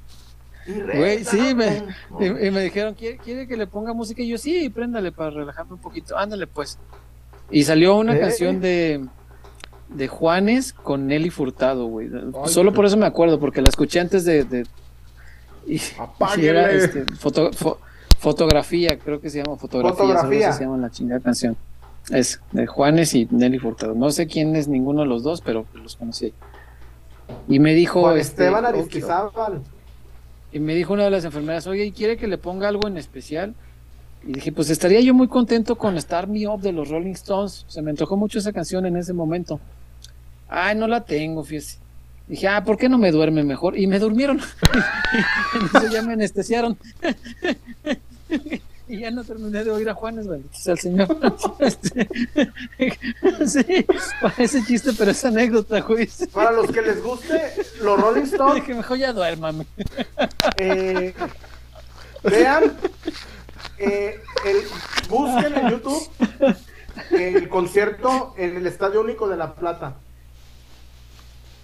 [0.66, 1.00] Y recio.
[1.00, 1.82] Güey, sí, me,
[2.18, 4.22] y, y me dijeron, ¿quiere, quiere que le ponga música?
[4.22, 6.18] Y yo, sí, préndale para relajarme un poquito.
[6.18, 6.78] Ándale, pues.
[7.50, 8.20] Y salió una Eh.
[8.20, 9.04] canción de,
[9.88, 12.08] de Juanes con Nelly Furtado, güey.
[12.12, 14.44] Ay, Solo por eso me acuerdo, porque la escuché antes de...
[14.44, 14.66] de-
[15.66, 15.76] y,
[16.38, 17.76] y era este, foto- fo-
[18.20, 19.96] fotografía, creo que se llama fotografía.
[19.96, 20.52] Fotografía.
[20.52, 21.56] se llama la chingada canción.
[22.10, 23.94] Es de Juanes y Nelly Furtado.
[23.94, 26.34] No sé quién es ninguno de los dos, pero los conocí.
[27.48, 28.02] Y me dijo...
[28.02, 29.62] Juan este, Esteban ok, Aristizábal.
[30.52, 32.98] y me dijo una de las enfermeras, oye, ¿y quiere que le ponga algo en
[32.98, 33.54] especial?
[34.22, 37.64] Y dije, pues estaría yo muy contento con Star Me Up de los Rolling Stones.
[37.68, 39.60] Se me antojó mucho esa canción en ese momento.
[40.46, 41.78] Ay, no la tengo, fíjese.
[42.28, 43.78] Dije, ah, ¿por qué no me duerme mejor?
[43.78, 44.40] Y me durmieron.
[45.54, 46.76] en eso ya me anestesiaron.
[48.88, 51.08] y ya no terminé de oír a Juanes, bendito sea el Señor.
[51.60, 52.08] Este,
[53.46, 53.86] sí,
[54.20, 56.08] parece chiste, pero es anécdota, güey.
[56.32, 57.52] Para los que les guste,
[57.82, 59.66] los Rolling Stones, Dije, mejor ya duérmame.
[60.56, 61.14] eh,
[62.24, 62.76] vean,
[63.78, 66.08] eh, el- busquen en YouTube
[67.12, 69.96] el concierto en el Estadio Único de La Plata.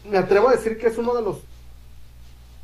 [0.08, 1.38] Me atrevo a decir que es uno de los...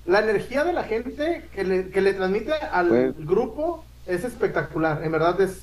[0.06, 5.02] La energía de la gente que le, que le transmite al Fue- grupo es espectacular.
[5.04, 5.62] En verdad es...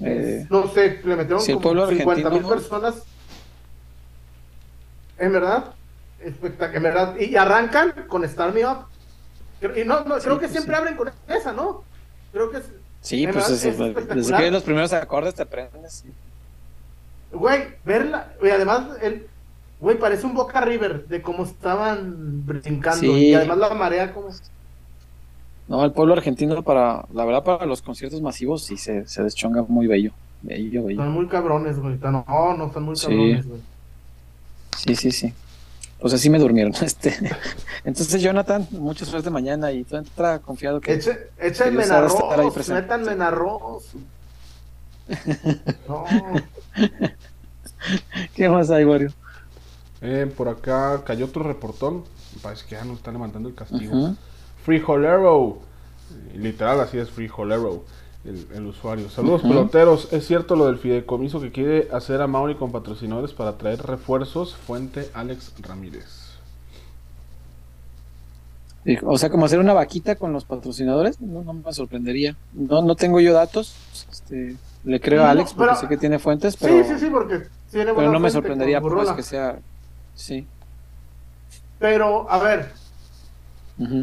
[0.00, 2.94] Eh, es- no sé, le metieron si como pueblo 50 mil personas.
[5.18, 5.74] En verdad,
[6.24, 7.16] espectac- en verdad.
[7.18, 8.86] Y arrancan con Star Me Up.
[9.76, 10.78] Y no, no, creo que pues siempre sí.
[10.80, 11.84] abren con esa, ¿no?
[12.32, 12.64] Creo que es.
[13.00, 14.40] Sí, pues verdad, eso, es desde espectacular.
[14.42, 15.92] que los primeros acordes te prendes.
[15.92, 16.12] sí.
[17.32, 18.32] Güey, verla.
[18.42, 19.26] Y además, el.
[19.80, 23.00] Güey, parece un Boca River de cómo estaban brincando.
[23.00, 23.28] Sí.
[23.30, 24.28] Y además la marea como.
[25.68, 29.62] No, el pueblo argentino, para la verdad, para los conciertos masivos, sí se, se deschonga
[29.66, 30.12] muy bello.
[30.42, 31.00] Bello, bello.
[31.00, 31.98] Están muy cabrones, güey.
[32.02, 32.24] No,
[32.56, 33.06] no, están muy Sí.
[33.06, 33.60] cabrones, güey.
[34.76, 35.32] Sí, sí, sí.
[36.00, 36.74] Pues así me durmieron.
[36.82, 37.14] Este.
[37.84, 40.92] Entonces, Jonathan, mucha suerte mañana y tú entra confiado que.
[40.92, 43.84] Eche, échenme en arroz, métanme en arroz.
[45.88, 46.04] No.
[48.34, 49.12] ¿Qué más hay, Wario?
[50.00, 52.04] Eh, por acá cayó otro reportón.
[52.34, 54.14] Me parece que ya nos está levantando el castigo.
[54.64, 55.58] Frijolero.
[56.34, 57.84] Literal, así es Frijolero.
[58.24, 59.10] El, el usuario.
[59.10, 60.10] Saludos, peloteros.
[60.12, 64.54] ¿Es cierto lo del fideicomiso que quiere hacer a Mauri con patrocinadores para traer refuerzos?
[64.56, 66.24] Fuente Alex Ramírez.
[69.04, 72.36] O sea, como hacer una vaquita con los patrocinadores, no, no me sorprendería.
[72.52, 73.74] No, no tengo yo datos.
[74.10, 77.10] Este, le creo a Alex porque pero- sé que tiene fuentes, pero, sí, sí, sí,
[77.10, 79.58] porque tiene pero no me sorprendería pues que sea.
[80.14, 80.46] Sí.
[81.78, 82.72] Pero, a ver,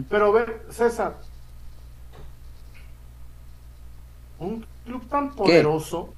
[0.09, 1.17] Pero ve, César.
[4.39, 6.09] Un club tan poderoso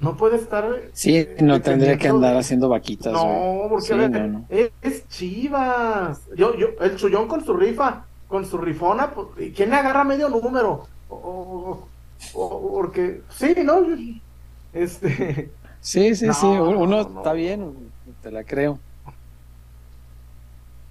[0.00, 0.68] no puede estar.
[0.92, 3.12] Sí, eh, no tendría que andar de- haciendo vaquitas.
[3.12, 4.44] No, porque Sí, a ver, no, no.
[4.50, 6.20] Es, es Chivas.
[6.36, 10.04] Yo, yo, el Chullón con su rifa, con su rifona, pues, ¿y ¿quién le agarra
[10.04, 10.86] medio número?
[11.08, 11.16] O,
[12.34, 13.80] o- o- porque, sí, ¿no?
[14.72, 15.50] Este,
[15.80, 16.46] Sí, sí, No, sí.
[16.46, 17.00] Uno no.
[17.00, 17.72] está bien,
[18.22, 18.78] te la creo.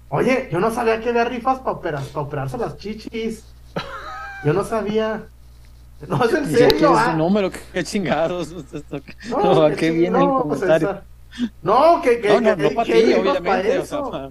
[0.08, 3.44] Oye, yo no sabía que había rifas para operar, para operarse las chichis.
[4.44, 5.26] Yo no sabía.
[6.08, 7.14] No, es en serio, ah.
[7.14, 8.52] número, qué chingados.
[9.30, 11.00] No, No, ¿a que qué viene el no, comentario?
[11.62, 13.40] No, que, que, No, no, que- no para ti, obviamente.
[13.40, 14.10] para O sea, eso.
[14.10, 14.30] pa-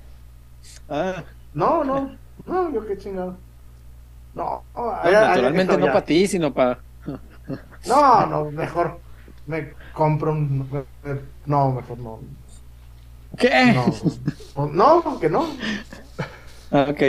[0.89, 1.23] Ah,
[1.55, 2.11] No, no,
[2.45, 3.35] no, yo qué chingado.
[4.35, 6.77] No, no, naturalmente no para ti, sino para.
[7.87, 8.99] No, no, mejor
[9.47, 10.69] me compro un.
[11.47, 12.19] No, mejor no.
[13.37, 13.73] ¿Qué?
[14.55, 15.47] No, no, que no.
[16.71, 17.01] Ah, ok.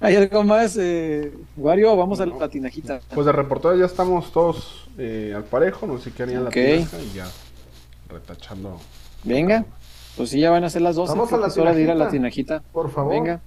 [0.00, 1.94] ¿Hay algo más, eh, Wario?
[1.96, 3.00] Vamos a la tinajita.
[3.14, 6.56] Pues de reportero ya estamos todos eh, al parejo, no sé qué harían Ok.
[6.56, 7.26] la tinaja y ya
[8.08, 8.80] retachando.
[9.22, 9.64] Venga,
[10.16, 11.12] pues sí, ya van a ser las 12.
[11.12, 12.58] Vamos a la es hora de ir a la tinajita.
[12.58, 12.72] tinajita.
[12.72, 13.12] Por favor.
[13.14, 13.40] Venga.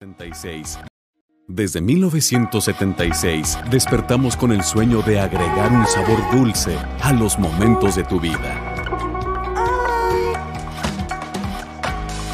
[0.00, 0.78] 76.
[1.46, 8.04] Desde 1976 despertamos con el sueño de agregar un sabor dulce a los momentos de
[8.04, 8.69] tu vida.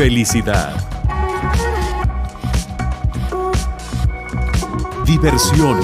[0.00, 0.74] Felicidad.
[5.04, 5.78] Diversión.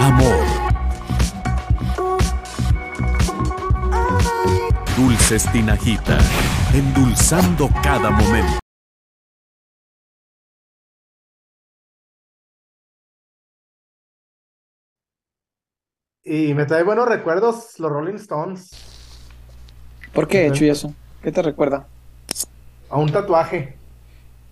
[0.00, 0.44] Amor.
[4.96, 6.18] Dulces Tinajita,
[6.74, 8.58] endulzando cada momento.
[16.24, 18.95] Y me trae buenos recuerdos los Rolling Stones.
[20.16, 20.54] ¿Por qué, Ujú.
[20.56, 20.92] Chuy, eso?
[21.22, 21.86] ¿Qué te recuerda?
[22.88, 23.76] A un tatuaje.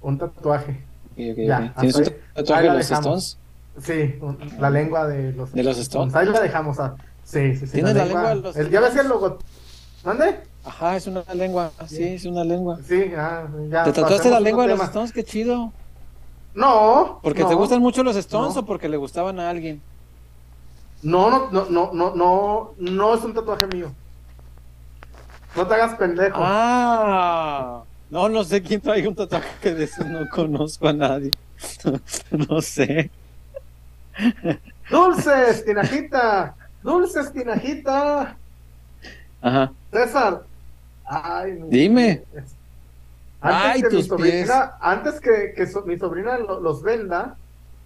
[0.03, 0.81] Un tatuaje.
[1.17, 1.73] Ya.
[1.81, 2.05] ¿Tienes un
[2.35, 2.91] tatuaje de los.
[2.91, 3.39] Stones?
[3.81, 6.15] Sí, un- la lengua de los, ¿De los Stones?
[6.15, 6.79] Ahí la dejamos.
[6.79, 6.95] ah.
[7.25, 7.73] Sí, sí, sí.
[7.73, 9.39] ¿Tienes la lengua de los el- Ya ves el logo.
[10.05, 10.41] ¿Mande?
[10.67, 11.73] Ajá, es una lengua.
[11.87, 12.79] Sí, es una lengua.
[12.87, 13.85] Sí, ah, ya.
[13.85, 14.85] ¿Te tatuaste la lengua de los.
[14.85, 15.13] Stones?
[15.13, 15.73] Qué chido.
[16.55, 17.21] No.
[17.23, 18.61] ¿Porque no, te gustan mucho los Stones No.
[18.61, 19.81] o porque le gustaban a alguien?
[21.03, 23.91] No, no, no, no, no, no, no es un tatuaje mío.
[25.57, 26.37] No te hagas pendejo.
[26.41, 31.31] Ah, no, no sé quién trae un tatuaje de esos, no conozco a nadie.
[32.31, 33.11] no sé.
[34.91, 36.55] Dulces, tinajita.
[36.83, 38.37] Dulces, tinajita.
[39.41, 39.73] Ajá.
[39.93, 40.43] César.
[41.05, 42.23] Ay, Dime.
[43.41, 44.51] Antes Ay, que mi sobrina, pies.
[44.81, 47.37] antes que, que so- mi sobrina lo- los venda,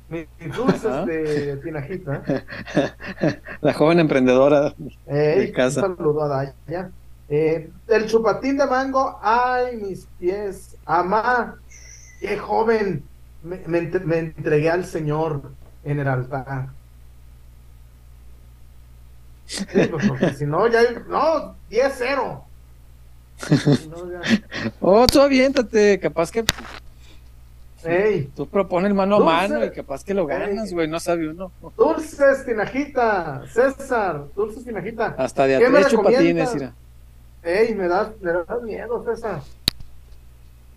[0.08, 1.04] mis, mis dulces Ajá.
[1.04, 2.22] de tinajita.
[3.60, 4.72] La joven emprendedora.
[5.06, 5.84] Ey, De casa.
[5.86, 6.90] Un saludo a Daya.
[7.30, 10.76] Eh, el chupatín de mango, ay, mis pies.
[10.86, 11.56] Amá,
[12.20, 13.05] qué joven.
[13.42, 15.42] Me, me entre- me entregué al Señor
[15.84, 16.68] en el altar.
[19.46, 20.80] Sí, pues, porque si no, ya.
[21.09, 22.44] No, 10-0.
[23.38, 23.96] Si no,
[24.80, 26.44] Oh, tú aviéntate, capaz que
[27.84, 30.72] Ey, tú propones mano a mano y capaz que lo ganas, Ey.
[30.74, 31.52] güey, no sabe uno.
[31.76, 33.42] dulces, tinajita.
[33.52, 35.14] César, dulces, tinajita.
[35.16, 36.74] Hasta de a ¿Qué me tres chupatines, mira.
[37.43, 39.43] Ey, me das, me das miedo, César.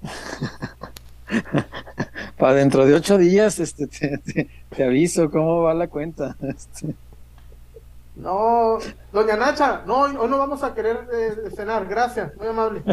[2.37, 6.35] Para dentro de ocho días, este, te, te- te aviso cómo va la cuenta.
[6.41, 6.95] Este,
[8.15, 8.77] No,
[9.13, 12.83] doña Nacha, no, hoy no vamos a querer eh, cenar, gracias, muy amable.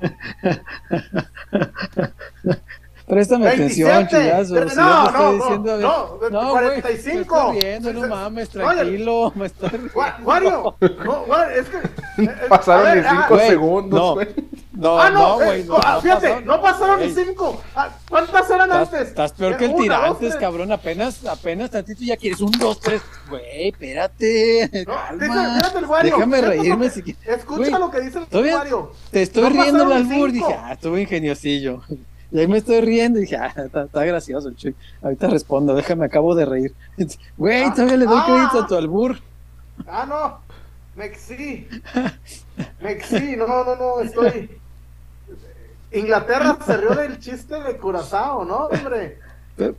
[3.08, 4.54] Préstame atención, chillazo.
[4.54, 7.52] No, si no, no, diciendo, no, no, 45.
[7.52, 9.70] Güey, me estoy riendo, no mames, tranquilo, me estoy.
[10.24, 11.76] Wario, no, es que.
[11.78, 11.82] eh,
[12.18, 14.14] eh, Pasaron ver, ni ah, cinco güey, segundos, no.
[14.14, 14.28] güey.
[14.78, 16.44] No, ah, no, no, güey, eh, no, ah, no fíjate, pasaron.
[16.46, 17.60] no pasaron ni Ey, cinco.
[17.74, 19.08] Ah, ¿Cuántas eran Estás, antes?
[19.08, 20.36] estás peor que el Una, dos, tirantes, tres.
[20.36, 20.70] cabrón.
[20.72, 23.02] Apenas, apenas tantito ya quieres un, dos, tres.
[23.28, 24.70] Güey, espérate.
[24.86, 25.56] No, calma.
[25.56, 26.14] espérate el Wario.
[26.14, 27.26] Déjame reírme si quieres.
[27.26, 28.92] Escucha lo que dice el Wario.
[29.10, 30.30] Te estoy No riendo el albur.
[30.30, 31.82] Dije, ah, estuvo ingeniosillo.
[32.30, 34.74] Y ahí me estoy riendo y dije, ah, está, está gracioso el Chuy.
[35.02, 36.74] Ahorita respondo, déjame, acabo de reír.
[37.36, 38.24] Güey, Ah, todavía le doy ah.
[38.26, 39.18] crédito a tu albur.
[39.86, 40.38] Ah, no.
[40.96, 41.66] Mexi.
[42.80, 44.50] Mexi, no, no, no, estoy.
[45.92, 49.18] Inglaterra se rió del chiste de Curazao, ¿no, hombre?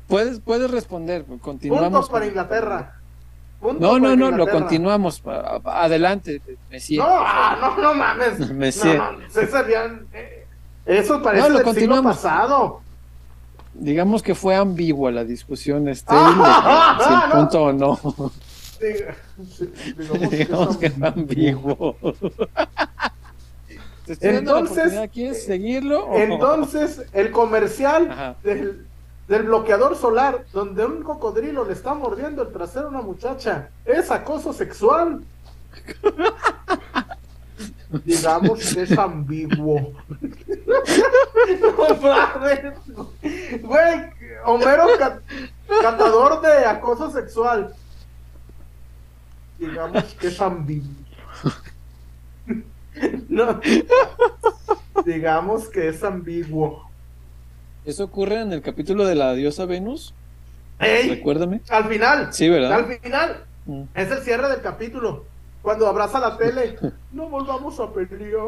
[0.08, 1.92] Puedes, puedes responder, continuamos.
[1.92, 2.96] Puntos para Inglaterra.
[3.60, 5.22] Puntos No, no, no, lo continuamos.
[5.66, 6.98] Adelante, Messi.
[6.98, 8.40] No, ah, no, no mames.
[8.54, 8.88] Messi.
[8.88, 10.39] No, no, César, ya, eh,
[10.86, 12.16] eso parece No, lo del siglo continuamos.
[12.18, 12.82] pasado.
[13.74, 17.36] Digamos que fue ambigua la discusión este, Ah, si ah, el no.
[17.40, 18.32] punto o no.
[18.80, 19.16] Diga-
[19.98, 21.96] digamos que Digamos que eso- fue ambiguo.
[24.08, 26.06] Entonces, ¿quieres seguirlo?
[26.08, 28.88] o- Entonces, el comercial del,
[29.28, 34.10] del bloqueador solar, donde un cocodrilo le está mordiendo el trasero a una muchacha, ¿es
[34.10, 35.22] acoso sexual?
[38.06, 39.94] Digamos que es ambiguo.
[41.62, 42.74] no mames.
[43.62, 44.00] Güey,
[44.46, 45.22] Homero ca-
[45.82, 47.74] catador de acoso sexual.
[49.58, 50.94] Digamos que es ambiguo.
[53.30, 53.60] no.
[55.06, 56.90] Digamos que es ambiguo.
[57.86, 60.14] ¿Eso ocurre en el capítulo de la diosa Venus?
[60.80, 61.10] ¡Ey!
[61.10, 61.62] Recuérdame.
[61.70, 62.34] Al final.
[62.34, 62.74] Sí, ¿verdad?
[62.74, 63.44] Al final.
[63.66, 63.84] Mm.
[63.96, 65.26] Es el cierre del capítulo.
[65.62, 66.78] Cuando abraza la tele.
[67.12, 68.42] No volvamos a pelear.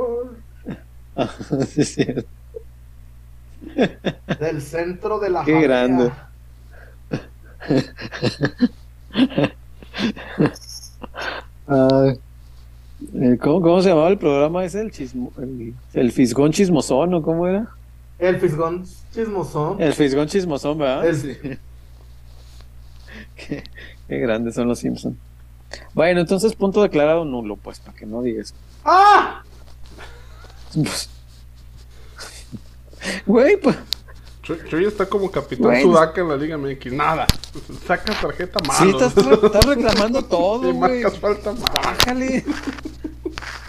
[1.67, 2.05] sí, sí.
[4.39, 6.11] Del centro de la Qué grande.
[13.39, 14.81] ¿Cómo, ¿Cómo se llamaba el programa ese?
[14.81, 17.67] El, chismo, el, el Fisgón Chismosón, ¿o cómo era?
[18.19, 19.81] El fisgón chismosón.
[19.81, 21.07] El Fisgón Chismosón, ¿verdad?
[21.07, 21.35] El- Sí.
[23.35, 23.63] Qué,
[24.07, 25.15] qué grandes son los Simpsons.
[25.93, 28.53] Bueno, entonces punto declarado nulo, pues, para que no digas.
[28.85, 29.43] ¡Ah!
[30.73, 31.10] Pues,
[33.26, 33.76] Güey, pues,
[34.43, 35.81] Chuy, está como capitán.
[35.81, 36.91] Sudaca en la Liga MX.
[36.93, 37.26] Nada.
[37.88, 38.99] Saca tarjeta sí, malo.
[39.07, 41.02] estás, re- estás reclamando todo, Y güey.
[41.03, 41.65] marcas falta malo.
[41.84, 42.43] Bájale.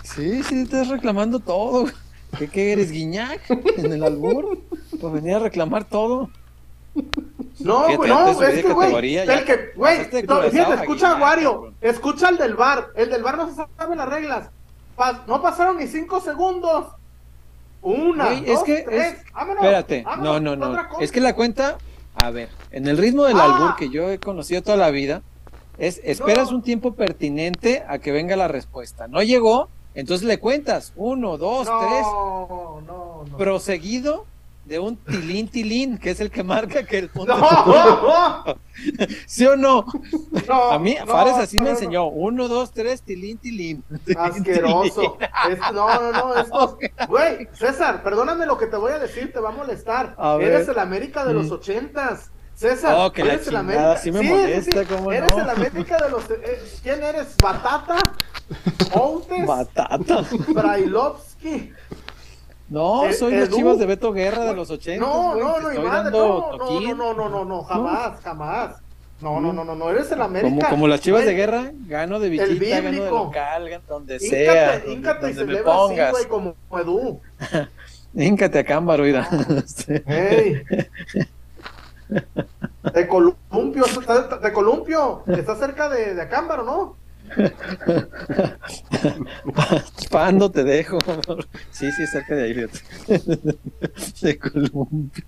[0.02, 1.86] Sí, sí, estás reclamando todo.
[2.38, 3.40] ¿Qué, qué eres, Guiñac?
[3.78, 4.58] En el albur.
[5.00, 6.30] Pues venía a reclamar todo.
[7.60, 12.38] No, güey, no, es que, güey, el que, güey, fíjate, escucha a Wario, escucha al
[12.38, 14.50] del bar, el del bar no se sabe las reglas,
[15.26, 16.86] no pasaron ni cinco segundos,
[17.82, 20.98] una, Güey, es dos, que tres, es- vámonos, Espérate, vámonos, no, no, no.
[21.00, 21.78] Es que la cuenta,
[22.22, 23.44] a ver, en el ritmo del Ah.
[23.44, 25.22] albur que yo he conocido toda la vida,
[25.78, 26.58] es esperas No.
[26.58, 29.08] un tiempo pertinente a que venga la respuesta.
[29.08, 34.26] No llegó, entonces le cuentas uno, dos, tres, no, no, no, proseguido
[34.64, 37.36] de un tilín tilín, que es el que marca que el punto.
[37.38, 38.44] no,
[39.26, 39.84] ¿Sí o no?
[40.48, 42.06] no, A mí, no, Fares así no, me enseñó.
[42.06, 43.82] Uno, dos, tres, tilín, tilín.
[44.16, 45.18] Asqueroso.
[45.50, 46.78] Es- no, no, no, esto,
[47.08, 50.14] güey, César, perdóname lo que te voy a decir, te va a molestar.
[50.16, 50.36] A.
[50.40, 51.52] Eres el América de los Mm.
[51.52, 52.30] ochentas.
[52.54, 53.96] César, Oh, que eres el América.
[53.96, 55.42] sí me molesta, ¿cómo Eres no?
[55.42, 56.30] el América de los.
[56.30, 57.34] eh, ¿Quién eres?
[57.42, 57.96] ¿Batata?
[58.92, 59.46] ¿Outes?
[59.46, 60.22] Batata.
[60.48, 61.72] ¿Brailovsky?
[62.72, 63.56] No, Eh, soy los Edu.
[63.56, 65.04] chivas de Beto Guerra de los 80.
[65.04, 68.76] No, no, no, estoy madre, no, no, no, no, no, no, jamás, jamás.
[69.20, 70.48] No, no, no, no, no, eres el América.
[70.48, 74.78] Como, como las chivas de guerra, gano de visita, gano de local, donde sea, Híncate,
[74.88, 77.20] donde, híncate y donde me celebra así, güey, como Edu.
[78.14, 79.28] Híncate a Cámbaro, mira.
[80.06, 80.62] ¡Ey!
[82.94, 83.84] De columpio,
[84.42, 86.96] de columpio, está cerca de, de Acámbaro, ¿no?
[90.10, 90.98] Pando te dejo.
[91.70, 92.54] Sí, sí, cerca de ahí.
[94.22, 95.24] De columpio.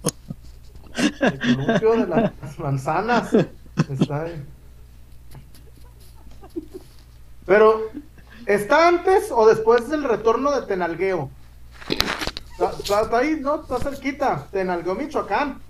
[0.96, 3.30] De columpio de las manzanas.
[3.90, 4.42] Está ahí.
[7.46, 7.90] Pero,
[8.46, 11.30] ¿está antes o después del retorno de Tenalgueo?
[12.58, 13.56] Está- está ahí, ¿no?
[13.62, 14.46] Está cerquita.
[14.50, 15.60] Tenalgueo, Michoacán.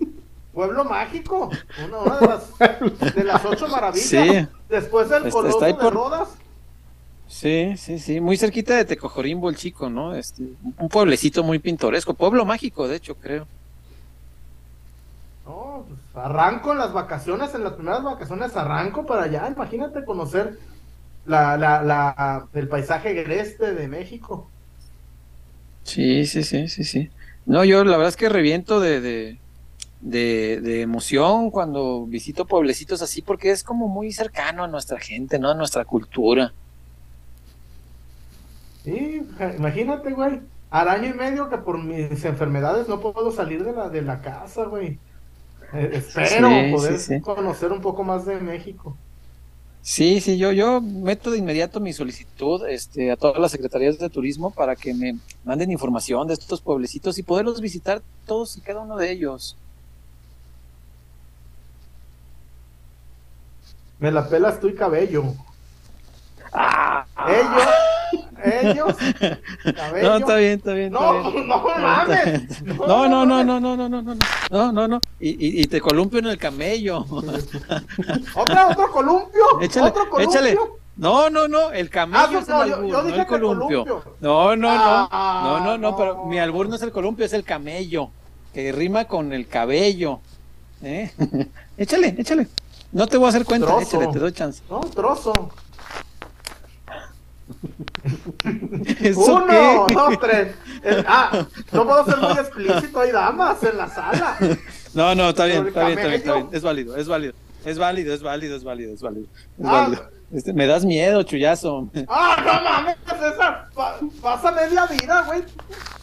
[0.55, 1.51] Pueblo mágico.
[1.85, 4.07] Una, una de, las, de las ocho maravillas.
[4.07, 4.47] Sí.
[4.69, 6.29] Después del coloso está ahí de por- Rodas.
[7.27, 8.21] Sí, sí, sí.
[8.21, 10.15] Muy cerquita de Tecojorimbo, el chico, ¿no?
[10.15, 10.43] Este,
[10.77, 12.13] un pueblecito muy pintoresco.
[12.13, 13.45] Pueblo mágico, de hecho, creo.
[15.45, 19.49] No, pues arranco en las vacaciones, en las primeras vacaciones arranco para allá.
[19.53, 20.57] Imagínate conocer
[21.25, 24.49] la, la, la, el paisaje agreste de México.
[25.83, 27.09] Sí, sí, sí, sí, sí.
[27.45, 29.37] No, yo la verdad es que reviento de, de,
[30.05, 35.39] de, de emoción cuando visito pueblecitos así, porque es como muy cercano a nuestra gente,
[35.39, 35.51] ¿no?
[35.51, 36.55] A nuestra cultura.
[38.83, 39.21] Sí,
[39.57, 40.41] imagínate, güey.
[40.69, 44.21] Al año y medio que por mis enfermedades no puedo salir de la, de la
[44.21, 45.01] casa, güey.
[45.71, 47.21] Eh, espero Sí, poder sí, sí.
[47.21, 49.01] conocer un poco más de México.
[49.81, 54.09] Sí, sí, yo, yo meto de inmediato mi solicitud este, a todas las secretarías de
[54.09, 58.81] turismo para que me manden información de estos pueblecitos y poderlos visitar todos y cada
[58.81, 59.59] uno de ellos.
[63.99, 65.23] Me la pelas tú y cabello.
[66.53, 67.67] Ah, Ellos,
[68.45, 68.95] ellos,
[69.75, 70.09] cabello.
[70.09, 70.93] no, está bien, está bien.
[70.93, 71.47] está No, bien.
[71.47, 72.63] no mames.
[72.63, 74.15] No, no, no, no, no, no, no, no,
[74.51, 75.01] no, no, no.
[75.19, 77.05] Y, y, y te columpio en el camello.
[78.35, 79.43] Otra, otro columpio.
[79.61, 80.29] Échale, otro columpio.
[80.39, 80.57] échale.
[80.97, 83.83] No, no, no, el Ah, camello no, es el no, yo- yo no el columpio.
[83.85, 84.15] columpio.
[84.21, 85.09] No, no, no.
[85.11, 86.25] Ah, No, no, no, pero no.
[86.25, 88.09] mi albur no es el columpio, es el camello,
[88.53, 90.19] que rima con el cabello.
[90.83, 91.11] ¿eh?
[91.77, 92.47] échale, échale.
[92.95, 93.81] No te voy a hacer cuenta, Trozo.
[93.81, 94.63] échale, te doy chance.
[94.69, 95.33] No, trozo.
[99.01, 99.93] ¿Eso Uno, qué?
[99.93, 100.55] dos, tres.
[100.81, 104.37] El- ah, no puedo ser muy explícito, hay damas en la sala.
[104.93, 106.47] No, no, está bien, está bien, está bien, está bien.
[106.53, 107.33] Es válido, es válido.
[107.65, 109.27] Es válido, es válido, es válido, es válido.
[109.59, 109.71] Es Ah.
[109.71, 110.09] válido.
[110.31, 111.89] Este, me das miedo, chullazo.
[112.07, 113.67] Ah, no mames, César.
[113.75, 115.43] pa- pasa media vida, güey.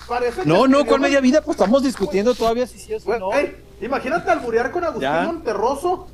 [0.06, 1.40] Parece que No, no, ¿cuál media vida?
[1.40, 3.32] Pues estamos discutiendo todavía si sí o si no.
[3.32, 5.22] ey, imagínate alburear con Agustín Ya.
[5.22, 6.06] Monterroso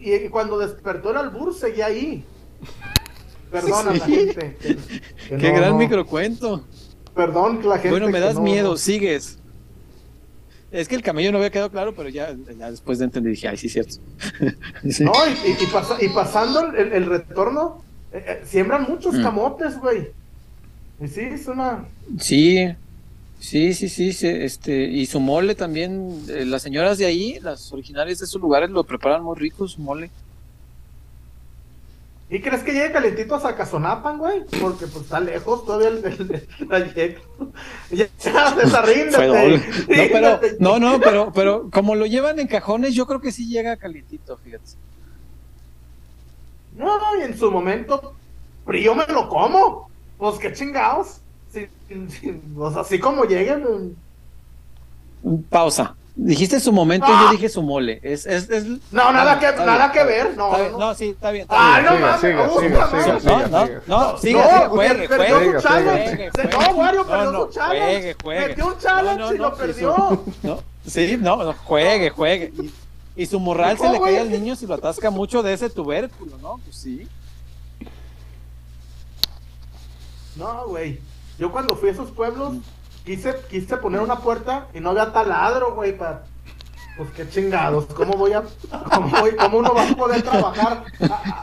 [0.00, 2.24] y, cuando despertó el albur seguía ahí.
[3.50, 3.98] Perdona Sí.
[3.98, 4.56] la gente.
[4.60, 5.78] que- que Qué no, gran no.
[5.78, 6.64] microcuento.
[7.14, 7.90] Perdón, la gente.
[7.90, 9.38] Bueno, me que das no, miedo, sigues.
[10.70, 13.48] Es que el camello no había quedado claro, pero ya, ya después de entender dije,
[13.48, 13.96] ay, sí, cierto.
[14.88, 15.02] Sí.
[15.04, 17.82] No, y, y- y pasa- y pasando el, el retorno,
[18.12, 19.22] eh, eh, siembran muchos Mm.
[19.22, 20.12] camotes, güey.
[21.02, 21.86] Y sí, es una.
[22.18, 22.68] Sí,
[23.40, 27.72] sí, sí, sí, sí, este, y su mole también, eh, las señoras de ahí, las
[27.72, 30.10] originarias de esos lugares lo preparan muy rico, su mole.
[32.32, 34.44] ¿Y crees que llegue calentito a Zacazonapan, güey?
[34.60, 37.52] Porque pues está lejos todavía el, el, el trayecto.
[37.90, 39.16] Ya, César, ríndete.
[39.16, 39.58] Fue doble.
[39.58, 43.48] No, pero, no, no, pero, pero como lo llevan en cajones, yo creo que sí
[43.48, 44.62] llega calientito, fíjate.
[46.76, 48.14] No, y en su momento,
[48.64, 49.90] frío me lo como.
[50.16, 51.19] Pues qué chingados.
[51.52, 51.66] Sí,
[52.08, 53.96] sí, pues así como lleguen.
[55.48, 55.94] Pausa.
[56.16, 57.22] Dijiste su momento, Ah.
[57.26, 57.98] yo dije su mole.
[58.02, 58.64] Es, es, es...
[58.92, 60.78] No, nada que- está nada bien, que ver, no, no.
[60.78, 61.46] No, sí, está bien.
[61.48, 61.84] bien.
[61.84, 63.02] no mames, siga, me gusta, siga, mames.
[63.04, 64.42] siga, No, siga, no, siga.
[64.64, 65.52] no, porque juegue, juegue.
[65.60, 66.30] su challenge.
[66.34, 66.50] siga.
[66.68, 67.86] No, Wario No, perdió no, su challenge.
[67.92, 68.48] juegue, juegue.
[68.48, 70.22] Metió un challenge No, no, y lo no, perdió.
[70.42, 72.52] no, sí, no, no, juegue, juegue.
[73.16, 75.54] Y, y su morral se No, le cae al niño si lo atasca mucho de
[75.54, 76.58] ese tubérculo, ¿no?
[76.64, 77.08] Pues sí.
[80.36, 81.00] No, güey.
[81.40, 82.56] Yo cuando fui a esos pueblos
[83.04, 86.22] quise, quise poner una puerta y no había taladro, güey, para.
[86.96, 88.42] Pues qué chingados, ¿cómo voy a.
[88.94, 90.84] ¿Cómo, voy- cómo uno va a poder trabajar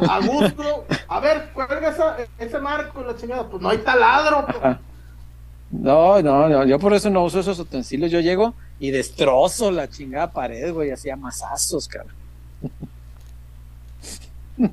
[0.07, 0.85] a, gusto?
[1.07, 3.49] A ver, cuelga esa- ese marco y la chingada.
[3.49, 4.45] Pues no hay taladro.
[4.45, 4.77] pues.
[5.71, 8.11] No, no, no, yo por eso no uso esos utensilios.
[8.11, 12.13] Yo llego y destrozo la chingada pared, güey, así a masazos, cabrón.
[14.57, 14.69] ¿no?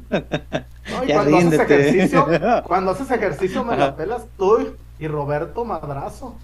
[1.04, 2.26] Y Ya cuando haces ejercicio,
[2.66, 6.36] cuando haces ejercicio me la pelas tú y Roberto Madrazo.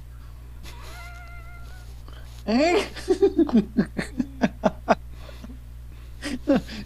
[2.47, 2.87] ¿Eh?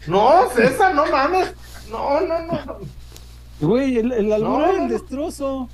[0.07, 1.53] No, César, no mames.
[1.91, 2.65] No, no, no.
[2.65, 2.79] no.
[3.61, 4.89] Güey, el, el albur No, era no, el no.
[4.89, 5.69] destrozo.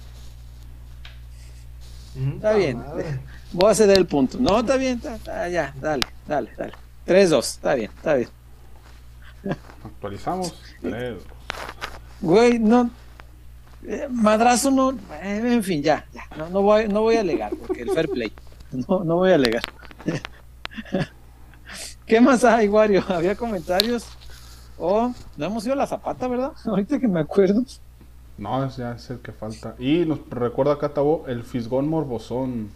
[2.16, 2.78] Está bien.
[2.78, 3.20] madre.
[3.52, 4.38] Voy a ceder el punto.
[4.40, 6.72] No, está bien, está, está- ya, dale, dale, dale.
[7.06, 8.28] 3-2, está bien, está bien.
[9.84, 10.54] Actualizamos.
[10.80, 11.16] Tres.
[12.20, 12.90] Güey, no.
[13.86, 14.92] Eh, madrazo no.
[15.22, 16.22] eh, en fin, ya, ya.
[16.36, 18.32] No, no, voy, no voy a alegar, porque el fair play.
[18.88, 19.62] No, no voy a alegar.
[22.06, 23.04] ¿Qué más hay, Wario?
[23.08, 24.06] ¿Había comentarios?
[24.78, 26.52] Oh, no hemos ido a la zapata, ¿verdad?
[26.64, 27.62] Ahorita que me acuerdo.
[28.38, 29.74] No, ese ya es el que falta.
[29.78, 32.70] Y nos recuerda acá, Tabo, el Fisgón Morbosón.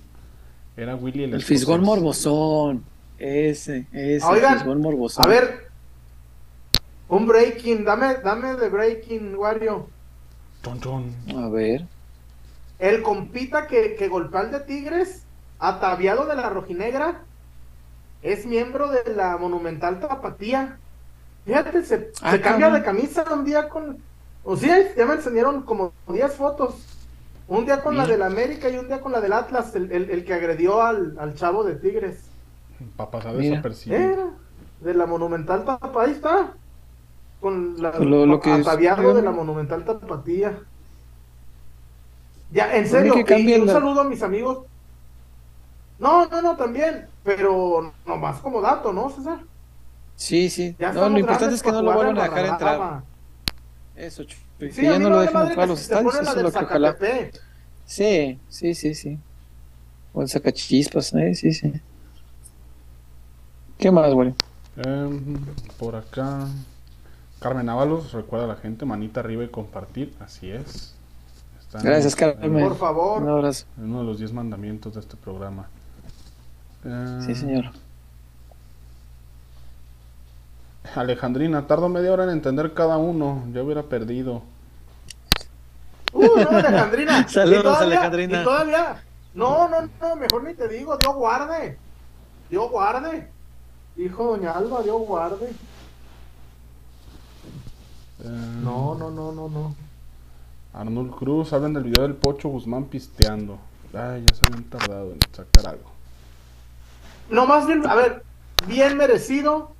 [0.77, 1.59] Era Willy el El escocés.
[1.61, 2.85] fisgón morbosón.
[3.17, 5.25] Ese, ese, Oigan, fisgón morbosón.
[5.25, 5.71] A ver,
[7.09, 9.89] un breaking, dame, dame de breaking, Wario.
[10.65, 11.15] Chon, chon.
[11.37, 11.87] A ver.
[12.79, 15.23] El compita que, que golpea al de Tigres,
[15.59, 17.23] ataviado de la rojinegra,
[18.23, 20.79] es miembro de la monumental tapatía.
[21.45, 23.99] Fíjate, se, Ah, se cambia de camisa un día con.
[24.43, 26.75] O sea, ya me enseñaron como 10 fotos.
[27.47, 30.11] Un día con la del América y un día con la del Atlas, el, el-
[30.11, 32.31] el que agredió al, al chavo de Tigres.
[32.97, 34.01] Para pasar desapercibido.
[34.03, 34.27] Era
[34.81, 36.55] de la monumental tapa, ahí está.
[37.45, 40.59] Con la, Lo- lo que es- ataviado de la monumental tapatía.
[42.51, 44.65] Ya, en serio, que y- un la- saludo a mis amigos.
[45.99, 49.41] No, no, no, también, pero nomás como dato, ¿no, César?
[50.17, 50.75] Sí, sí.
[50.79, 52.79] Ya No, lo importante es que no lo vuelvan a dejar entrar.
[52.79, 53.05] Barrababa.
[53.95, 54.39] Eso, Chuy,
[54.73, 56.59] Sí, que ya no lo dejen entrar a los estadios, eso es del lo que
[56.65, 56.97] ojalá.
[57.85, 59.19] Sí, sí, sí, sí.
[60.15, 61.71] O el sacachispas, eh, sí, sí.
[63.77, 64.33] ¿Qué más, güey?
[64.77, 65.37] Em,
[65.79, 66.47] por acá.
[67.45, 70.95] Carmen Ábalos, recuerda a la gente, manita arriba y compartir, así es.
[71.75, 72.69] En- Gracias, en- Carmen.
[72.69, 73.23] Por favor.
[73.23, 73.67] Un abrazo.
[73.77, 75.67] En uno de los diez mandamientos de este programa.
[76.87, 77.67] Eh, Sí, señor.
[80.97, 83.43] Alejandrina, tardo media hora en entender cada uno.
[83.53, 84.43] Ya hubiera perdido.
[86.15, 87.29] Uh, no, Alejandrina.
[87.29, 88.41] Saludos, Y todavía- Alejandrina.
[88.41, 89.03] Y todavía.
[89.35, 91.77] No, no, no, mejor ni te digo, Dios guarde.
[92.49, 93.29] Dios guarde.
[93.99, 95.53] Hijo doña Alba, Dios guarde.
[98.25, 99.75] No, no, no, no, no.
[100.73, 103.59] Arnold Cruz, hablan del video del Pocho Guzmán pisteando.
[103.93, 105.91] Ay, ya se habían tardado en sacar algo.
[107.31, 108.23] No, más bien, a ver,
[108.67, 109.71] bien merecido.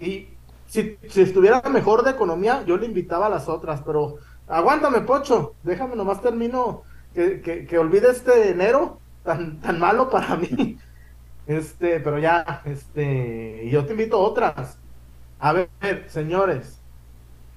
[0.00, 0.28] Y
[0.66, 5.54] si, si estuviera mejor de economía, yo le invitaba a las otras, pero aguántame, Pocho.
[5.62, 6.82] Déjame nomás termino.
[7.14, 10.78] Que, que, que olvide este enero tan, tan malo para mí.
[11.46, 14.78] Este, pero ya, este, yo te invito a otras.
[15.38, 15.68] A ver,
[16.08, 16.80] señores,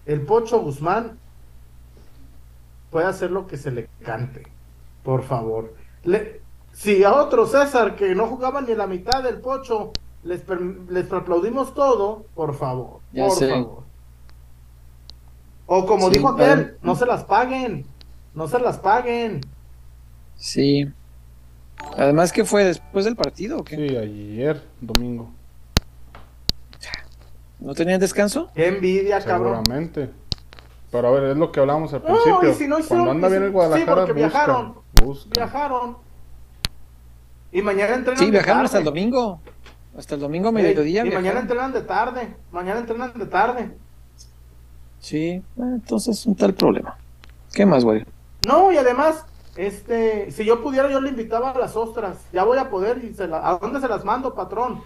[0.09, 1.19] el Pocho Guzmán
[2.89, 4.43] puede hacer lo que se le cante,
[5.03, 5.75] por favor.
[6.03, 6.41] Le-
[6.73, 9.91] si a otro César que no jugaba ni la mitad del Pocho
[10.23, 10.41] les,
[10.89, 13.49] les aplaudimos todo, por favor, Ya por sé.
[13.49, 13.83] favor.
[15.67, 16.77] O como Sí, dijo aquel, padre.
[16.81, 17.85] no se las paguen,
[18.33, 19.41] no se las paguen.
[20.35, 20.91] Sí.
[21.97, 23.75] Además, ¿qué fue después del partido o qué?
[23.75, 25.29] Sí, ayer, domingo.
[27.59, 28.49] ¿No tenían descanso?
[28.55, 29.63] Qué envidia, cabrón.
[29.65, 30.09] Seguramente.
[30.91, 32.49] Pero a ver, es lo que hablábamos al No, principio.
[32.49, 34.73] y si no hicieron- Cuando anda si- bien el Guadalajara, sí, porque busca, viajaron.
[35.03, 35.29] busca.
[35.35, 35.97] Viajaron.
[37.51, 38.65] Y mañana entrenan Sí, de viajaron tarde.
[38.65, 39.41] hasta el domingo.
[39.97, 41.05] Hasta el domingo mediodía.
[41.05, 42.35] y mañana entrenan de tarde.
[42.51, 43.71] Mañana entrenan de tarde.
[44.99, 46.97] Sí, entonces un tal problema.
[47.53, 48.05] ¿Qué más, güey?
[48.47, 49.25] No, y además,
[49.57, 52.17] este, si yo pudiera, yo le invitaba a las ostras.
[52.31, 54.81] Ya voy a poder y se la- ¿a dónde se las mando, patrón?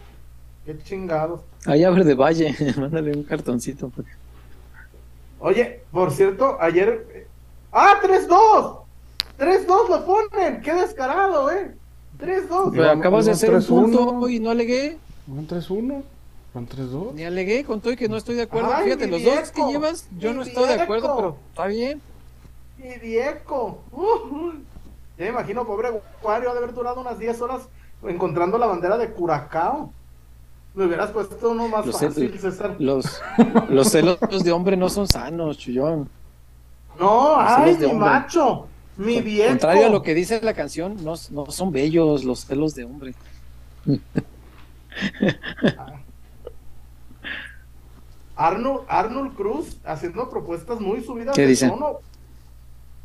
[0.66, 1.42] Qué chingados.
[1.66, 3.90] Allá Verde Valle, mándale un cartoncito.
[3.90, 4.08] pues.
[5.40, 7.06] Oye, por cierto, ayer.
[7.14, 7.28] eh,
[7.72, 8.80] ¡Ah, 3-2!
[9.40, 10.62] 3-2 lo ponen.
[10.62, 11.76] Qué descarado, ¿eh?
[12.20, 12.72] 3-2.
[12.72, 13.68] Pero acabas de hacer un 3-1.
[13.68, 14.98] punto y no alegué.
[15.28, 16.02] ¿Van 3-1?
[16.54, 17.14] ¿Van 3-2?
[17.14, 18.72] Ni alegué con todo y que no estoy de acuerdo.
[18.74, 21.18] Ay, Fíjate, los dos que viejo, llevas, yo no estoy de acuerdo, viejo.
[21.18, 22.02] pero está bien.
[22.78, 23.82] Y Diego.
[23.92, 24.52] Uh,
[25.18, 27.64] ya me imagino, pobre Acuario, ha de haber durado unas 10 horas
[28.08, 29.92] encontrando la bandera de Curacao.
[30.76, 32.76] Me hubieras puesto uno más Los, fácil, César.
[32.80, 33.22] los,
[33.70, 36.10] los celos de hombre no son sanos, Chuyón.
[37.00, 38.00] No, los ay, mi hombre.
[38.00, 38.68] macho.
[38.98, 39.50] Mi viejo.
[39.50, 43.14] Contrario a lo que dice la canción, no, no son bellos los celos de hombre.
[48.36, 51.70] Arnold, Arnold Cruz haciendo propuestas muy subidas ¿Qué de dice?
[51.70, 52.00] tono.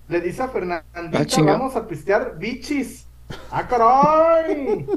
[0.08, 3.04] Le dice a Fernandita, Ah, vamos a pistear bichis.
[3.50, 4.86] ¡Ah, caray!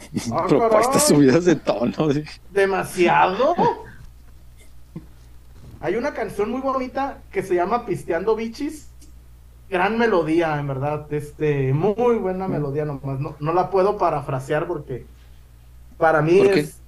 [0.32, 2.12] ¡Ah, Propuestas subidas de tono.
[2.12, 2.24] sí.
[2.52, 3.54] ¿Demasiado?
[5.80, 8.88] Hay una canción muy bonita que se llama Pisteando Bichis.
[9.70, 11.06] Gran melodía, en verdad.
[11.12, 12.52] Este, muy buena Mm.
[12.52, 13.20] melodía nomás.
[13.20, 15.04] No, no la puedo parafrasear porque
[15.98, 16.78] para mí ¿Por es.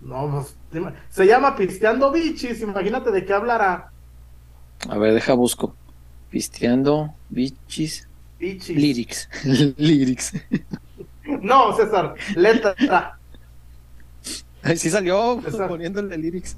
[0.00, 0.30] No,
[0.70, 2.60] pues, se llama Pisteando Bichis.
[2.62, 3.90] Imagínate de qué hablará.
[4.88, 5.74] A ver, deja busco.
[6.30, 8.08] Pisteando, bichis,
[8.38, 8.76] Bichis.
[8.76, 9.28] lyrics.
[9.78, 10.32] lyrics.
[11.42, 13.18] No, César, letra.
[14.62, 16.56] Ay, sí salió Esa- poniéndole lyrics.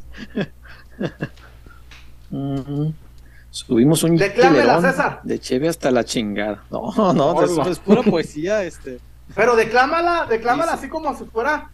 [2.30, 2.92] Ujú.
[3.50, 5.20] Subimos un Declámela, César.
[5.22, 6.62] de cheve hasta la chingada.
[6.70, 9.00] No, no, es, es pura poesía, este.
[9.34, 10.84] Pero declámala, declámala Sí, sí.
[10.84, 11.70] así como si fuera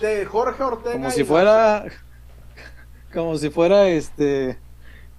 [0.00, 0.92] de Jorge Ortega.
[0.94, 1.84] Como si fuera,
[3.12, 4.58] como si fuera este,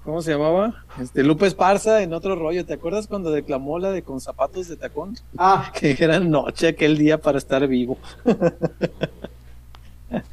[0.09, 0.85] ¿cómo se llamaba?
[0.99, 2.65] Este Lupe Esparza en otro rollo.
[2.65, 5.15] ¿Te acuerdas cuando declamó la de con zapatos de tacón?
[5.37, 7.99] Ah, Que era noche aquel día para estar vivo.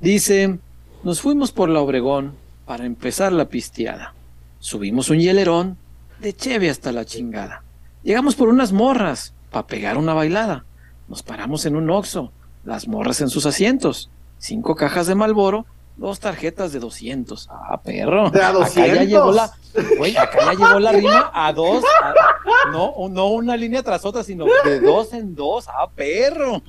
[0.00, 0.58] Dice,
[1.04, 2.34] nos fuimos por la Obregón
[2.64, 4.12] para empezar la pisteada.
[4.58, 5.76] Subimos un hielerón
[6.18, 7.62] de cheve hasta la chingada.
[8.02, 10.64] Llegamos por unas morras para pegar una bailada.
[11.06, 12.32] Nos paramos en un oxo,
[12.64, 15.64] las morras en sus asientos, cinco cajas de Malboro,
[15.96, 17.48] dos tarjetas de 200.
[17.50, 18.30] Ah, perro.
[18.30, 19.06] De a Acá ya 200.
[19.08, 19.50] llegó la,
[19.98, 24.22] güey, acá ya llegó la rima a dos, a- no, no una línea tras otra,
[24.22, 25.66] sino de dos en dos.
[25.68, 26.62] Ah, perro.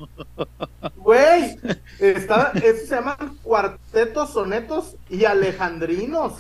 [0.97, 1.59] güey,
[1.99, 6.33] está, eso se llama cuarteto tetos, sonetos y alejandrinos.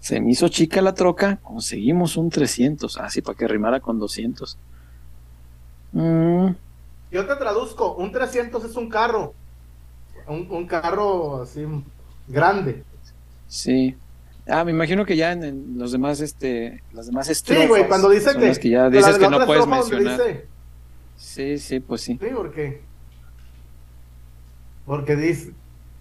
[0.00, 2.98] Se me hizo chica la troca, conseguimos un 300.
[2.98, 4.56] Así para que rimara con 200.
[5.92, 6.48] Mm,
[7.10, 9.34] Yo te traduzco, un 300 es un carro.
[10.28, 11.64] Un, un carro así
[12.28, 12.84] grande.
[13.48, 13.96] sí.
[14.48, 17.88] Ah, me imagino que ya en, en los demás, este, las demás Sí, estrofas güey,
[17.88, 18.52] cuando dice que.
[18.60, 20.18] que ya dices la que no puedes mencionar.
[20.18, 20.46] dice-
[21.16, 22.16] Sí, sí, pues sí.
[22.20, 22.82] sí, porque.
[24.84, 25.52] Porque dice.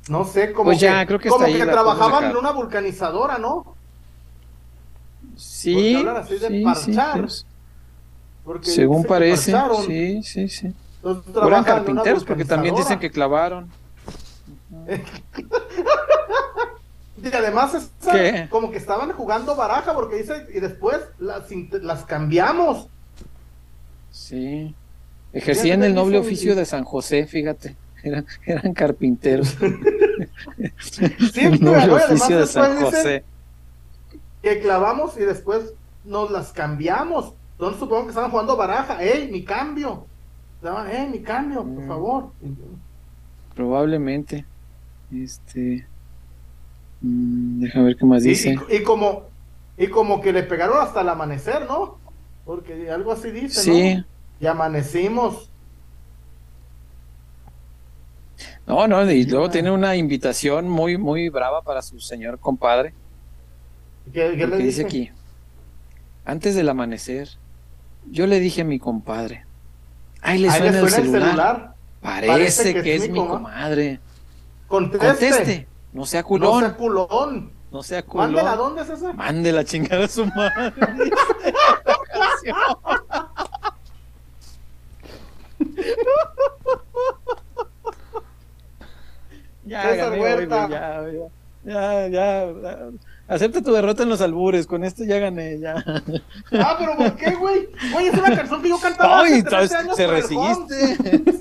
[0.10, 3.76] No sé, como Pues ya, que, creo que como que trabajaban en una vulcanizadora, ¿no?
[5.36, 7.22] Sí, así de sí, sí, parchar.
[7.22, 7.46] pues,
[8.44, 9.54] Porque según parece.
[9.88, 10.74] Sí, sí, sí.
[10.98, 13.70] Entonces, eran carpinteros, porque también dicen que clavaron.
[17.24, 18.48] Y además esa- ¿Qué?
[18.52, 21.44] como que estaban jugando baraja porque dice y después las,
[21.82, 22.88] las cambiamos.
[24.12, 24.76] Sí.
[25.34, 27.76] Ejercían el noble oficio de San José, fíjate.
[28.04, 29.58] Eran, eran carpinteros.
[30.80, 33.24] Sí, el noble oficio de San José.
[34.42, 35.74] que clavamos y después
[36.06, 37.34] nos las cambiamos.
[37.54, 39.02] Entonces supongo que estaban jugando baraja.
[39.04, 40.06] ¡Ey, mi cambio!
[40.92, 41.88] ¡ey, mi cambio, por Mm.
[41.88, 42.32] favor!
[43.56, 44.46] Probablemente.
[45.14, 45.86] Este.
[47.02, 48.58] mm, déjame ver qué más dice.
[48.70, 49.24] y- y como
[49.78, 51.98] y como que le pegaron hasta el amanecer, ¿no?
[52.46, 53.96] Porque algo así dice, Sí.
[53.96, 54.06] ¿no?
[54.40, 55.50] Y amanecimos.
[58.68, 62.94] No, no, y luego tiene una invitación muy, muy brava para su señor compadre.
[64.12, 65.12] ¿Qué, le dice aquí,
[66.26, 67.30] antes del amanecer,
[68.10, 69.46] yo le dije a mi compadre,
[70.22, 71.76] ahí le Ahí suena, le suena el, celular.
[72.02, 74.00] Parece, Parece que, es mi comadre.
[74.68, 75.08] Conteste.
[75.08, 77.52] Conteste, no sea No culón, sea culón.
[77.72, 78.28] no sea culón.
[78.28, 79.14] Mándela, ¿a dónde es esa?
[79.14, 80.74] Mande la chingada a su madre.
[89.66, 91.04] ya, César gané, ya,
[91.64, 92.90] ya, ya, ya.
[93.28, 95.84] Acepta tu derrota en los albures, con esto ya gané, ya.
[96.54, 97.68] Ah, pero ¿por qué, güey?
[97.92, 101.34] Güey, es una canción que yo cantaba Ay, hace entonces 13 años se resiste.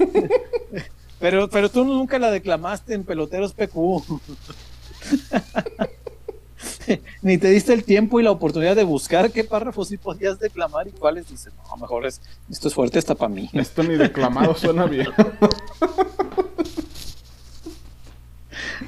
[1.25, 3.73] Pero, pero tú nunca la declamaste en Peloteros PQ.
[7.23, 10.87] Ni te diste el tiempo y la oportunidad de buscar qué párrafos sí podías declamar
[10.87, 12.21] y cuáles dices, no, mejor es,
[12.51, 13.49] esto es fuerte hasta para mí.
[13.55, 15.07] Esto ni declamado suena bien.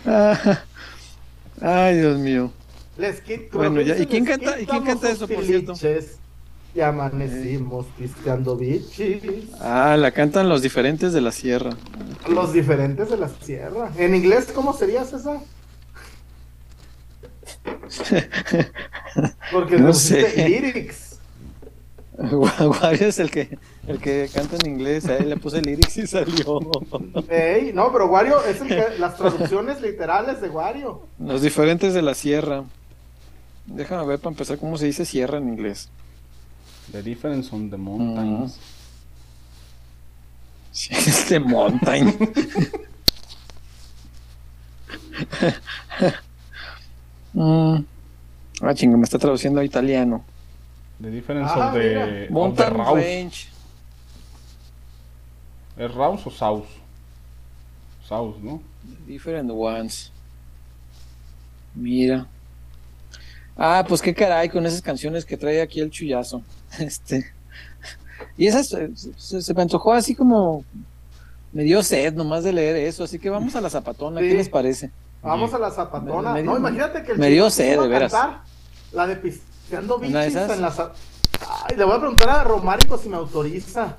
[0.04, 0.62] Ah,
[1.62, 2.52] Ay, Dios mío.
[2.98, 5.72] Les quit- Bueno, ya, les ¿y quién canta- y quién canta eso, por cierto?
[6.76, 9.22] Y amanecimos pisteando bichis.
[9.60, 11.70] Ah, la cantan los diferentes de la sierra.
[12.28, 13.90] Los diferentes de la sierra.
[13.96, 15.38] En inglés, ¿cómo sería César?
[19.52, 20.48] Porque No sé.
[20.48, 21.18] lyrics.
[22.18, 26.06] Wario es el que, el que canta en inglés, a él le puse lyrics y
[26.06, 26.60] salió.
[27.28, 31.02] Ey, no, pero Wario es el que, las traducciones literales de Wario.
[31.18, 32.64] Los diferentes de la sierra.
[33.64, 35.88] Déjame ver para empezar cómo se dice sierra en inglés.
[36.92, 38.58] The difference on the mountains.
[40.72, 42.14] Sí, Este mountain.
[47.34, 47.84] Mm.
[48.62, 50.24] Ah, chingo, me está traduciendo a italiano.
[51.00, 52.02] The difference Ah, of the, mira.
[52.04, 53.48] of the Mountain range.
[55.76, 56.64] ¿Es Raus o Saus?
[58.08, 58.62] Saus, ¿no?
[59.06, 60.10] Different ones.
[61.74, 62.26] Mira.
[63.58, 66.42] Ah, pues qué caray con esas canciones que trae aquí el chullazo.
[66.78, 67.24] Este.
[68.38, 70.64] Y esas eh, se, se me antojó así como.
[71.52, 74.48] Me dio sed nomás de leer eso, así que vamos a la zapatona, ¿qué les
[74.50, 74.90] parece?
[75.22, 76.32] Vamos a la zapatona.
[76.34, 78.12] Me- me no, imagínate que el me dio sed, de veras.
[78.12, 78.42] cantar
[78.92, 80.92] La de pisteando bichis en la
[81.68, 83.96] Ay, le voy a preguntar a Romárico si me autoriza.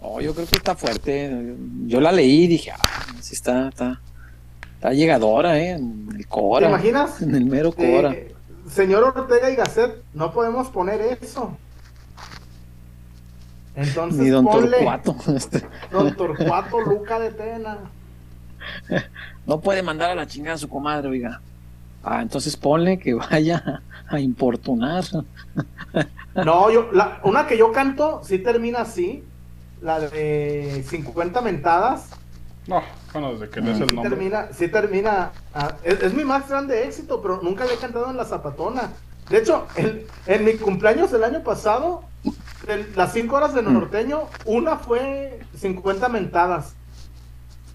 [0.00, 1.54] Oh, yo creo que está fuerte.
[1.86, 2.78] Yo la leí y dije, ah,
[3.20, 4.00] sí está, está,
[4.74, 5.70] está llegadora, ¿eh?
[5.70, 6.68] En el ¿Te Cora.
[6.68, 7.20] imaginas?
[7.22, 8.14] En el mero Eh, Cora.
[8.70, 11.56] señor Ortega y Gasset, no podemos poner eso.
[13.76, 15.16] Entonces Ni Don ponle Torcuato.
[15.36, 17.78] Este, Don Torcuato Luca de Tena.
[19.46, 21.40] no puede mandar a la chingada a su comadre, oiga.
[22.02, 25.04] Ah, entonces ponle que vaya a importunar.
[26.34, 29.22] No, yo, la, una que yo canto sí termina así.
[29.80, 32.08] La de 50 mentadas.
[32.66, 32.82] No,
[33.12, 33.82] bueno, desde que lees Mm.
[33.82, 34.10] el Sí nombre.
[34.10, 35.30] termina, sí termina.
[35.54, 38.90] ah, es, es mi más grande éxito, pero nunca le he cantado en la zapatona.
[39.30, 42.02] De hecho, en, en mi cumpleaños del año pasado,
[42.94, 43.72] las 5 horas de Mm.
[43.74, 46.74] norteño, una fue 50 mentadas.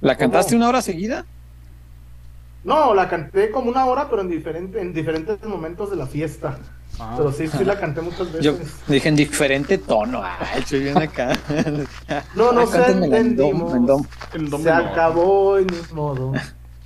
[0.01, 0.59] ¿La cantaste ¿Cómo?
[0.61, 1.25] una hora seguida?
[2.63, 6.57] No, la canté como una hora, pero en, diferente, en diferentes momentos de la fiesta.
[6.99, 8.41] Ah, Pero sí, sí la canté muchas veces.
[8.43, 8.57] Yo
[8.87, 10.21] dije en diferente tono.
[10.23, 11.37] Ay, estoy bien acá.
[12.35, 13.73] No, no Ah, se cántenmela en do- entendimos.
[13.75, 14.05] en do.
[14.33, 15.57] el Se acabó
[15.93, 16.33] modo.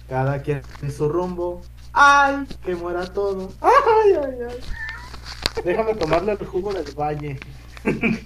[0.07, 1.61] cada quien en su rumbo.
[1.93, 2.45] ¡Ay!
[2.63, 3.51] Que muera todo.
[3.61, 5.63] ¡Ay, ay, ay!
[5.63, 7.39] Déjame tomarle el jugo del valle.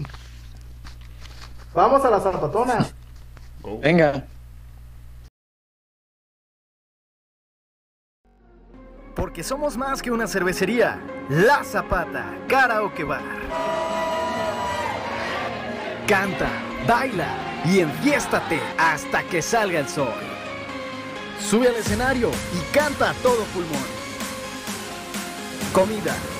[1.74, 2.88] Vamos a la zapatona.
[3.82, 4.26] Venga.
[9.16, 11.00] Porque somos más que una cervecería.
[11.30, 13.24] La Zapata, Karaoke Bar.
[16.08, 16.50] Canta,
[16.88, 17.28] baila
[17.66, 20.14] y enfiéstate hasta que salga el sol.
[21.40, 23.86] Sube al escenario y canta a todo pulmón.
[25.74, 26.16] Comida,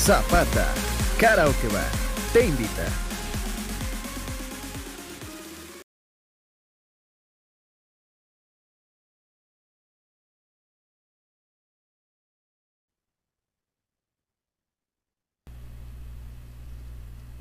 [0.00, 0.66] Zapata,
[1.18, 1.84] Karaoke Bar,
[2.32, 2.86] te invita.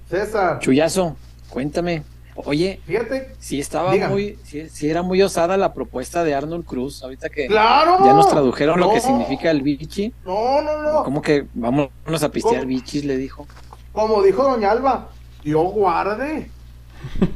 [0.10, 1.16] César, Chuyazo,
[1.50, 2.04] cuéntame.
[2.46, 3.34] Oye, fíjate.
[3.40, 4.14] sí estaba Dígame.
[4.14, 7.98] muy, sí, sí era muy osada la propuesta de Arnold Cruz, ahorita que ¡Claro!
[8.06, 10.14] ya nos tradujeron lo que significa el bichi.
[10.26, 11.04] No, no, no.
[11.04, 12.68] Como que vámonos a pistear ¿Cómo?
[12.70, 13.46] bichis, le dijo.
[13.92, 15.10] Como dijo Doña Alba,
[15.44, 16.50] Dios guarde.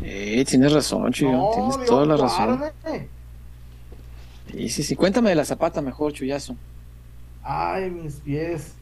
[0.02, 2.58] Eh, tienes razón, Chuyo, No, tienes Dios toda la razón.
[2.60, 3.10] guarde.
[4.52, 6.56] Sí, sí, sí, cuéntame de la zapata mejor, Chuyazo.
[7.44, 8.74] Ay, mis pies.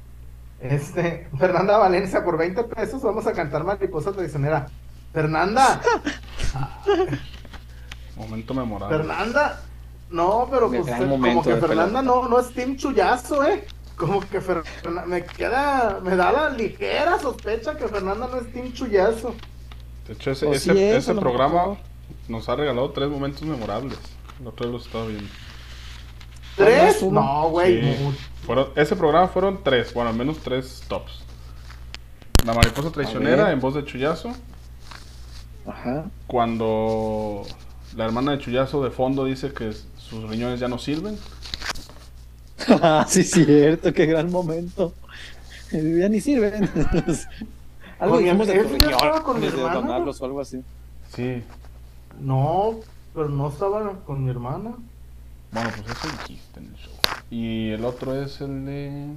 [0.59, 4.67] Este, Fernanda Valencia, por 20 pesos vamos a cantar mariposa traicionera.
[5.13, 5.81] Fernanda,
[8.15, 8.97] Momento memorable.
[8.97, 9.61] Fernanda.
[10.09, 13.65] No, pero pues como que Fernanda no, no es Team Chuyazo, ¿eh?
[13.95, 18.73] Como que Fernanda, me queda, me da la ligera sospecha que Fernanda no es Team
[18.73, 19.33] Chuyazo.
[20.07, 21.77] De hecho, ese, ese, sí es, ese programa mejor.
[22.27, 23.97] nos ha regalado tres momentos memorables.
[24.39, 25.29] El otro lo estaba viendo.
[26.57, 27.01] ¿Tres?
[27.03, 27.81] No, güey.
[27.81, 28.17] Sí.
[28.45, 31.23] Fueron, ese programa fueron tres, bueno, al menos tres tops.
[32.45, 34.33] La mariposa traicionera en voz de Chuyazo.
[35.65, 36.05] Ajá.
[36.27, 37.43] Cuando
[37.95, 41.17] la hermana de Chuyazo de fondo dice que sus riñones ya no sirven.
[43.07, 44.93] sí, cierto, qué gran momento.
[45.71, 46.69] Ya ni sirven.
[47.99, 50.61] algo dijimos de donarlos o algo así.
[51.13, 51.43] Sí.
[52.19, 52.75] No,
[53.13, 54.73] pero no estaba con mi hermana.
[55.51, 56.93] Bueno, pues eso dijiste en el show.
[57.29, 59.07] Y el otro es el de.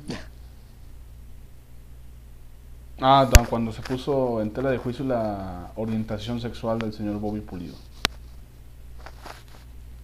[3.00, 7.74] Ah, cuando se puso en tela de juicio la orientación sexual del señor Bobby Pulido.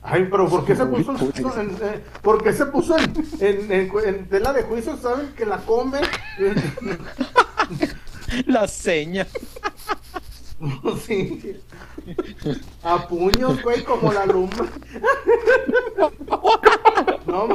[0.03, 1.13] Ay, pero ¿por qué se puso,
[1.61, 4.97] en, eh, ¿por qué se puso en, en, en, en tela de juicio?
[4.97, 6.01] ¿Saben que la come?
[8.47, 9.27] La seña.
[11.07, 11.57] sí.
[12.83, 14.69] A puños, güey, como la lumbre.
[17.27, 17.47] No,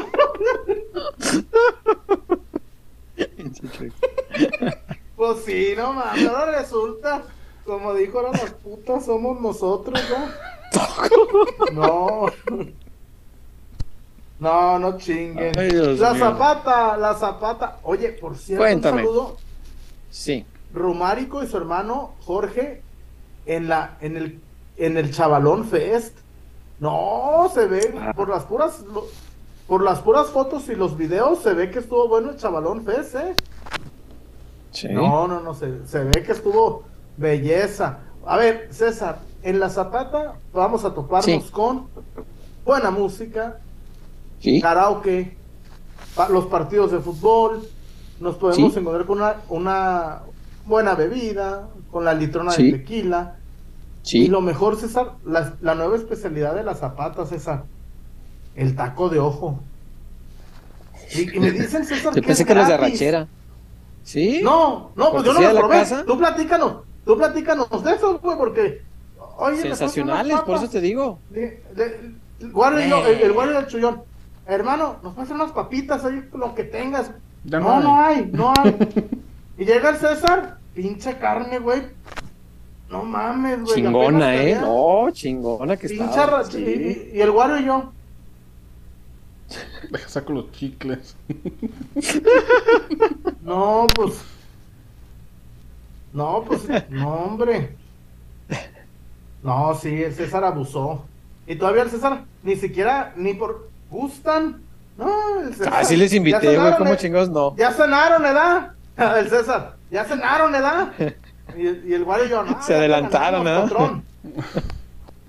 [5.15, 7.23] pues sí, no mames, ahora resulta,
[7.65, 10.55] como dijo ahora las putas somos nosotros, ¿no?
[11.71, 12.25] No.
[14.39, 15.57] No, no chinguen.
[15.57, 16.19] Ay, la mío.
[16.25, 17.79] zapata, la zapata.
[17.83, 19.01] Oye, por cierto, Cuéntame.
[19.01, 19.37] un saludo.
[20.09, 20.45] Sí.
[20.73, 22.81] Romárico y su hermano Jorge
[23.45, 24.39] en la en el
[24.77, 26.17] en el Chavalón Fest.
[26.79, 28.11] No, se ve Ah.
[28.13, 28.83] por las puras
[29.67, 33.15] por las puras fotos y los videos se ve que estuvo bueno el Chavalón Fest,
[33.15, 33.35] ¿eh?
[34.75, 34.89] Sí.
[34.89, 36.83] No, no, no, se, se ve que estuvo
[37.17, 37.99] belleza.
[38.25, 41.49] A ver, César, en la Zapata vamos a toparnos Sí.
[41.51, 41.87] con
[42.65, 43.57] buena música,
[44.39, 44.61] Sí.
[44.61, 45.37] karaoke,
[46.15, 47.67] pa- los partidos de fútbol,
[48.19, 48.79] nos podemos Sí.
[48.79, 50.19] encontrar con una, una
[50.65, 53.35] buena bebida, con la litrona de tequila.
[54.03, 57.63] Y lo mejor, César, la, la nueva especialidad de la zapata, César,
[58.55, 59.59] el taco de ojo.
[61.15, 63.27] Y, y me dicen, César, Yo que pensé es que los de arrachera.
[64.05, 64.39] ¿Sí?
[64.43, 65.75] No, no, pues yo no ¿Cortesía lo probé.
[65.79, 66.03] casa?
[66.05, 66.73] Tú platícanos,
[67.03, 68.81] tú platícanos de eso, güey, porque.
[69.37, 71.19] Oye, Sensacionales, por eso te digo.
[71.33, 74.01] El guardia y yo, el, el guardia del chullón.
[74.47, 77.11] Hermano, nos pasan unas papitas ahí, lo que tengas.
[77.43, 78.77] Ya no, no hay, no hay.
[79.57, 81.81] y llega el César, pinche carne, güey.
[82.89, 83.75] No mames, güey.
[83.75, 84.55] Chingona, ¿eh?
[84.61, 86.59] No, chingona que ra- Sí.
[86.59, 86.69] y,
[87.15, 87.91] y- y el guardia y yo.
[89.91, 91.15] Deja saco los chicles.
[93.41, 94.23] No, pues.
[96.11, 97.75] No, pues, no, hombre.
[99.43, 101.05] No, sí, el César abusó.
[101.45, 104.63] Y todavía el César, ni siquiera, ni por gustan.
[104.97, 105.73] No, el César.
[105.75, 106.97] Ah, sí les invité, güey, ¿cómo eh.
[106.97, 107.55] chingados no?
[107.55, 108.71] Ya cenaron, ¿verdad?
[108.97, 110.91] El César, ya cenaron, ¿verdad?
[111.55, 112.63] Y, y el Guario y yo, no.
[112.63, 113.63] Se adelantaron, ¿verdad?
[113.63, 114.03] Patrón.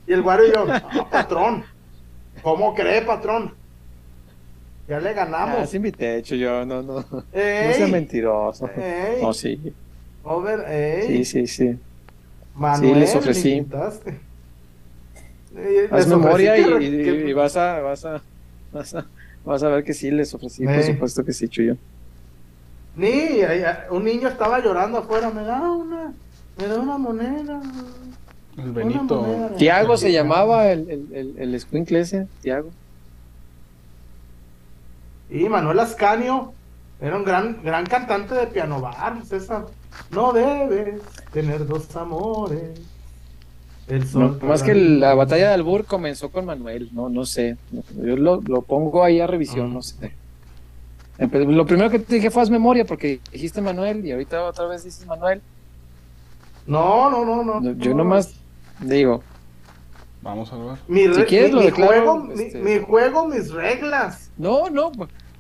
[0.06, 1.64] Y el Guario y yo, no, patrón.
[2.42, 3.52] ¿Cómo cree, patrón?
[4.88, 5.68] Ya le Ah, ganamos.
[5.68, 6.94] sí invité, hecho yo, no, no.
[7.10, 8.68] No Ey, sea mentiroso.
[8.76, 9.60] ey, No, sí.
[10.22, 11.24] over, ey.
[11.24, 11.78] Sí, sí, sí.
[12.54, 13.52] Manuel, Sí, les ofrecí.
[13.52, 14.20] invitaste.
[15.90, 18.22] Haz les memoria y, ofrecí que- y- que- y vas a, vas a,
[18.72, 19.10] vas a,
[19.44, 21.76] vas a ver que sí les ofrecí, por supuesto que sí, Chuyo.
[22.94, 26.14] Ni, ah, un niño estaba llorando afuera, me da una,
[26.58, 27.60] me da una moneda.
[28.56, 29.26] El Benito.
[29.58, 32.70] Tiago se llamaba el, el, el, el ese, Tiago.
[35.30, 36.52] Y Manuel Ascanio
[37.00, 39.66] era un gran, gran cantante de piano bar, César.
[40.10, 41.00] No debes
[41.32, 42.80] tener dos amores.
[43.88, 44.38] El sol.
[44.40, 47.56] No, más que la batalla de Albur comenzó con Manuel, no, no sé.
[47.96, 50.12] Yo lo, lo pongo ahí a revisión, no sé.
[51.18, 54.66] Empe- Lo primero que te dije fue haz memoria, porque dijiste Manuel y ahorita otra
[54.66, 55.40] vez dices Manuel.
[56.66, 57.72] No, no, no, no.
[57.74, 58.34] Yo nomás
[58.80, 59.22] digo,
[60.26, 60.76] Vamos a ver.
[60.88, 64.30] Mi, Si quieres, mi- lo mi declaro, juego, mi- este- mi, juego, mis reglas.
[64.36, 64.90] no, no,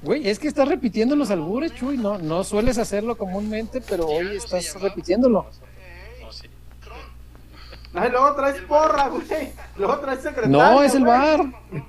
[0.02, 4.36] güey, es que estás repitiendo los albures, Chuy, no, no sueles hacerlo comúnmente, pero hoy
[4.36, 5.46] estás repitiéndolo.
[7.94, 9.50] Ay, luego traes porra, güey.
[9.76, 10.56] Luego traes secretaria.
[10.56, 11.18] No, es el güey.
[11.18, 11.40] bar.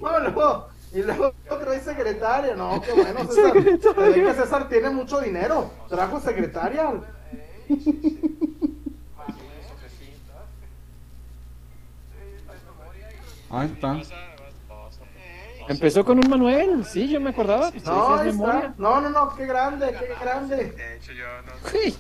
[0.02, 1.34] No, luego, y luego
[1.64, 2.56] traes secretaria.
[2.56, 3.54] No, qué bueno, César.
[3.54, 5.70] Se ve que César tiene mucho dinero.
[5.90, 6.94] Trajo secretaria.
[13.50, 13.98] Ahí está.
[15.70, 17.72] Empezó con un Manuel, sí, yo me acordaba.
[17.72, 18.74] pues, No, ahí está.
[18.78, 20.74] No, no, no, qué grande, qué grande.
[21.72, 21.94] Güey.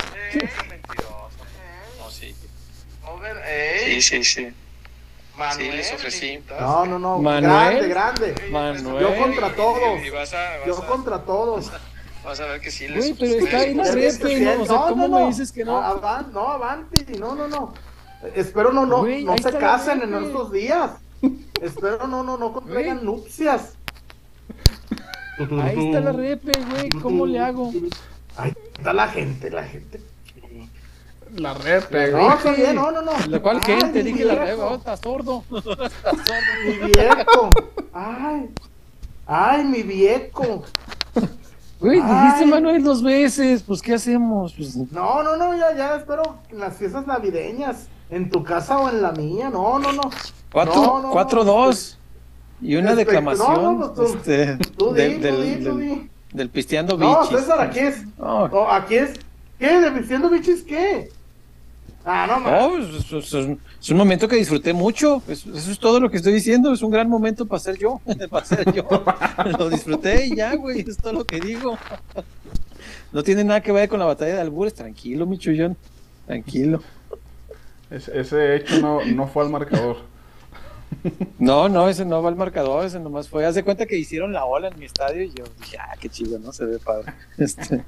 [3.85, 4.47] Sí, sí, sí.
[5.37, 5.77] Manuel.
[5.77, 6.39] les ofrecí.
[6.59, 7.19] No, no, no.
[7.19, 7.87] Manuel.
[7.89, 8.49] Grande, grande.
[8.51, 9.01] Manuel.
[9.03, 10.03] Yo contra todos.
[10.03, 11.71] Y vas a, Yo contra todos.
[12.23, 14.39] vas a ver que sí les Güey, pero está ahí la repe.
[14.39, 14.61] ¿no?
[14.61, 15.79] O sea, ¿cómo me dices que no?
[15.79, 17.73] Avan- no, Avanti, no, no, no.
[18.33, 20.91] Espero no, no, Güey, no se casen en estos días.
[21.61, 23.73] Espero no, no, no contraigan nupcias.
[25.61, 27.71] Ahí está la repe, güey, ¿cómo le hago?
[28.37, 30.01] Ahí está la gente, la gente.
[31.35, 33.11] La repe, No, está bien, no, no, no.
[33.27, 35.43] La cual Ay, gente, dije la repe, oh, está sordo.
[35.51, 36.53] Está sordo.
[36.65, 37.51] Mi viejo.
[37.93, 38.49] Ay.
[39.25, 40.63] Ay, mi viejo.
[41.79, 44.53] Güey, dijiste Manuel dos veces, pues ¿qué hacemos?
[44.55, 47.87] Pues, No, no, no, ya, ya espero en las fiestas navideñas.
[48.09, 49.49] En tu casa o en la mía.
[49.49, 50.09] No, no, no.
[50.51, 51.51] Cuatro, No, no, cuatro, no.
[51.53, 51.97] dos.
[52.61, 56.49] Y una Espe- declamación no, no, tú- este, Tú di, del, tú del, tú del-
[56.49, 57.39] pisteando No, bichis.
[57.39, 58.03] César, aquí es.
[58.17, 59.11] No, No, aquí es.
[59.59, 59.79] ¿Qué?
[59.79, 61.09] ¿De Vistiendo Bichis qué?
[62.05, 65.21] Ah, no, No, es, es- es un momento que disfruté mucho.
[65.27, 66.71] Eso, eso es todo lo que estoy diciendo.
[66.73, 67.99] Es un gran momento para ser yo.
[68.29, 68.85] para ser yo.
[69.57, 70.81] lo disfruté y ya, güey.
[70.87, 71.77] Es todo lo que digo.
[73.11, 74.73] no tiene nada que ver con la batalla de Albures.
[74.75, 75.75] Tranquilo, mi chullón.
[76.27, 76.81] Tranquilo.
[77.89, 79.97] Ese, ese hecho no, no fue al marcador.
[81.39, 82.85] No, no, ese no va al marcador.
[82.85, 83.45] Ese nomás fue.
[83.45, 86.09] Haz de cuenta que hicieron la ola en mi estadio y yo dije, ah, qué
[86.09, 86.51] chido, ¿no?
[86.53, 87.13] Se ve padre.
[87.37, 87.83] Este,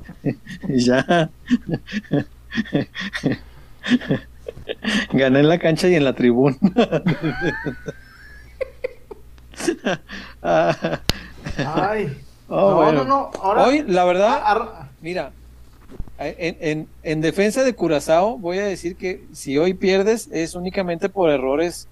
[0.67, 1.29] y ya.
[5.13, 6.55] Gané en la cancha y en la tribuna.
[10.41, 12.17] Ay.
[12.49, 13.03] oh, no, bueno.
[13.03, 13.31] no, no.
[13.41, 13.63] Ahora.
[13.67, 15.31] Hoy, la verdad, ar- mira,
[16.17, 21.09] en, en- en defensa de Curazao, voy a decir que si hoy pierdes es únicamente
[21.09, 21.87] por errores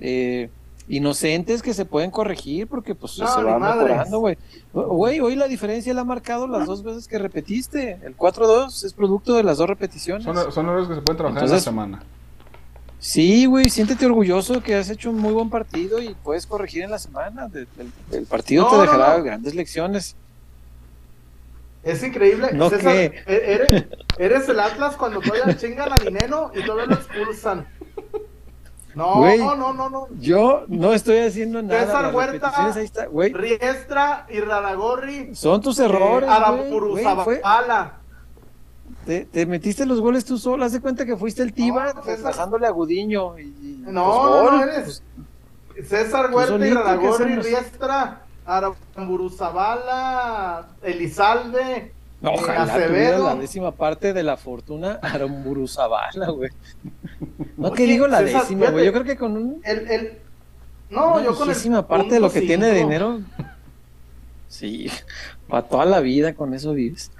[0.00, 0.50] eh,
[0.88, 4.36] inocentes que se pueden corregir porque pues No, se va mejorando, güey.
[4.72, 7.98] Güey, hoy la diferencia la ha marcado las dos veces que repetiste.
[8.02, 10.24] El 4-2 es producto de las dos repeticiones.
[10.24, 12.02] Son, son errores que se pueden trabajar Entonces- en la semana.
[13.02, 16.90] Sí, güey, siéntete orgulloso que has hecho un muy buen partido y puedes corregir en
[16.90, 17.48] la semana.
[18.12, 19.24] El partido No, te no, dejará no.
[19.24, 20.16] grandes lecciones.
[21.82, 22.50] Es increíble.
[22.52, 23.22] No, César, ¿qué?
[23.26, 23.84] e- eres,
[24.18, 27.66] eres el Atlas cuando todavía chingan a Dineno y todavía lo expulsan.
[28.94, 29.38] No, Güey.
[29.38, 30.06] no, no, no, no.
[30.18, 31.80] Yo no estoy haciendo nada.
[31.86, 32.32] César Huerta.
[32.32, 33.32] repeticiones ahí está, güey.
[33.32, 35.34] Riestra y Radagorri.
[35.34, 37.92] Son tus errores, Eh, güey, güey, fue- Arapuruzabala.
[39.06, 40.64] te, te metiste los goles tú solo.
[40.64, 42.32] Haz de cuenta que fuiste el Tiba No, César.
[42.32, 43.38] pasándole a Gudiño.
[43.38, 45.02] Y, y, No, pues, eres.
[45.74, 47.36] pues, César Tú Huerta y solito, ¿qué Radagorri?
[47.36, 51.92] Riestra, Arapuruzabala, Elizalde.
[52.20, 53.24] no, ojalá Acevedo.
[53.26, 56.50] la décima parte de la fortuna Aramburu-Zabala, güey.
[57.56, 58.86] No que Oye, digo la César, décima, güey.
[58.86, 60.18] Yo creo que con un, El, el...
[60.90, 61.84] No, una yo con el.
[61.86, 63.20] parte de lo que tiene de dinero.
[64.48, 64.90] Sí,
[65.48, 67.12] para toda la vida con eso vives.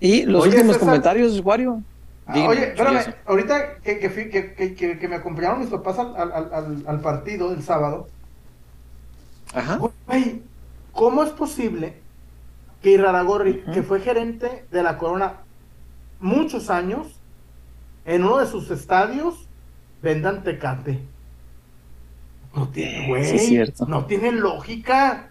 [0.00, 0.88] Y los Oye, últimos César.
[0.88, 1.82] comentarios, Wario.
[2.32, 6.84] Dígame, Oye, espérame, ahorita que, que, fui- que, me acompañaron mis papás al, al, al,
[6.86, 8.08] al partido del sábado,
[9.52, 9.80] Ajá.
[10.06, 10.40] güey,
[10.92, 11.94] ¿cómo es posible
[12.82, 13.72] que Iraragorri, Ujú.
[13.72, 15.34] que fue gerente de la Corona
[16.20, 17.19] muchos años,
[18.04, 19.46] en uno de sus estadios
[20.02, 21.00] vendan Tecate?
[22.54, 23.86] No tiene, güey, Sí, es cierto.
[23.86, 25.28] no tiene lógica,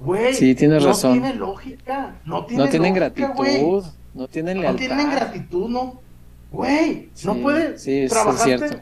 [0.00, 0.34] güey.
[0.34, 1.12] Sí, tienes no razón.
[1.12, 3.84] tiene lógica, no tiene No tienen lógica, gratitud,
[4.14, 4.78] no tienen No lealtad.
[4.86, 6.00] tienen gratitud, no.
[6.50, 8.08] Güey, no Sí, puedes sí,
[8.38, 8.78] cierto.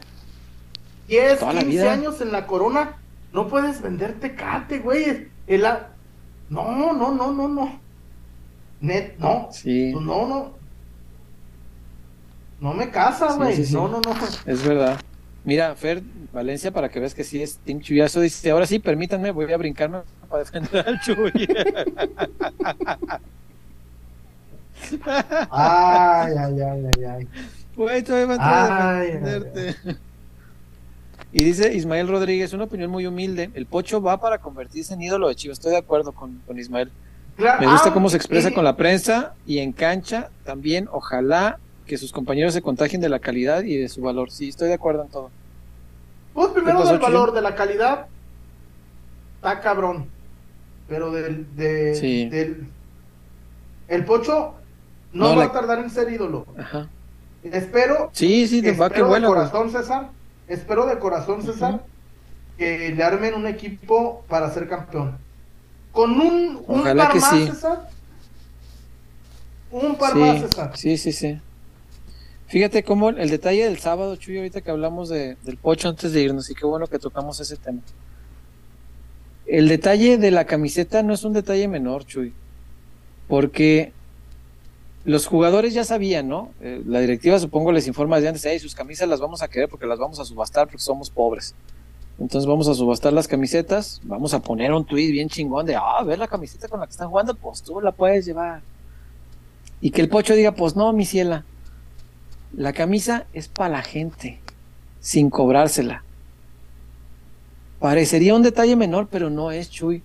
[1.07, 1.91] 10, Toda la 15 vida.
[1.91, 2.97] años en la corona.
[3.33, 5.27] No puedes vender tecate, güey.
[5.47, 5.89] El a-
[6.49, 7.79] No, no, no, no, no.
[8.79, 9.49] Net, no.
[9.51, 10.51] Sí, No, no.
[12.63, 13.57] No me casa, güey.
[13.57, 13.73] sí, sí.
[13.73, 14.15] No, no, no.
[14.45, 14.97] es verdad.
[15.43, 19.31] Mira, Fer, Valencia, para que veas que sí es Team Chuyazo, dice, ahora sí, permítanme,
[19.31, 19.99] voy a brincarme
[20.29, 21.33] para defender al Chuy.
[25.51, 27.27] Ay, ay, ay, ay, ay.
[27.75, 29.75] Güey, todavía va a entrar a Ay, ay, defenderte.
[31.33, 35.27] Y dice Ismael Rodríguez, una opinión muy humilde, el Pocho va para convertirse en ídolo
[35.27, 36.91] de Chivas, estoy de acuerdo con, con Ismael.
[37.35, 41.59] Claro, Me gusta ah, cómo se expresa con la prensa y en cancha también, ojalá
[41.85, 44.31] que sus compañeros se contagien de la calidad y de su valor.
[44.31, 45.29] Sí, estoy de acuerdo en todo.
[46.33, 48.07] Pues primero del valor, de la calidad.
[49.35, 50.07] Está cabrón.
[50.87, 51.55] Pero del.
[51.55, 52.27] De, Sí.
[52.29, 52.67] del
[53.87, 54.55] el Pocho
[55.11, 56.45] no, No, va la- a tardar en ser ídolo.
[56.57, 56.87] Ajá.
[57.43, 60.09] Espero Sí, sí, de va que de corazón, César.
[60.47, 61.83] Espero de corazón, César,
[62.57, 65.17] que le armen un equipo para ser campeón.
[65.91, 67.45] Con un, un Ojalá par que más, sí.
[67.47, 67.89] César.
[69.71, 70.71] Un par más, Sí, César.
[70.77, 71.41] sí, sí, sí.
[72.53, 76.21] Fíjate cómo el detalle del sábado, Chuy, ahorita que hablamos de, del pocho antes de
[76.21, 77.79] irnos, y qué bueno que tocamos ese tema.
[79.47, 82.31] El detalle de la camiseta no es un detalle menor, Chuy,
[83.27, 83.91] porque
[85.03, 86.51] los jugadores ya sabían, ¿no?
[86.61, 89.67] Eh, la directiva supongo les informa desde antes, hey, sus camisas las vamos a querer
[89.67, 91.55] porque las vamos a subastar porque somos pobres.
[92.19, 96.03] Entonces vamos a subastar las camisetas, vamos a poner un tweet bien chingón de, ah,
[96.05, 98.61] ver la camiseta con la que están jugando, pues tú la puedes llevar.
[99.81, 101.45] Y que el pocho diga, pues no, mi ciela,
[102.53, 104.39] la camisa es para la gente,
[104.99, 106.03] sin cobrársela.
[107.79, 110.01] Parecería un detalle menor, pero no es, Chuy.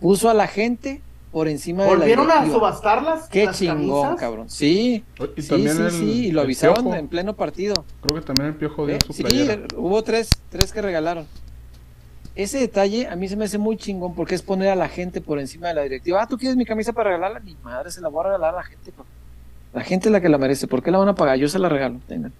[0.00, 1.00] Puso a la gente
[1.30, 3.28] por encima de la ¿Volvieron a subastarlas?
[3.28, 4.20] Qué las chingón, camisas?
[4.20, 4.50] cabrón.
[4.50, 5.04] Sí,
[5.36, 6.94] Y sí, también sí, el- sí, y lo avisaron Piojo.
[6.96, 7.84] en pleno partido.
[8.02, 8.98] Creo que también el Piojo dio ¿eh?
[9.06, 9.66] su Sí, playera.
[9.76, 11.26] hubo tres, tres que regalaron.
[12.34, 15.20] Ese detalle a mí se me hace muy chingón porque es poner a la gente
[15.20, 16.20] por encima de la directiva.
[16.22, 17.38] Ah, ¿tú quieres mi camisa para regalarla?
[17.38, 18.90] Ni madre, se la voy a regalar a la gente.
[18.90, 19.06] cabrón.
[19.74, 20.66] La gente es la que la merece.
[20.68, 21.36] ¿Por qué la van a pagar?
[21.36, 22.00] Yo se la regalo.
[22.06, 22.32] tengan.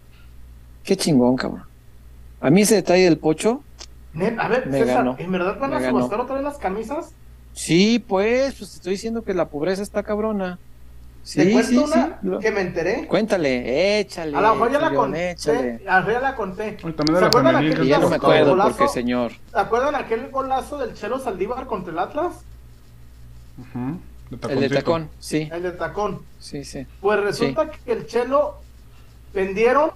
[0.85, 1.65] Qué chingón, cabrón.
[2.41, 3.63] A mí ese detalle del pocho,
[4.13, 5.17] Net, A ver, Me César, ganó.
[5.19, 5.99] ¿en verdad van Me a ganó.
[5.99, 7.11] subastar otra vez las camisas?
[7.53, 10.59] sí, pues, pues te estoy diciendo que la pobreza está cabrona.
[11.25, 12.29] Sí, Te cuento sí, una sí.
[12.43, 13.07] Que me enteré.
[13.09, 14.37] Cuéntale, échale.
[14.37, 15.31] A lo mejor ya la conté.
[15.31, 15.81] échale.
[15.89, 16.63] A ver, ya la conté.
[16.73, 18.27] De ¿Se la acuerdan aquel Que que ya no me golazo?
[18.27, 18.77] acuerdo golazo?
[18.77, 19.33] porque, señor.
[19.51, 22.35] ¿Se acuerdan aquel golazo del Chelo Saldívar contra el Atlas?
[23.57, 23.99] De
[24.31, 26.23] El de tacón, sí, El de tacón.
[26.41, 26.87] sí, sí.
[27.01, 28.57] Pues resulta que el Chelo
[29.33, 29.91] vendieron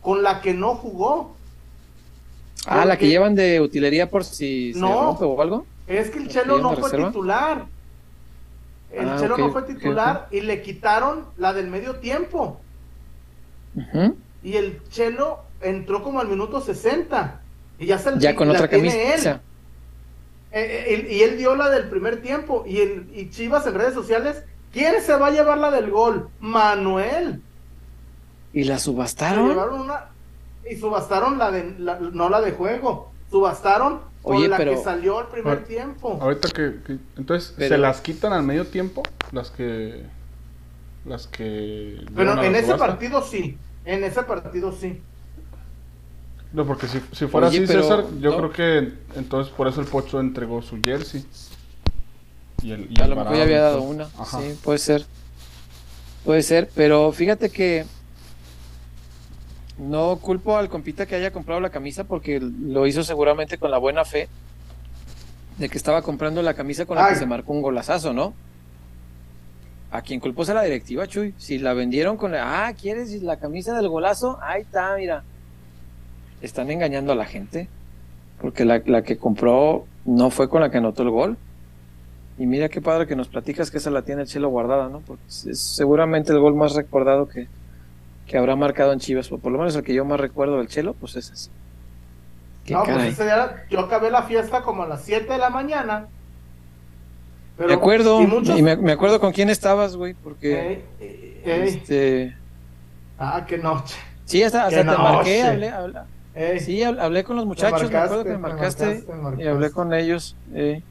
[0.00, 1.34] con la que no jugó.
[2.66, 5.06] Ah, la que llevan de utilería por si se No.
[5.06, 5.66] rompe o algo.
[5.86, 7.08] Es que el ¿La Chelo no fue reserva?
[7.08, 7.66] titular.
[8.92, 12.60] El Ah, Chelo ok, no fue titular y le quitaron la del medio tiempo.
[14.42, 17.40] Y el Chelo entró como al minuto 60.
[17.78, 18.96] Y ya, se Ya con la otra camisa.
[18.96, 19.40] él.
[20.58, 22.64] Eh, eh, y él dio la del primer tiempo.
[22.66, 24.42] Y, Chivas en redes sociales,
[24.72, 26.30] ¿quién se va a llevar la del gol?
[26.40, 27.42] Manuel.
[28.54, 29.48] ¿Y la subastaron?
[29.50, 30.06] llevaron una
[30.68, 34.78] y subastaron la de la- no la de juego, subastaron con Oye, la pero- que
[34.82, 36.18] salió el primer tiempo.
[36.22, 39.02] Ahorita que, que- entonces Pero- se las quitan al medio tiempo
[39.32, 40.04] las que
[41.04, 42.86] las que Pero en ese subasta.
[42.86, 45.02] partido sí, en ese partido sí.
[46.52, 49.68] No, porque si, si fuera Oye, así, pero César, yo no- creo que entonces por
[49.68, 51.24] eso el Pocho entregó su jersey.
[52.62, 54.04] Y el, y A el lo mejor ya había dado una.
[54.18, 54.40] Ajá.
[54.40, 55.04] Sí, puede ser.
[56.24, 57.84] Puede ser, pero fíjate que
[59.78, 63.78] no culpo al compita que haya comprado la camisa porque lo hizo seguramente con la
[63.78, 64.28] buena fe
[65.58, 67.12] de que estaba comprando la camisa con la Ay.
[67.14, 68.34] que se marcó un golazazo, ¿no?
[69.90, 71.34] A quien culpó es a la directiva, Chuy.
[71.38, 74.38] Si la vendieron con la, ah, ¿quieres la camisa del golazo?
[74.42, 75.22] Ahí está, mira.
[76.42, 77.68] Están engañando a la gente.
[78.40, 81.36] Porque la, la que compró no fue con la que anotó el gol.
[82.38, 85.00] Y mira qué padre que nos platicas que esa la tiene el Chelo guardada, ¿no?
[85.00, 87.48] Porque es, seguramente el gol más recordado que,
[88.26, 90.68] que habrá marcado en Chivas, o por lo menos el que yo más recuerdo del
[90.68, 91.50] Chelo, pues es ese.
[92.66, 93.08] Qué No, pues caray.
[93.10, 96.08] ese día yo acabé la fiesta como a las 7 de la mañana.
[97.56, 100.84] Pero- me acuerdo, y muchos- y me, me acuerdo con quién estabas, güey, porque Ey,
[101.00, 101.68] ey, ey.
[101.68, 102.36] este
[103.18, 103.96] Ah, qué noche.
[104.26, 105.42] Sí, hasta, hasta Qué te marqué, noche.
[105.48, 106.00] hablé, hablé-
[106.36, 109.36] Ey, sí, hab- hablé con los muchachos, me acuerdo que me marcaste, marcaste, me marcaste,
[109.38, 110.36] me y hablé con ellos.
[110.54, 110.82] eh.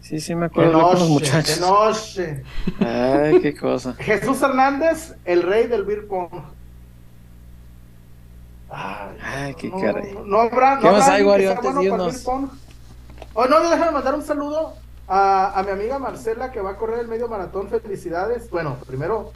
[0.00, 1.60] Sí, sí, me acuerdo con los noche, qué muchachos.
[1.60, 2.42] noche.
[2.80, 3.94] Ay, qué cosa.
[4.00, 6.28] Jesús Hernández, el rey del beer pong.
[8.68, 10.12] Ay, Ay, qué no, caray.
[10.14, 10.78] No, no habrá.
[10.80, 12.26] ¿Qué no más hay, Wario, antes de irnos?
[13.34, 14.74] Oh, no, déjame mandar un saludo
[15.06, 17.68] a, a mi amiga Marcela que va a correr el medio maratón.
[17.68, 18.50] Felicidades.
[18.50, 19.32] Bueno, primero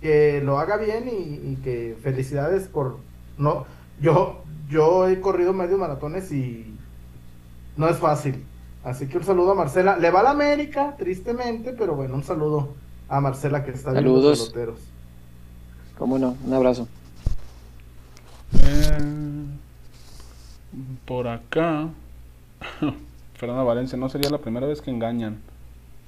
[0.00, 1.12] que lo haga bien y,
[1.52, 2.98] y que felicidades por
[3.38, 3.66] no.
[4.00, 6.74] Yo, yo he corrido medio maratones y
[7.76, 8.44] no es fácil.
[8.84, 9.96] Así que un saludo a Marcela.
[9.96, 12.74] Le va a la América, tristemente, pero bueno, un saludo
[13.08, 14.38] a Marcela que está viendo Saludos.
[14.38, 14.80] los peloteros.
[15.98, 16.36] ¿Cómo no?
[16.44, 16.86] Un abrazo.
[18.62, 19.44] Eh,
[21.04, 21.88] por acá.
[23.34, 25.38] Fernanda Valencia, no sería la primera vez que engañan.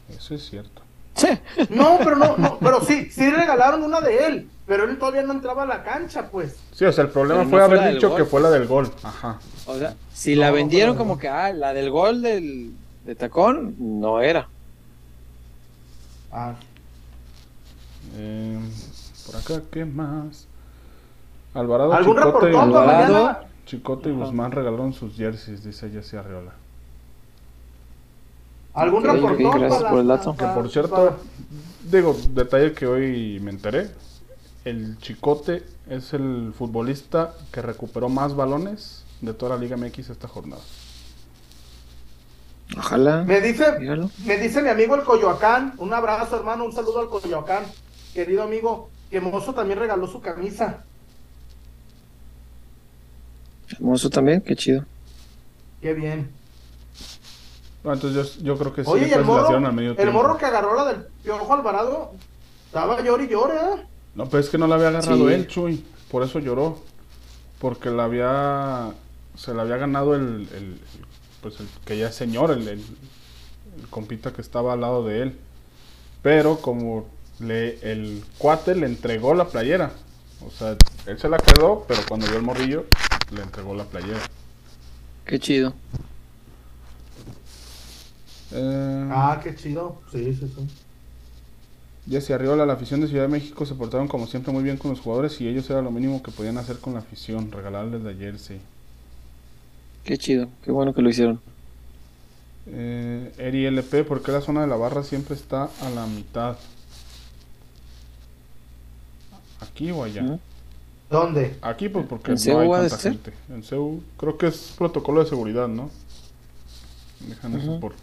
[0.08, 0.82] Eso es cierto.
[1.68, 5.32] No, pero no, no, pero sí, sí regalaron una de él, pero él todavía no
[5.32, 6.54] entraba a la cancha, pues.
[6.72, 8.88] Sí, o sea, el problema no fue haber dicho gol, que fue la del gol.
[9.02, 9.40] Ajá.
[9.66, 12.70] O sea, si la vendieron como que, ah, la del gol del,
[13.04, 14.46] de tacón, no era.
[16.30, 16.54] Ah,
[18.16, 18.60] Eh,
[19.26, 20.46] por acá, ¿qué más?
[21.52, 23.38] Alvarado, ¿Algún Chicote, y Alvarado?
[23.66, 26.52] Chicote y Guzmán regalaron sus jerseys, dice Jesse Arriola.
[28.74, 29.60] ¿Algún Ok, ok, reportón?
[29.60, 30.36] gracias para- por el dato.
[30.36, 31.16] Que por cierto, para-
[31.90, 33.90] digo, detalle que hoy me enteré.
[34.64, 40.28] El Chicote es el futbolista que recuperó más balones de toda la Liga MX esta
[40.28, 40.62] jornada.
[42.76, 43.24] Ojalá.
[43.24, 44.10] Me dice, Míralo.
[44.24, 47.64] me dice mi amigo el Coyoacán, un abrazo hermano, un saludo al Coyoacán,
[48.14, 50.84] querido amigo, que Mozo también regaló su camisa.
[53.72, 54.84] Hermoso también, qué chido.
[55.80, 56.30] Qué bien.
[57.82, 60.10] No, entonces yo, yo creo que sí, Oye, y el morro, hicieron al medio el
[60.10, 62.12] morro que agarró la del Piojo Alvarado,
[62.66, 63.86] estaba llori y llore, ¿eh?
[64.14, 65.34] No, pero es que no la había agarrado Sí.
[65.34, 65.84] él, Chuy.
[66.10, 66.78] Por eso lloró.
[67.58, 68.92] Porque la había.
[69.36, 70.48] Se la había ganado el.
[70.54, 70.80] el-
[71.42, 75.22] pues el que ya es señor, el, el, el compita que estaba al lado de
[75.22, 75.38] él.
[76.22, 77.06] Pero como
[77.38, 79.92] le, el cuate le entregó la playera.
[80.46, 80.76] O sea,
[81.06, 82.84] él se la quedó, pero cuando vio el morrillo,
[83.34, 84.20] le entregó la playera.
[85.24, 85.72] Qué chido.
[88.52, 90.00] Eh, Ah, qué chido.
[90.12, 90.68] Sí, sí, sí.
[92.06, 94.90] Jesse Arriola, la afición de Ciudad de México se portaron como siempre muy bien con
[94.90, 98.12] los jugadores y ellos era lo mínimo que podían hacer con la afición, regalarles la
[98.14, 98.60] jersey.
[100.04, 100.48] Qué chido.
[100.62, 101.40] Qué bueno que lo hicieron.
[102.66, 106.56] Eh, Eri LP, ¿por qué la zona de la barra siempre está a la mitad?
[109.60, 110.22] ¿Aquí o allá?
[110.22, 110.40] Ujú.
[111.10, 111.56] ¿Dónde?
[111.62, 113.12] Aquí pues porque ¿En no hay tanta ser?
[113.12, 113.32] gente.
[113.48, 115.90] En CEU creo que es protocolo de seguridad, ¿no?
[117.20, 117.94] Dejan eso por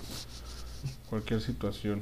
[1.10, 2.02] cualquier situación.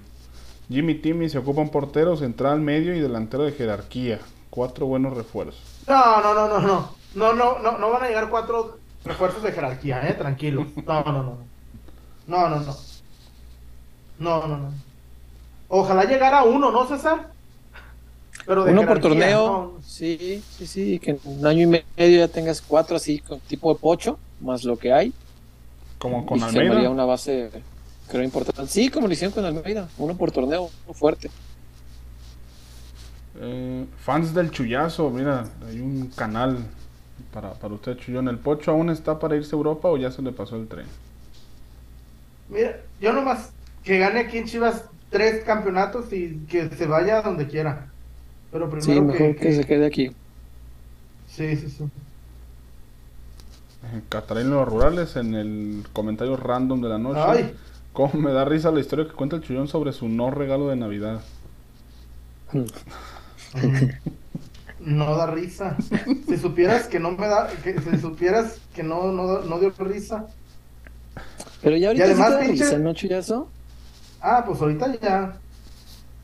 [0.69, 4.19] Jimmy Timmy se ocupa un portero, central, medio y delantero de jerarquía.
[4.49, 5.61] Cuatro buenos refuerzos.
[5.87, 6.89] No, no, no, no, no.
[7.15, 10.65] No, no, no, no van a llegar cuatro refuerzos de jerarquía, eh, tranquilos.
[10.85, 11.37] No, no, no.
[12.27, 12.75] No, no, no.
[14.19, 14.71] No, no, no.
[15.67, 17.31] Ojalá llegara uno, ¿no, César?
[18.45, 19.73] Pero de Uno por torneo.
[19.77, 19.83] no.
[19.83, 20.99] Sí, sí, sí.
[20.99, 21.67] Que en un año y
[21.97, 25.13] medio ya tengas cuatro así, con tipo de pocho, más lo que hay.
[25.97, 26.89] Como con y se Almeida.
[26.89, 27.49] una base,
[28.09, 28.67] creo, importante.
[28.67, 29.87] Sí, como lo hicieron con Almeida.
[29.97, 31.29] Uno por torneo, uno fuerte.
[33.39, 36.57] Eh, fans del Chullazo, mira, hay un canal
[37.33, 38.29] para, para usted, Chuyón.
[38.29, 40.85] ¿El Pocho aún está para irse a Europa o ya se le pasó el tren?
[42.49, 43.49] Mira, yo nomás
[43.83, 47.87] que gane aquí en Chivas tres campeonatos y que se vaya a donde quiera.
[48.51, 50.11] Pero primero Sí, mejor que, que, se quede aquí.
[51.27, 51.83] Sí, sí, sí.
[51.83, 57.19] Eh, Catarina Los Rurales, en el comentario random de la noche.
[57.21, 57.55] Ay.
[57.95, 60.75] ¿Cómo me da risa la historia que cuenta el Chullón sobre su no regalo de
[60.75, 61.21] Navidad?
[64.79, 65.77] No da risa.
[66.27, 70.27] Si supieras que no me da, que si supieras que no, no, no dio risa.
[71.61, 73.47] Pero ya ahorita además, sí te da pinche- risa, ¿no, Chuyazo?
[74.21, 75.37] Ah, pues ahorita ya.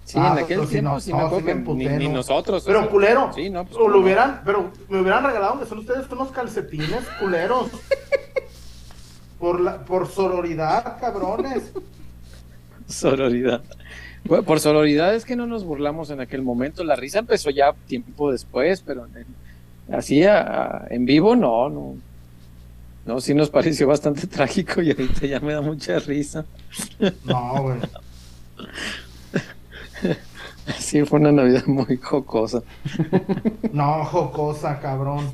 [0.03, 1.57] Sí, Ah, en pues, aquel pues, tiempo no, sí no, me sí acuerdo me que
[1.57, 2.15] emputé, ni, ni no.
[2.15, 2.63] nosotros.
[2.65, 3.31] Pero o sea, culero.
[3.33, 7.05] Sí, no, pues, o lo hubieran, pero me hubieran regalado que son ustedes unos calcetines
[7.19, 7.67] culeros.
[9.41, 11.73] Por la, por sororidad, cabrones.
[12.87, 13.61] Sororidad.
[14.25, 16.83] Bueno, por sororidad es que no nos burlamos en aquel momento.
[16.83, 21.95] La risa empezó ya tiempo después, pero en- así a- a- en vivo no, no.
[23.05, 26.45] No, sí nos pareció bastante trágico y ahorita ya me da mucha risa.
[27.25, 27.77] No, güey.
[30.77, 32.61] Sí, fue una Navidad muy jocosa.
[33.73, 35.31] No, jocosa, cabrón.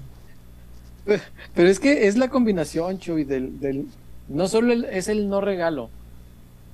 [1.56, 3.88] Pero es que es la combinación, Chuy, del, del
[4.28, 5.90] no solo el- es el no regalo,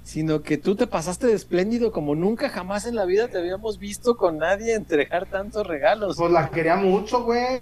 [0.04, 3.80] sino que tú te pasaste de espléndido como nunca jamás en la vida te habíamos
[3.80, 6.18] visto con nadie entregar tantos regalos.
[6.18, 7.62] Pues la quería mucho, güey.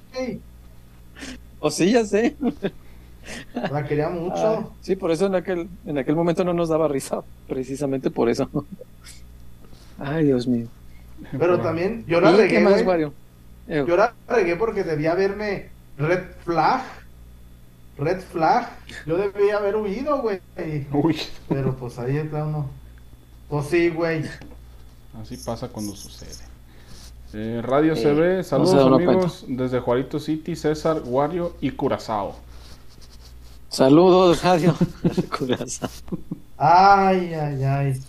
[1.60, 2.36] O sí, ya sé.
[3.72, 4.34] La quería mucho.
[4.36, 8.30] Ah, sí, por eso en aquel, en aquel momento no nos daba risa, precisamente por
[8.30, 8.50] eso.
[10.00, 10.68] Ay, Dios mío.
[11.38, 12.84] Pero también yo la ¿Y qué regué, más.
[12.84, 13.14] Wario?
[13.68, 15.70] Yo la regué porque debía verme
[16.02, 16.82] red flag.
[17.98, 18.70] Red flag.
[19.06, 20.40] Yo debía haber huido, güey.
[20.92, 21.20] Uy,
[21.50, 22.68] Pero pues ahí está uno.
[23.50, 24.24] Pues sí, güey.
[25.22, 26.46] así pasa cuando sucede.
[27.34, 32.36] Eh, Radio Eh, CB, saludos amigos desde Juarito City, César, Wario y Curazao.
[33.70, 34.76] Saludos, Radio
[35.38, 35.90] Curazao.
[36.58, 38.02] Ay, ay, ay.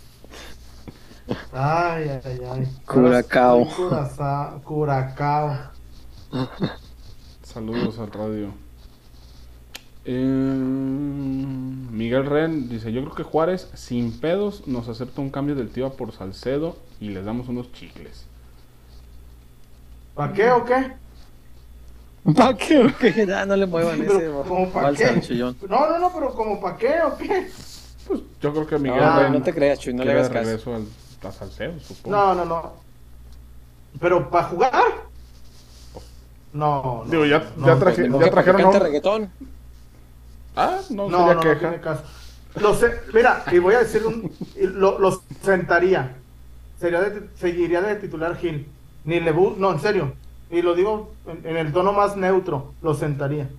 [1.53, 2.67] Ay, ay, ay.
[2.85, 3.65] Curacao.
[3.65, 5.57] Soy Curazao- Curacao.
[7.53, 8.47] Saludos al radio.
[10.05, 10.21] Eh,
[11.91, 15.93] Miguel Ren dice, yo creo que Juárez sin pedos nos acepta un cambio del tío
[15.93, 18.25] por Salcedo y les damos unos chicles.
[20.15, 20.93] ¿Para qué o qué?
[22.35, 22.79] ¿Para qué?
[22.79, 23.25] o qué?
[23.27, 25.35] Ya, no le muevan ese Pero, ¿cómo para balsa al qué?
[25.35, 27.51] No, no, no, pero como para qué o qué?
[28.07, 30.43] Pues yo creo que Miguel No, Ren no te creas, Chuy, no le hagas caso.
[30.43, 30.85] regreso al,
[31.21, 32.17] a Salcedo, supongo.
[32.17, 32.73] No, no, no.
[33.99, 35.12] ¿Pero para jugar?
[36.53, 37.11] No, no.
[37.11, 38.29] Digo, ya, no, ya, traje- no, ya ¿Qué?
[38.31, 38.61] ¿Para que trajeron...
[38.61, 39.29] cante a un- reggaetón?
[40.55, 41.59] Ah, no, No, sería no, no queja.
[41.59, 42.03] tiene caso.
[42.61, 46.15] Lo sé, mira, y voy a decir un, lo, lo sentaría.
[46.79, 48.67] Sería de- seguiría de titular Gil.
[49.05, 50.13] Ni le bu- no, en serio.
[50.51, 53.49] Y lo digo en, en el tono más neutro, lo sentaría.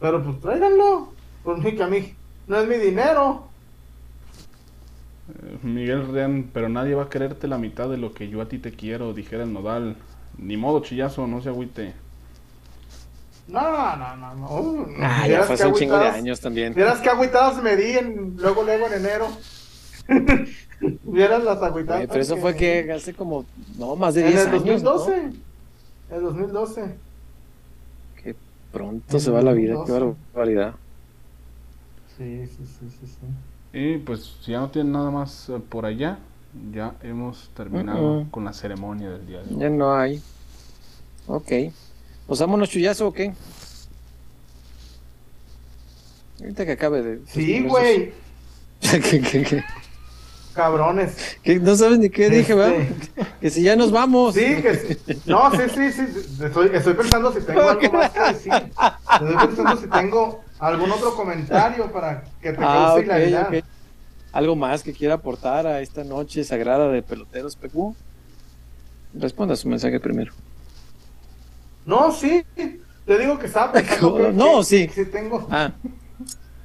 [0.00, 1.08] Pero pues tráiganlo.
[1.42, 2.14] Por mí que a mí
[2.46, 3.48] no es mi dinero.
[5.62, 8.58] Miguel Ren, pero nadie va a quererte la mitad de lo que yo a ti
[8.58, 9.96] te quiero, dijera el nodal.
[10.38, 11.92] Ni modo, chillazo, no se agüite.
[13.48, 14.86] No, no, no, no.
[15.00, 16.74] Ah, ya hace un chingo de agüitadas- años también.
[16.74, 19.28] Vieras qué agüitadas me di en- luego, luego en enero.
[21.04, 22.06] Vieras las agüitadas.
[22.08, 23.44] Pero eso que fue que hace como,
[23.78, 24.90] no, más de En 10 el años, ¿no?
[24.92, 25.16] 2012.
[25.16, 26.94] En el 2012.
[28.22, 28.34] Qué
[28.72, 30.16] pronto se va la vida, qué 2012.
[30.34, 30.74] barbaridad.
[32.16, 33.26] Sí, sí, sí, sí, sí.
[33.72, 36.18] Y pues, si ya no tienen nada más eh, por allá,
[36.72, 39.60] ya hemos terminado con la ceremonia del día de hoy.
[39.60, 40.22] Ya no hay.
[41.26, 41.50] Ok.
[42.26, 43.32] Pues vámonos, chullazo, ¿o qué?
[46.40, 47.20] Ahorita que acabe de.
[47.26, 48.12] Sí, güey.
[48.80, 49.64] ¿Qué, qué, qué?
[50.54, 51.38] Cabrones.
[51.42, 52.80] Que no sabes ni qué dije, ¿verdad?
[52.80, 54.34] Este, Que si ya nos vamos.
[54.34, 55.22] Sí, que sí.
[55.24, 56.44] No, sí, sí, sí.
[56.44, 58.52] Estoy, estoy pensando si tengo algo más que decir.
[58.52, 63.48] Estoy pensando si tengo algún otro comentario para que te Ah, cause ok, hilaridad.
[63.48, 63.64] ok.
[64.32, 67.94] ¿Algo más que quiera aportar a esta noche sagrada de peloteros PQ?
[69.14, 70.32] Responda su mensaje primero.
[71.84, 72.42] No, sí.
[72.54, 73.48] Te digo que
[74.28, 74.88] que, No, que- sí.
[74.94, 75.72] si tengo, Ah,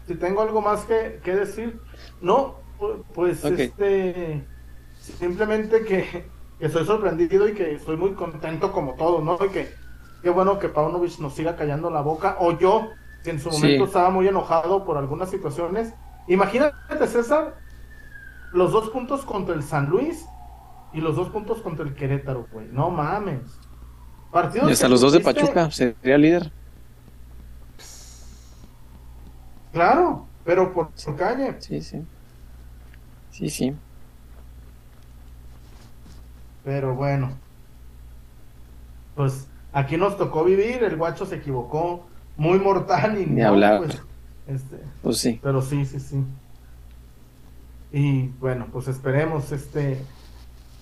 [0.08, 1.80] si tengo algo más que, que decir.
[2.22, 4.46] No, pu- pues este
[5.20, 6.26] simplemente que,
[6.60, 9.38] que estoy sorprendido y que estoy muy contento como todos, ¿no?
[9.44, 9.74] Y que
[10.22, 12.38] qué bueno que Paunovic nos siga callando la boca.
[12.40, 12.92] O yo,
[13.28, 13.58] que en su Sí.
[13.58, 15.94] momento estaba muy enojado por algunas situaciones.
[16.30, 17.58] Imagínate, César,
[18.54, 20.26] los dos puntos contra el San Luis
[20.94, 22.70] y los dos puntos contra el Querétaro, güey.
[22.72, 23.42] No mames.
[24.32, 26.54] Partidos y hasta los dos de Pachuca sería líder.
[29.74, 31.58] Claro, pero por, por calle.
[31.60, 32.02] Sí, sí.
[33.32, 33.76] Sí, sí.
[36.64, 37.32] Pero bueno.
[39.16, 42.06] Pues aquí nos tocó vivir, el guacho se equivocó,
[42.38, 43.78] muy mortal y Ni no, hablar.
[43.80, 44.02] pues,
[44.48, 45.40] este, Pues sí.
[45.42, 46.24] pero sí, sí, sí.
[47.92, 50.04] Y bueno, pues esperemos, este,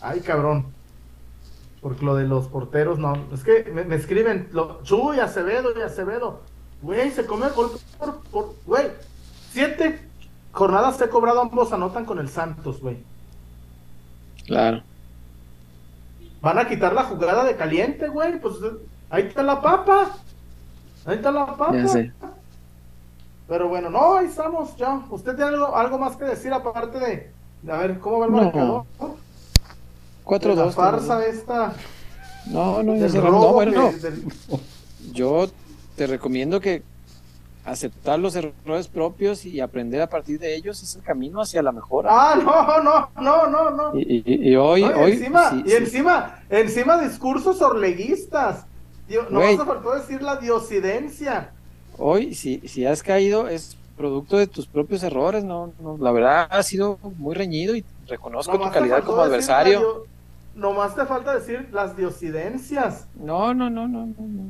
[0.02, 0.66] ay cabrón,
[1.82, 5.82] porque lo de los porteros, no, es que me, me escriben, lo, Chuy, Acevedo y
[5.82, 6.42] Acevedo,
[6.82, 8.88] güey, se come el gol por, por, güey,
[9.52, 10.02] siete
[10.52, 12.98] jornadas he cobrado, ambos anotan con el Santos, güey.
[14.46, 14.84] Claro.
[16.42, 18.40] Van a quitar la jugada de caliente, güey.
[18.40, 18.56] Pues
[19.10, 20.16] ahí está la papa.
[21.06, 21.72] Ahí está la papa.
[21.74, 22.12] Ya sé.
[23.48, 25.02] Pero bueno, no, ahí estamos ya.
[25.10, 28.32] ¿Usted tiene algo, algo más que decir aparte de, de a ver cómo va el
[28.32, 28.38] No.
[28.42, 28.84] marcador?
[29.00, 29.06] De
[30.56, 30.72] la 4-2.
[30.74, 31.74] farsa esta.
[32.48, 33.92] No, no, ya No, bueno, que- no.
[33.92, 34.24] del-
[35.14, 35.48] Yo
[35.96, 36.82] te recomiendo que
[37.64, 41.72] aceptar los errores propios y aprender a partir de ellos es el camino hacia la
[41.72, 42.10] mejora.
[42.12, 44.00] Ah, no, no, no, no, no.
[44.00, 45.76] Y, y- y hoy, No, y hoy, encima, sí, y sí.
[45.76, 48.66] encima, encima discursos orleguistas.
[49.08, 51.52] Dio- No me faltó decir la diosidencia.
[51.98, 56.48] hoy si, si has caído es producto de tus propios errores, no, no, la verdad
[56.50, 59.80] ha sido muy reñido y reconozco tu Nomás te calidad como adversario.
[59.80, 60.06] dio-
[60.56, 63.08] Nomás te falta decir las diosidencias.
[63.16, 64.44] No, no, no, no, no, no.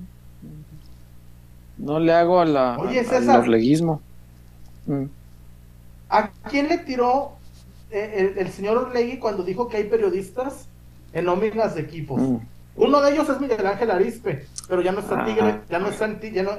[1.77, 3.39] No le hago a la, Oye, al César.
[3.41, 4.01] orleguismo.
[4.85, 5.05] Mm.
[6.09, 7.31] ¿A quién le tiró
[7.91, 10.67] eh, el, el señor Orlegui cuando dijo que hay periodistas
[11.11, 12.21] en nóminas de equipos?
[12.21, 12.37] Mm.
[12.77, 15.25] Uno de ellos es Miguel Ángel Arispe, pero ya no está Ah.
[15.25, 16.51] Tigre, ya no están, ya no,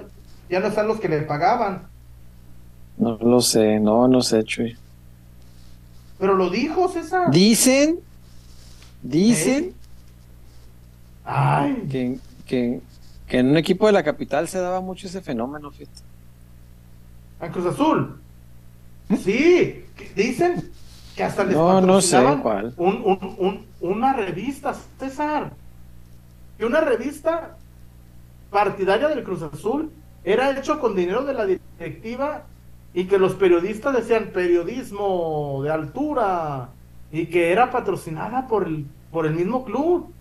[0.48, 1.88] ya no están los que le pagaban.
[2.97, 4.76] No lo sé, no, no sé, Chuy.
[6.18, 7.30] Pero lo dijo César.
[7.30, 8.01] Dicen,
[9.02, 9.72] dicen ¿Eh?
[11.24, 12.80] Ay, que, que,
[13.26, 16.01] que en un equipo de la capital se daba mucho ese fenómeno, fíjate.
[17.40, 18.18] en Cruz Azul.
[19.22, 19.84] Sí,
[20.16, 20.70] dicen
[21.14, 22.72] que hasta les No, no sé cuál.
[22.76, 25.52] Un, un, un- una revista, César.
[26.58, 27.56] Que una revista
[28.50, 29.90] partidaria del Cruz Azul
[30.24, 32.44] era hecho con dinero de la directiva
[32.94, 36.68] y que los periodistas decían periodismo de altura
[37.12, 40.12] y que era patrocinada por el, por el mismo club.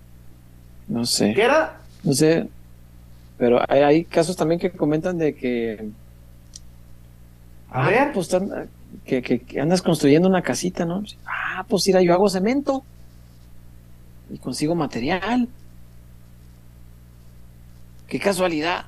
[0.87, 2.47] No Que sé, era, no sé.
[3.37, 5.89] Pero hay, hay casos también que comentan de que,
[7.71, 8.29] a ah, ver, pues
[9.05, 11.03] que, que- que andas construyendo una casita, ¿no?
[11.25, 12.83] Ah, pues mira, yo hago cemento
[14.29, 15.47] y consigo material.
[18.17, 18.85] Qué casualidad.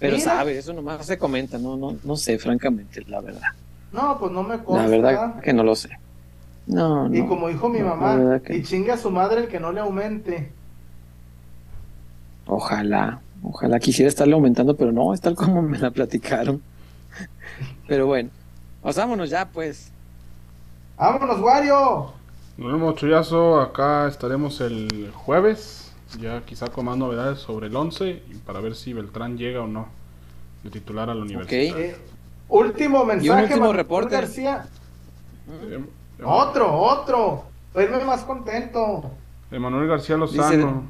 [0.00, 0.24] Pero Mira.
[0.34, 3.50] sabe, eso nomás se comenta, no, no, no sé, francamente, la verdad.
[3.92, 4.82] no, pues no me consta.
[4.82, 5.90] La verdad que no lo sé.
[6.66, 7.28] No, Y no.
[7.28, 8.64] como dijo mi No, mamá, que y no.
[8.66, 10.50] chingue a su madre el que no le aumente.
[12.46, 16.60] Ojalá, ojalá quisiera estarle aumentando, pero no, es tal como me la platicaron.
[17.86, 18.30] Pero bueno,
[18.82, 19.92] pasámonos ya, pues.
[20.96, 22.12] ¡Vámonos, Wario!
[22.56, 23.60] Nos vemos, Chuyazo.
[23.60, 25.81] Acá estaremos el jueves.
[26.20, 29.66] Ya quizá con más novedades sobre el 11 y para ver si Beltrán llega o
[29.66, 29.88] no
[30.62, 31.78] de titular a la universidad.
[31.78, 31.96] Eh,
[32.48, 34.14] último mensaje, último Manuel reporte.
[34.14, 34.66] García.
[35.64, 35.84] Eh,
[36.24, 37.44] Otro, otro.
[37.72, 39.10] Para irme más contento.
[39.50, 40.84] Emanuel García Lozano.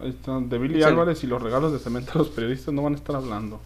[0.00, 0.38] Ahí está.
[0.40, 2.96] De Billy Dice- Álvarez y los regalos de cemento a los periodistas no van a
[2.96, 3.60] estar hablando.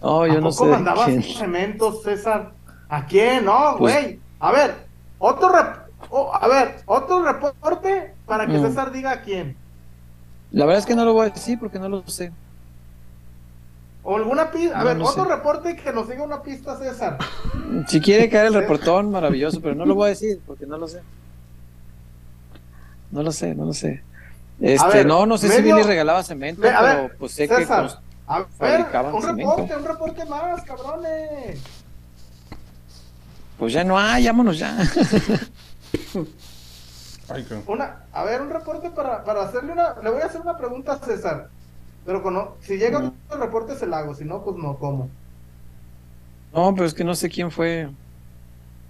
[0.00, 0.70] Oh, ¿A yo no poco sé.
[0.70, 1.22] mandabas quién.
[1.22, 2.52] cementos, César?
[2.88, 3.44] ¿A quién?
[3.44, 4.18] No, Pues- güey.
[4.40, 4.86] A ver,
[5.18, 5.81] otro rep-
[6.12, 8.62] oh, a ver, otro reporte para que Mm.
[8.62, 9.56] César diga a quién.
[10.52, 12.30] La verdad es que no lo voy a decir porque no lo sé.
[14.04, 14.76] O alguna pista.
[14.76, 15.30] A No, ver, no otro sé.
[15.30, 17.18] reporte que nos diga una pista, César.
[17.88, 20.88] Si quiere caer el reportón, maravilloso, pero no lo voy a decir porque no lo
[20.88, 21.00] sé.
[23.10, 24.02] No lo sé, no lo sé.
[24.60, 27.56] Este, ver, no, no sé si Billy regalaba cemento, a pero ver, pues sé que
[27.56, 28.80] César, cons- a ver,
[29.12, 29.56] un cemento.
[29.56, 31.60] reporte, un reporte más, cabrones.
[33.58, 34.76] pues ya no hay, vámonos ya.
[37.28, 39.94] Ay, qué- Una, a ver, un reporte para, para hacerle una.
[40.02, 41.48] Le voy a hacer una pregunta a César.
[42.04, 43.12] Pero con, si llega Mm.
[43.28, 45.08] otro reporte se la hago, si no, pues no, ¿cómo?
[46.52, 47.88] No, pero es que no sé quién fue.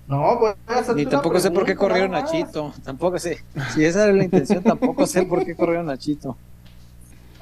[0.08, 2.24] No, voy a hacerte Ni tampoco sé por qué corrieron a.
[2.24, 2.72] Chito.
[2.82, 3.44] Tampoco sé.
[3.74, 6.36] Si esa era la intención, tampoco sé por qué corrieron a Chito.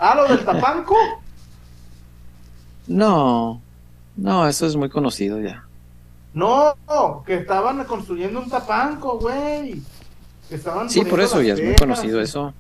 [0.03, 0.97] Ah, lo del tapanco.
[2.87, 3.61] No,
[4.16, 5.65] no, eso es muy conocido ya.
[6.32, 6.74] No,
[7.27, 9.82] que estaban construyendo un tapanco, güey.
[10.51, 12.52] Estaban Sí, por eso ya es muy conocido eso.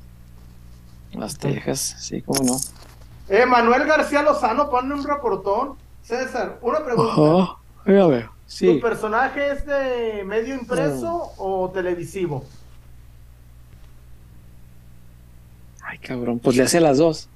[1.12, 2.56] Las Tejas, sí, cómo no.
[3.28, 5.74] Eh, Manuel García Lozano pone un reportón.
[6.02, 7.56] César, una pregunta.
[7.86, 8.28] Ya veo.
[8.28, 12.44] ¿Tu Sí, personaje es de medio impreso o televisivo?
[15.82, 17.28] ay cabrón, pues le hace las dos.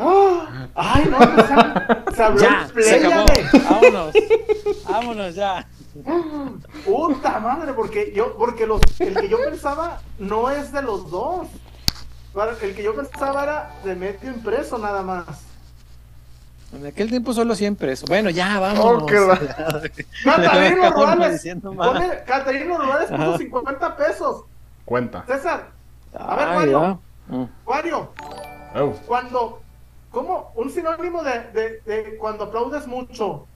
[0.00, 0.66] ¡Ah!
[0.74, 1.18] ¡Ay, no!
[2.10, 3.26] Se, se abrió Ya, se acabó.
[3.70, 4.14] Vámonos,
[4.88, 5.68] vámonos ya.
[6.84, 11.48] Puta madre, porque yo, porque los, el que yo pensaba no es de los dos.
[12.62, 15.26] El que yo pensaba era de medio impreso nada más.
[16.72, 18.06] En aquel tiempo solo siempre eso.
[18.06, 19.02] Bueno, ya, vámonos.
[19.02, 19.06] Oh,
[20.24, 20.94] Catarino.
[20.94, 23.38] Pone, Catarino Rurales puso Ajá.
[23.38, 24.44] 50 pesos.
[24.84, 25.24] Cuenta.
[25.26, 25.70] César,
[26.16, 26.80] A ver, Ay, Mario.
[27.28, 27.36] ya.
[27.36, 27.48] Mm.
[27.66, 28.12] Wario,
[28.74, 28.92] Eu.
[29.06, 29.60] cuando,
[30.10, 30.52] ¿cómo?
[30.54, 33.46] Un sinónimo de, de, de cuando aplaudes mucho.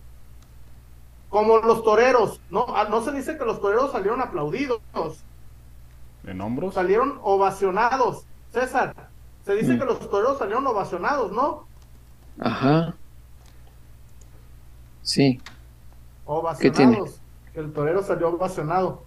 [1.29, 2.41] Como los toreros.
[2.51, 4.81] No, ah, no se dice que los toreros salieron aplaudidos.
[6.27, 6.75] ¿En hombros?
[6.75, 8.25] salieron ovacionados.
[8.53, 8.95] César,
[9.45, 9.79] se dice Mm.
[9.81, 11.67] que los toreros salieron ovacionados, ¿no?
[12.41, 12.95] Ajá.
[15.03, 15.41] Sí.
[16.25, 17.21] Ovacionados.
[17.53, 19.03] Que el torero salió ovacionado.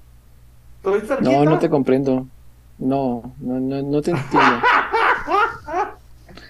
[1.21, 2.27] No, no te comprendo.
[2.77, 4.57] No, no, no, no te entiendo.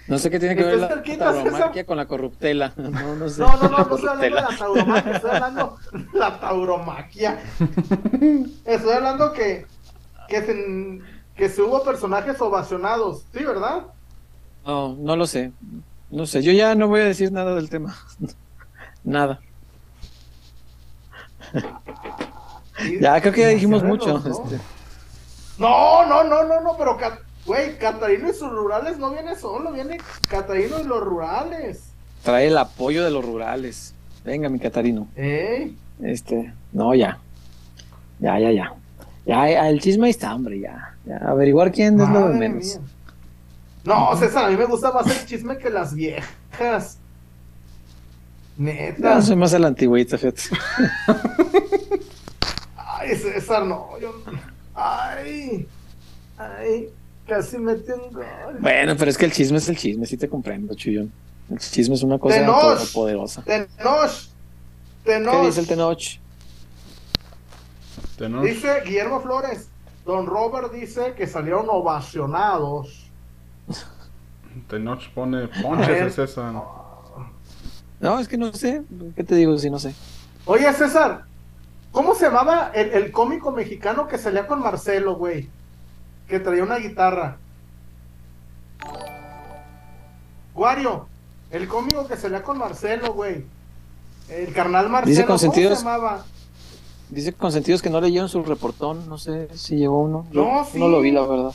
[0.07, 2.73] No sé qué tiene que ver ¿Estás la tauromaquia con la corruptela.
[2.77, 3.41] No, no sé.
[3.41, 7.39] No, no, no, La no estoy hablando de la tauromaquia, estoy hablando de la tauromaquia.
[8.65, 9.65] Estoy hablando que,
[10.29, 11.01] que, se,
[11.35, 13.87] que se hubo personajes ovacionados, ¿sí, verdad?
[14.65, 15.51] No, no lo sé.
[16.09, 16.41] No sé.
[16.41, 17.95] Yo ya no voy a decir nada del tema.
[19.03, 19.39] Nada.
[22.99, 24.17] Ya creo que ya dijimos mucho.
[24.17, 24.59] este.
[25.57, 26.97] No, no, no, no, no, pero,
[27.47, 29.97] güey, Catarino y sus rurales no viene solo, viene
[30.29, 31.83] Catarino y los rurales.
[32.23, 33.93] Trae el apoyo de los rurales.
[34.23, 35.07] Venga, mi Catarino.
[35.15, 35.71] ¿Eh?
[36.03, 37.17] Este, no, ya.
[38.19, 38.73] Ya, ya, ya.
[39.25, 40.95] Ya, el chisme ahí está, hombre, ya.
[41.05, 41.17] ya.
[41.17, 42.65] Averiguar quién es lo de menos.
[42.65, 42.87] mía.
[43.83, 46.97] No, César, a mí me gusta más el chisme que las viejas.
[48.57, 49.15] Neta.
[49.15, 50.41] No, soy más a la antigüita, fíjate.
[52.75, 53.97] Ay, César, no.
[53.99, 54.13] Yo...
[54.75, 55.67] Ay.
[56.37, 56.89] Ay.
[57.27, 58.25] Casi metí un gol.
[58.59, 61.11] Bueno, pero es que el chisme es el chisme, sí te comprendo, Chuyón.
[61.49, 62.93] El chisme es una cosa Tenoch.
[62.93, 63.41] poderosa.
[63.43, 64.11] Tenoch.
[65.03, 65.45] ¿Qué Tenoch.
[65.45, 66.01] dice el Tenoch?
[68.17, 68.43] Tenoch.
[68.43, 69.69] Dice Guillermo Flores.
[70.05, 73.09] Don Robert dice que salieron ovacionados.
[74.69, 76.53] Tenoch pone ponches a César.
[77.99, 78.83] No, es que no sé.
[79.15, 79.93] ¿Qué te digo si no sé?
[80.45, 81.23] Oye, César,
[81.91, 85.49] ¿cómo se llamaba el, el cómico mexicano que salía con Marcelo, güey?
[86.27, 87.37] Que traía una guitarra.
[90.53, 91.07] Guario,
[91.51, 93.45] el cómico que salía con Marcelo, güey.
[94.29, 95.79] El carnal Marcelo, Dice ¿cómo se Consentidos.
[95.79, 96.25] llamaba?
[97.09, 99.07] Dice con sentidos que no leyeron su reportón.
[99.07, 100.25] No sé si llevó uno.
[100.31, 100.77] Yo No, sí.
[100.79, 101.53] no lo vi, la verdad.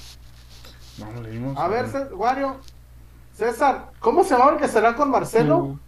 [0.98, 1.58] No, lo leímos.
[1.58, 2.56] A ver, Guario,
[3.36, 5.58] César, ¿cómo se llamaba el que salía con Marcelo?
[5.60, 5.78] Mm.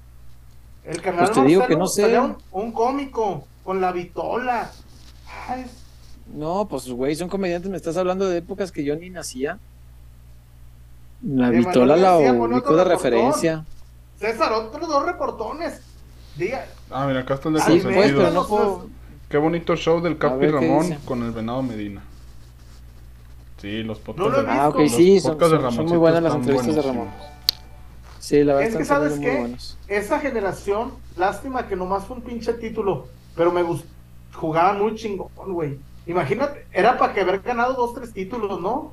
[0.85, 2.02] El carnal Pues te digo Marcelo que no sé.
[2.02, 4.70] salía un, un cómico con la vitola.
[5.48, 5.65] Ay,
[6.33, 7.71] No, pues, güey, son comediantes.
[7.71, 9.59] Me estás hablando de épocas que yo ni nacía.
[11.23, 13.65] La De vitola la otro de referencia.
[14.19, 15.81] César, otros dos reportones.
[16.37, 18.23] Diga, Ah, mira, acá está el de Sí, pues, consentidos.
[18.25, 18.87] pero no puedo.
[19.29, 22.03] Qué bonito show del Capi ver, ¿qué Ramón con el Venado Medina.
[23.61, 24.51] Sí, los podcasts No lo de.
[24.51, 26.83] Ah, ok, los sí, son, podcasts de son- son muy buenas las están entrevistas de
[26.83, 27.09] Ramón.
[28.19, 29.79] Sí, la verdad Es que están sabes muy qué, buenos.
[29.89, 33.07] esa generación, lástima que nomás fue un pinche título,
[33.37, 33.87] pero me gustó,
[34.35, 35.79] jugaban muy chingón, güey.
[36.07, 38.93] Imagínate, era para que haber ganado dos, tres títulos, ¿no?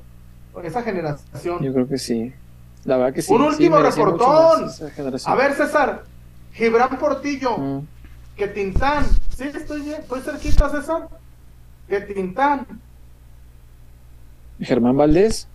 [0.62, 1.62] Esa generación.
[1.62, 2.32] Yo creo que sí.
[2.84, 3.32] La verdad que sí.
[3.32, 4.70] Un último reportón.
[5.26, 6.04] A ver, César,
[6.52, 7.86] Gibran Portillo, Mm.
[8.36, 9.06] que Tintán,
[9.36, 11.08] sí, estoy bien, estoy cerquita, César.
[11.88, 12.66] Que Tintán,
[14.60, 15.46] Germán Valdés.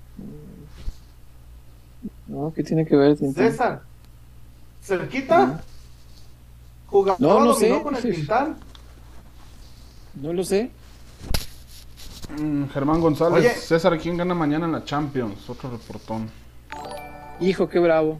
[2.28, 3.18] No, ¿qué tiene que ver?
[3.18, 3.52] Tintán?
[3.52, 3.82] César,
[4.84, 5.64] cerquita,
[6.88, 7.82] jugaba No, no dominó sé.
[7.84, 8.58] con el Tintán.
[10.16, 10.72] No lo sé.
[12.30, 13.50] Mm, Germán González, Oye.
[13.56, 15.50] César, ¿quién gana mañana en la Champions?
[15.50, 16.30] Otro reportón.
[17.40, 18.20] Hijo, qué bravo.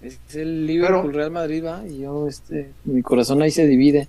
[0.00, 1.86] Es el Liverpool Pero- Real Madrid, va.
[1.86, 4.08] Y yo, este, mi corazón ahí se divide.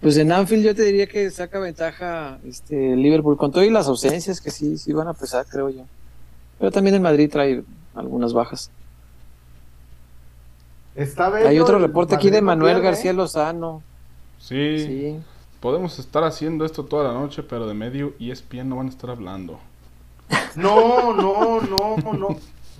[0.00, 4.40] Pues en Anfield yo te diría que saca ventaja este Liverpool con todas las ausencias
[4.40, 5.82] que sí, sí van a pesar, creo yo.
[6.58, 7.64] Pero también el Madrid trae
[7.96, 8.70] algunas bajas.
[10.94, 13.14] Está bello Hay otro reporte aquí de Manuel pierde, García ¿eh?
[13.14, 13.82] Lozano.
[14.38, 15.16] Sí, Sí.
[15.60, 18.90] Podemos estar haciendo esto toda la noche, pero de medio y ESPN no van a
[18.90, 19.58] estar hablando.
[20.54, 22.28] No, no, no, no.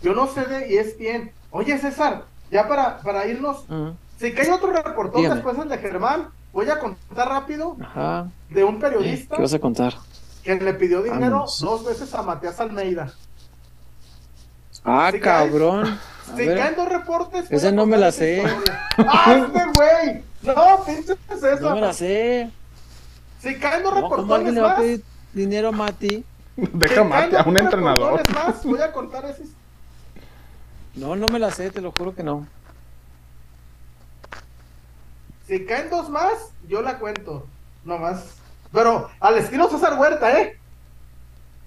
[0.02, 1.32] Yo no sé de y es bien.
[1.50, 3.94] Oye, César, ya para, para irnos, Ujú.
[4.18, 5.36] si que hay otro reportón Dígame.
[5.36, 8.28] después del de Germán, voy a contar rápido Ajá.
[8.50, 9.94] de un ¿Qué periodista vas a contar?
[10.44, 11.60] que le pidió dinero Vámonos.
[11.60, 13.12] dos veces a Matías Almeida.
[14.84, 15.86] Ah, Si cabrón.
[16.32, 16.58] A Si ver.
[16.58, 17.64] caen dos reportes.
[17.64, 18.44] a no me la sé.
[18.98, 20.22] ¡Ah, este güey!
[20.42, 21.62] No, pinche César.
[21.62, 22.50] No me la sé.
[23.40, 26.24] Si caen dos No, ¿Cómo reportones alguien le va a pedir dinero a Mati?
[26.56, 28.18] Deja si mate a un entrenador.
[28.18, 29.44] reportones más, voy a contar ese.
[30.96, 32.46] No, no me la sé, te lo juro que no.
[35.46, 36.32] Si caen dos más,
[36.68, 37.46] yo la cuento.
[37.84, 38.24] No más.
[38.72, 40.58] Pero al estilo César Huerta, ¿eh?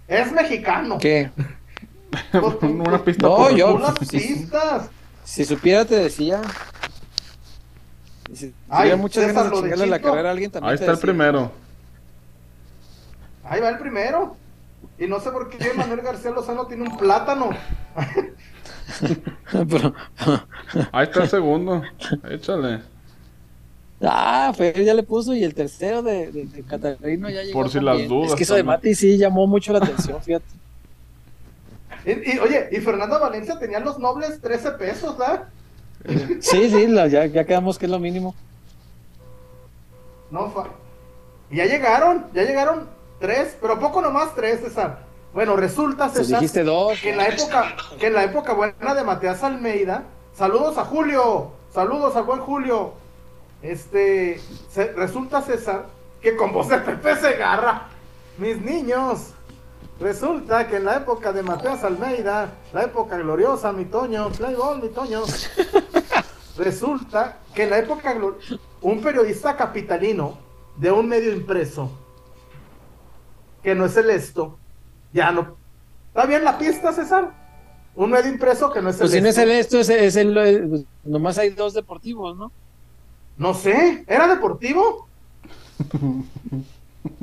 [0.08, 0.98] Es mexicano.
[1.00, 1.32] ¿Qué?
[2.62, 4.90] Una pista No, por- yo- Unas pistas.
[5.24, 6.42] Si supiera, te decía.
[8.34, 10.72] Si Ay, muchas César, ganas de chingarle la carrera a alguien también.
[10.72, 11.52] Ahí te está el primero.
[13.52, 14.38] Ahí va el primero.
[14.98, 17.50] Y no sé por qué Manuel García Lozano tiene un plátano.
[19.52, 19.94] Pero-
[20.94, 21.82] Ahí está el segundo.
[22.30, 22.80] Échale.
[24.02, 27.60] ah, Fer ya le puso y el tercero de, de, de Catarino ya llegó.
[27.60, 28.64] Por si las dudas Es que eso de.
[28.64, 30.46] Mati sí llamó mucho la atención, fíjate.
[32.04, 35.44] Y, y, oye, y Fernando Valencia tenía los nobles 13 pesos, ¿verdad?
[36.40, 38.34] Sí, sí, la- ya, ya quedamos que es lo mínimo.
[40.32, 40.70] No, fa-
[41.52, 42.88] ya llegaron, ya llegaron
[43.22, 45.06] tres, pero poco nomás tres, César.
[45.34, 47.00] Bueno, resulta, César, dijiste dos.
[47.00, 50.04] que en la época, que en la época buena de Matías Almeida,
[50.36, 52.92] saludos a Julio, saludos al buen Julio.
[53.62, 54.42] Este,
[54.72, 55.86] se- resulta, César,
[56.22, 57.88] que con voz de Pepe Segarra,
[58.38, 59.28] mis niños,
[60.00, 64.90] resulta que en la época de Matías Almeida, la época gloriosa, mi Toño, Playboy, mi
[64.90, 65.22] Toño,
[66.58, 68.16] resulta que en la época
[68.82, 70.38] un periodista capitalino
[70.76, 71.92] de un medio impreso,
[73.64, 74.58] que no es el esto,
[75.14, 75.56] ya no.
[76.14, 77.40] ¿Está bien la pista, César?
[77.94, 79.78] un medio impreso que no es Pues el si no es el esto.
[79.80, 82.52] es, es el, eh, pues, nomás hay dos deportivos, ¿no?
[83.38, 85.08] No sé, ¿era deportivo?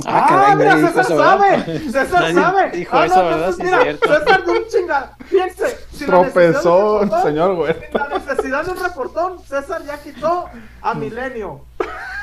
[0.05, 1.79] Ah, Ah, caray, mira, César eso, sabe.
[1.93, 2.71] César Nadie sabe.
[2.77, 3.39] dijo ah, eso, no, ¿verdad?
[3.51, 4.09] entonces Sí, mira, cierto.
[4.09, 5.79] César de un chinga, fíjense.
[6.05, 8.09] Tropezó el reportón, señor sin Huerta.
[8.09, 10.47] la necesidad de un reportón, César ya quitó
[10.83, 11.65] a Milenio,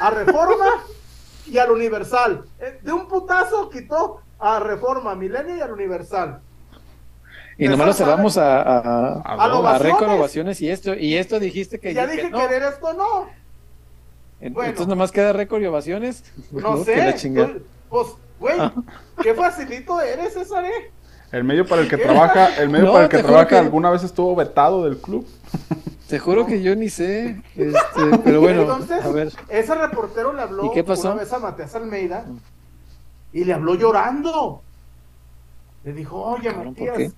[0.01, 0.65] a Reforma
[1.47, 2.43] y al Universal.
[2.59, 6.39] Eh, De un putazo quitó a Reforma, a Milenio y al Universal.
[7.57, 10.01] Y nomás lo cerramos a, a, A ovaciones.
[10.19, 12.37] ovaciones y esto, y esto dijiste que, ya que dije no.
[12.37, 13.27] que de esto no.
[14.41, 14.69] En- bueno.
[14.69, 16.23] Entonces nomás queda récord y ovaciones.
[16.51, 17.13] No Que sé.
[17.15, 17.53] chingada.
[17.89, 18.07] Pues,
[18.39, 18.71] pues, güey,
[19.23, 20.91] qué facilito eres, César, ¿eh?
[21.31, 23.89] El medio para el que trabaja, el medio No, para el que trabaja que- alguna
[23.89, 25.25] vez estuvo vetado del club.
[26.09, 27.41] Te juro que yo ni sé.
[27.55, 29.33] Este, pero bueno, Entonces, ver.
[29.49, 31.11] ese reportero le habló ¿Y qué pasó?
[31.11, 32.25] una vez a Matías Almeida
[33.33, 34.61] y le habló llorando.
[35.83, 37.13] Le dijo, oye, Cabrón, ¿por Matías,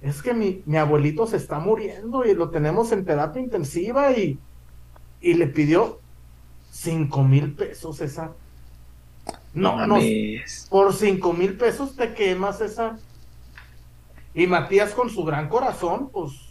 [0.00, 4.38] es que mi, mi abuelito se está muriendo y lo tenemos en terapia intensiva y,
[5.20, 6.00] y le pidió
[6.70, 8.32] cinco mil pesos, César.
[9.52, 9.96] No, no,
[10.70, 12.96] por cinco mil pesos te quemas, César.
[14.32, 16.49] Y Matías con su gran corazón, pues,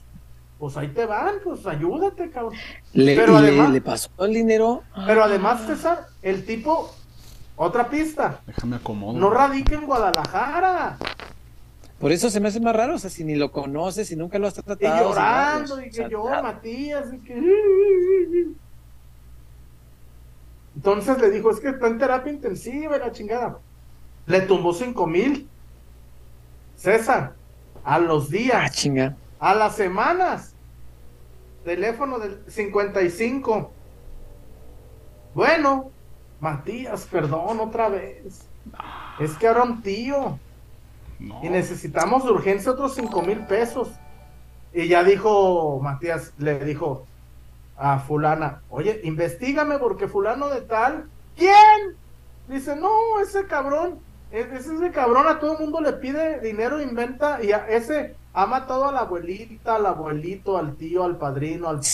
[0.60, 2.53] pues ahí te van, pues ayúdate, cabrón.
[2.94, 4.84] Le, Pero y le- además- le pasó el dinero.
[5.07, 5.26] Pero Ah.
[5.26, 6.94] además, César, el tipo,
[7.56, 9.18] otra pista, Déjame acomodo.
[9.18, 10.98] no radica en Guadalajara.
[11.99, 14.38] Por eso se me hace más raro, o sea, si ni lo conoces, si nunca
[14.40, 15.10] lo has Y tratado.
[15.10, 16.23] llorando, si no, y o sea, que yo.
[16.44, 18.45] Matías, y que...
[20.76, 23.57] Entonces le dijo, es que está en terapia intensiva y la chingada.
[24.27, 25.49] Le tumbó cinco mil.
[26.77, 27.34] César,
[27.84, 29.15] a los Ah, días, chinga.
[29.40, 30.53] A las semanas.
[31.64, 33.72] Teléfono del 55.
[35.34, 35.91] Bueno,
[36.40, 38.48] Matías, perdón otra vez.
[39.20, 40.40] Es que ahora un tío.
[41.20, 41.40] No.
[41.44, 43.91] Y necesitamos de urgencia otros cinco mil pesos.
[44.74, 47.06] Y ya dijo Matías, le dijo
[47.76, 51.95] a fulana, oye, investigame porque fulano de tal, ¿quién?
[52.48, 53.99] Dice, no, ese cabrón,
[54.32, 58.19] e- ese, ese cabrón a todo el mundo le pide dinero, inventa, y a ese
[58.34, 61.82] ha matado a la abuelita, al abuelito, al tío, al padrino, al...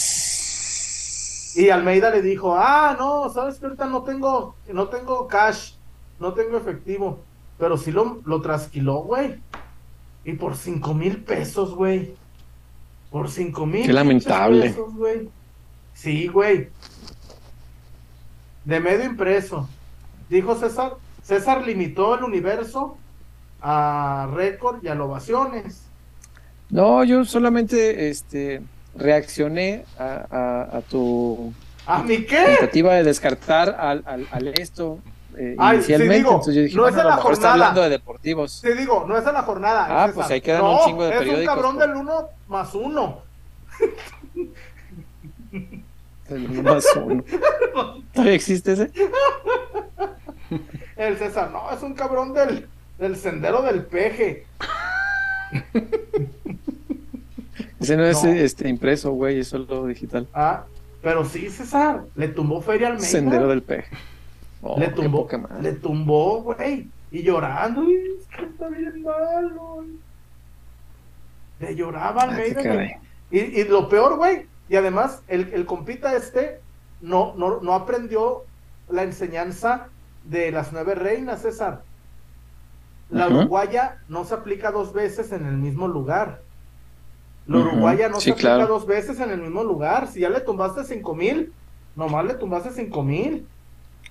[1.55, 5.75] Y Almeida le dijo, ah, no, sabes que ahorita no tengo, no tengo cash,
[6.19, 7.19] no tengo efectivo,
[7.57, 9.39] pero sí lo, lo trasquiló, güey.
[10.25, 12.13] Y por cinco mil pesos, güey.
[13.09, 13.85] Por cinco mil.
[13.85, 14.69] Qué lamentable.
[14.69, 15.29] pesos, güey.
[15.93, 16.69] Sí, güey.
[18.65, 19.69] De medio impreso.
[20.29, 20.95] Dijo César.
[21.23, 22.97] César limitó el universo
[23.61, 25.85] a récord y a ovaciones.
[26.69, 28.61] No, yo solamente este,
[28.95, 31.53] reaccioné a, a- a tu
[31.85, 32.43] ¿A mí qué?
[32.57, 34.99] tentativa de descartar al, al, al esto
[35.37, 36.15] eh, Ay, inicialmente.
[36.17, 37.53] digo, Entonces yo dije, no es bueno, de a la mejor está jornada.
[37.69, 38.61] hablando de deportivos.
[38.61, 39.85] Te digo, no es a la jornada.
[40.03, 41.87] Ah, pues ahí quedan no, un chingo de Es un periódicos, cabrón pues.
[41.87, 43.21] del uno más uno.
[46.29, 47.23] El uno más uno.
[48.13, 48.91] ¿Todavía existe ese?
[50.95, 52.67] El César, no, es un cabrón del,
[52.97, 54.45] del sendero del peje.
[57.79, 58.29] Ese no es No.
[58.31, 60.27] este, impreso, güey, es solo digital.
[60.33, 60.65] Ah,
[61.01, 63.05] pero sí, César, le tumbó Feria Almeida.
[63.07, 63.95] Sendero del peje.
[64.61, 65.27] Oh, le tumbó,
[65.61, 65.73] le
[66.41, 66.87] güey.
[67.11, 69.83] Y llorando, y es que está bien malo.
[69.85, 69.99] y-
[71.63, 72.73] Le lloraba Ah, Almeida.
[72.73, 72.91] güey.
[73.31, 76.59] y, y lo peor, güey, y además, el, el compita este
[77.01, 78.43] no, no, no aprendió
[78.89, 79.87] la enseñanza
[80.23, 81.83] de las nueve reinas, César.
[83.09, 86.41] La uruguaya no se aplica dos veces en el mismo lugar.
[87.47, 88.67] La uruguaya no Sí, se aplica claro.
[88.67, 90.07] dos veces en el mismo lugar.
[90.07, 91.53] Si ya le tumbaste cinco mil,
[91.95, 93.45] nomás le tumbaste cinco mil.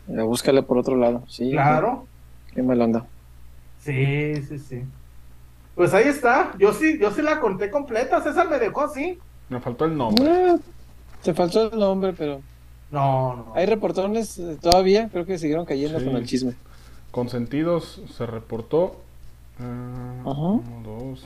[0.06, 1.24] Ya, búscale por otro lado.
[1.28, 2.06] Sí, Claro.
[2.54, 3.04] Qué mal onda.
[3.80, 4.82] Sí, sí, sí.
[5.74, 6.52] Pues ahí está.
[6.58, 8.22] Yo sí, yo sí la conté completa.
[8.22, 9.18] César me dejó así.
[9.48, 10.24] Me faltó el nombre.
[10.52, 10.56] Eh,
[11.22, 12.40] te faltó el nombre, pero
[12.92, 13.52] No, no.
[13.56, 15.08] hay reportones eh, todavía.
[15.10, 16.04] Creo que siguieron cayendo Sí.
[16.06, 16.54] con el chisme.
[17.14, 18.96] Consentidos se reportó.
[19.60, 19.70] Ajá.
[20.24, 21.24] uno, dos.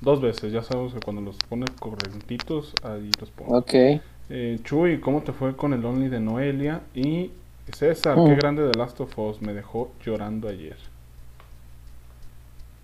[0.00, 3.56] Dos veces, ya sabemos que cuando los pone correntitos, ahí los pone.
[3.56, 4.02] Ok.
[4.30, 6.80] Eh, Chuy, ¿cómo te fue con el Only de Noelia?
[6.92, 7.30] Y
[7.72, 8.26] César, Mm.
[8.26, 10.76] qué grande de Last of Us, me dejó llorando ayer.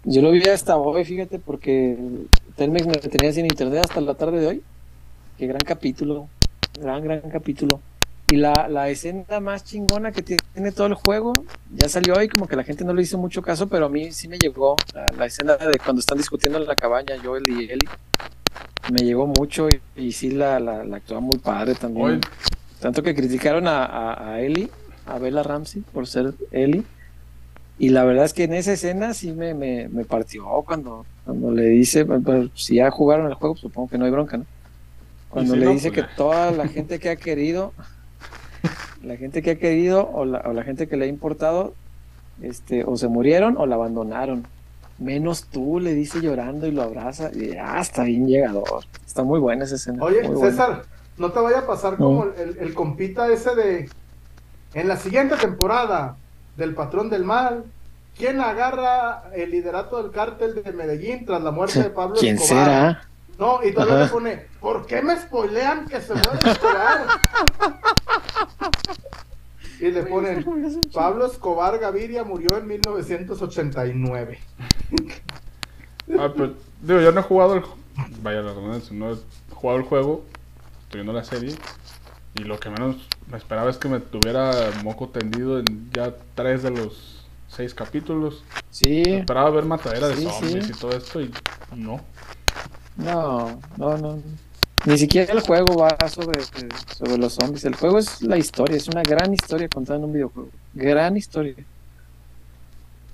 [0.05, 1.99] Yo lo vi hasta hoy, fíjate, porque
[2.55, 4.63] Telmex me tenía sin internet hasta la tarde de hoy.
[5.39, 6.29] Qué gran capítulo.
[6.81, 7.81] Gran, gran capítulo.
[8.33, 11.35] Y la, la escena más chingona que tiene todo el juego,
[11.71, 14.11] ya salió hoy, como que la gente no le hizo mucho caso, pero a mí
[14.11, 17.65] sí me llegó la, la escena de cuando están discutiendo en la cabaña, Joel y
[17.65, 17.89] Ellie.
[18.91, 22.23] Me llegó mucho y, y sí la, la, la actúa muy padre también.
[22.81, 24.71] Tanto que criticaron a, a, a Ellie,
[25.05, 26.85] a Bella Ramsey, por ser Ellie.
[27.79, 31.51] Y la verdad es que en esa escena sí me, me, me partió cuando Cuando
[31.51, 34.47] le dice, pues, pues, si ya jugaron el juego, supongo que no hay bronca, ¿no?
[35.29, 37.75] Cuando si le no, dice pues que toda la gente que ha querido,
[39.03, 41.75] la gente que ha querido o la, o la gente que le ha importado,
[42.41, 44.47] este, o se murieron o la abandonaron.
[44.99, 47.31] Menos tú, le dice llorando y lo abraza.
[47.35, 48.85] Y ah, está bien llegador.
[49.07, 50.03] Está muy buena esa escena.
[50.05, 50.51] Oye, buena.
[50.51, 50.83] César,
[51.19, 52.07] no te vaya a pasar No.
[52.07, 53.91] como el, el compita ese de.
[54.75, 56.17] En la siguiente temporada
[56.57, 57.65] del Patrón del Mal,
[58.17, 62.65] ¿quién agarra el liderato del cártel de Medellín tras la muerte de Pablo ¿Quién Escobar?
[62.65, 63.09] será?
[63.39, 64.05] No, y todavía Ajá.
[64.05, 67.07] le pone, ¿por qué me spoilean que se muere Escobar?
[69.81, 70.45] y le ponen,
[70.93, 74.39] Pablo Escobar Gaviria murió en 1989.
[76.19, 77.63] Ah, pero, digo, yo no he jugado el.
[78.23, 79.17] Vaya la redundancia, no he
[79.55, 80.25] jugado el juego,
[80.85, 81.55] estoy viendo la serie.
[82.35, 82.97] Y lo que menos
[83.31, 88.43] me esperaba es que me tuviera moco tendido en ya tres de los seis capítulos.
[88.71, 90.73] Sí, Esperaba ver matadera de Sí, zombies sí.
[90.75, 91.31] y todo esto y
[91.77, 92.01] no.
[92.97, 94.23] no, no, no.
[94.85, 96.41] Ni siquiera el juego va sobre,
[96.97, 97.65] sobre los zombies.
[97.65, 100.51] El juego es la historia, es una gran historia contada en un videojuego.
[100.75, 101.55] Gran historia.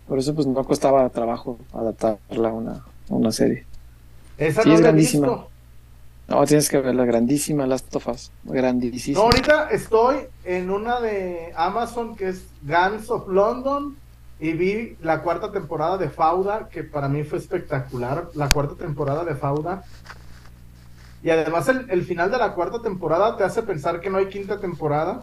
[0.06, 2.82] Por eso pues no costaba trabajo adaptarla a una, a
[3.14, 3.66] una serie.
[4.38, 5.26] Esa Sí, no es grandísima.
[5.26, 5.48] visto.
[6.28, 8.30] No, tienes que ver la grandísima Last of Us.
[8.44, 9.18] Grandísima.
[9.18, 13.96] No, ahorita estoy en una de Amazon que es Guns of London
[14.40, 19.24] y vi la cuarta temporada de Fauda, que para mí fue espectacular, la cuarta temporada
[19.24, 19.84] de Fauda.
[21.22, 24.26] Y además el, el final de la cuarta temporada te hace pensar que no hay
[24.26, 25.22] quinta temporada.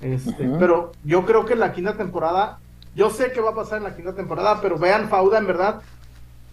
[0.00, 0.48] Este.
[0.58, 2.58] Pero yo creo que la quinta temporada,
[2.94, 5.80] yo sé qué va a pasar en la quinta temporada, pero vean Fauda en verdad.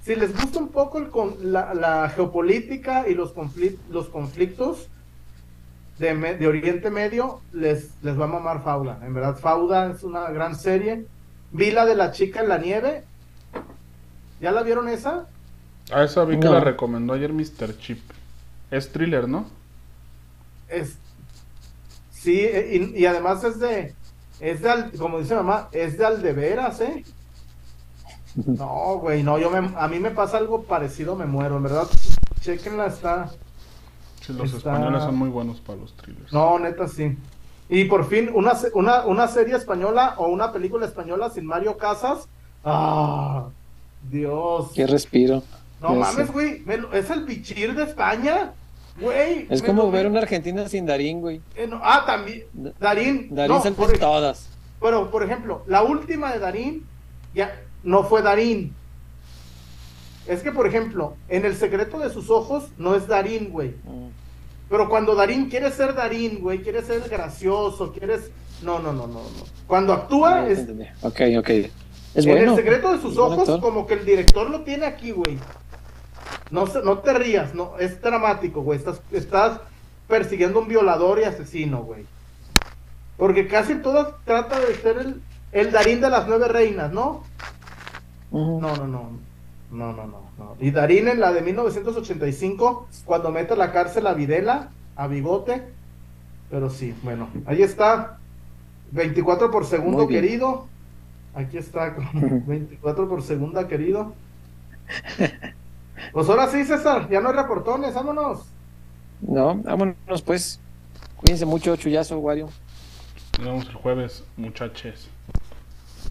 [0.03, 4.87] Si les gusta un poco el con- la, la geopolítica y los, conflic- los conflictos,
[5.97, 8.99] de, Me- de Oriente Medio, les, les va a mamar Fauda.
[9.03, 11.05] En verdad, Fauda es una gran serie.
[11.51, 13.03] Vi la de la chica en la nieve.
[14.41, 15.25] ¿Ya la vieron esa?
[15.91, 17.77] A esa vi que la recomendó ayer Mr.
[17.79, 17.99] Chip.
[18.71, 19.45] Es thriller, ¿no?
[20.67, 20.97] Es,
[22.11, 23.93] sí, e- y, y además es de,
[24.39, 27.03] es de, al- como dice mamá, es de aldeveras, ¿eh?
[28.35, 31.87] No, güey, no, yo me, a mí me pasa algo parecido, me muero, en verdad.
[32.41, 33.29] Chequenla, está.
[34.25, 36.33] Sí, los Está- españoles son muy buenos para los thrillers.
[36.33, 37.17] No, neta, sí.
[37.69, 41.77] Y por fin, una, se- una, una serie española o una película española sin Mario
[41.77, 42.27] Casas.
[42.63, 43.45] ¡Ah!
[44.09, 44.71] Dios.
[44.75, 45.41] Qué respiro.
[45.81, 46.63] No Ya mames, güey.
[46.93, 48.53] ¿Es el bichir de España?
[48.99, 49.47] Güey.
[49.49, 51.41] Es como ver una Argentina sin Darín, güey.
[51.55, 52.45] eh, no, ah, también.
[52.53, 53.27] Da- Darín.
[53.29, 54.47] Darín no, salta por, todas.
[54.81, 56.85] pero, por ejemplo, la última de Darín
[57.33, 58.73] ya no fue Darín.
[60.27, 63.69] Es que, por ejemplo, en El secreto de sus ojos no es Darín, güey.
[63.83, 64.07] Mm.
[64.69, 68.31] Pero cuando Darín quiere ser Darín, güey, quiere ser gracioso, quieres...
[68.63, 69.29] No, no, no, no, no.
[69.67, 70.59] Cuando actúa Ya es...
[70.59, 70.85] entendí.
[71.01, 71.49] Ok, ok.
[71.49, 72.51] Es en bueno.
[72.53, 75.37] el secreto de sus ojos, como que el director lo tiene aquí, güey.
[76.51, 78.79] No, no te rías, no, es dramático, güey.
[78.79, 79.59] Estás, estás
[80.07, 82.05] persiguiendo a un violador y asesino, güey.
[83.17, 85.21] Porque casi todas trata de ser el,
[85.51, 87.23] el Darín de las nueve reinas, ¿no?
[88.31, 89.25] No, no, no.
[89.71, 90.55] No, no, no, no.
[90.59, 95.63] Y Darín en la de 1985, cuando mete a la cárcel a Videla, a Bigote.
[96.49, 98.19] Pero sí, bueno, ahí está.
[98.91, 100.67] 24 por segundo, querido.
[101.33, 104.13] Aquí está, con 24 por segunda, querido.
[106.11, 108.43] Pues ahora sí, César, ya no hay reportones, vámonos.
[109.21, 110.59] No, vámonos pues.
[111.17, 112.49] Cuídense mucho, Chuyazo, Wario.
[113.39, 115.07] Nos vemos el jueves, muchachos.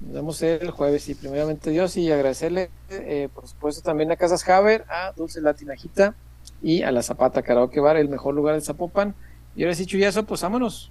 [0.02, 4.46] Nos vemos el jueves y primeramente Dios y agradecerle, eh, por supuesto, también a Casas
[4.48, 6.14] Haber, a Dulce Latinajita
[6.62, 9.14] y a la Zapata Karaoke Bar, el mejor lugar de Zapopan.
[9.54, 10.90] Y ahora sí, Chuyazo, pues vámonos.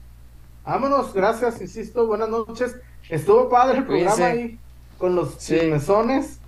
[0.63, 2.75] Vámonos, gracias, insisto, buenas noches.
[3.09, 4.23] Estuvo padre el programa Cuídense.
[4.41, 4.59] ahí
[4.97, 5.55] con los Sí.
[5.59, 6.39] chismesones.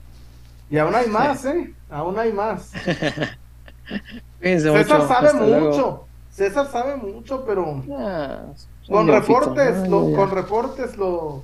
[0.69, 1.73] Y aún hay más, ¿eh?
[1.89, 2.71] Aún hay más.
[4.39, 5.07] Cuídense César mucho.
[5.07, 5.69] sabe hasta luego.
[5.69, 6.07] mucho.
[6.31, 8.41] César sabe mucho, pero Ah,
[8.87, 11.43] con reportes, Ah, lo, con reportes lo,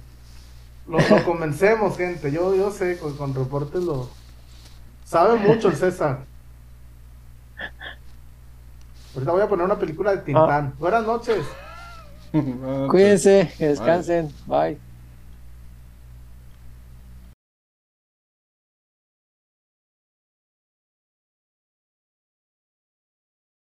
[0.88, 2.32] lo, lo convencemos, gente.
[2.32, 4.10] Yo, yo sé, con, con reportes lo
[5.06, 6.26] sabe mucho el César.
[9.14, 10.74] Ahorita voy a poner una película de Tintán.
[10.80, 11.46] Buenas noches.
[12.90, 14.34] Cuídense, que descansen.
[14.46, 14.78] Bye.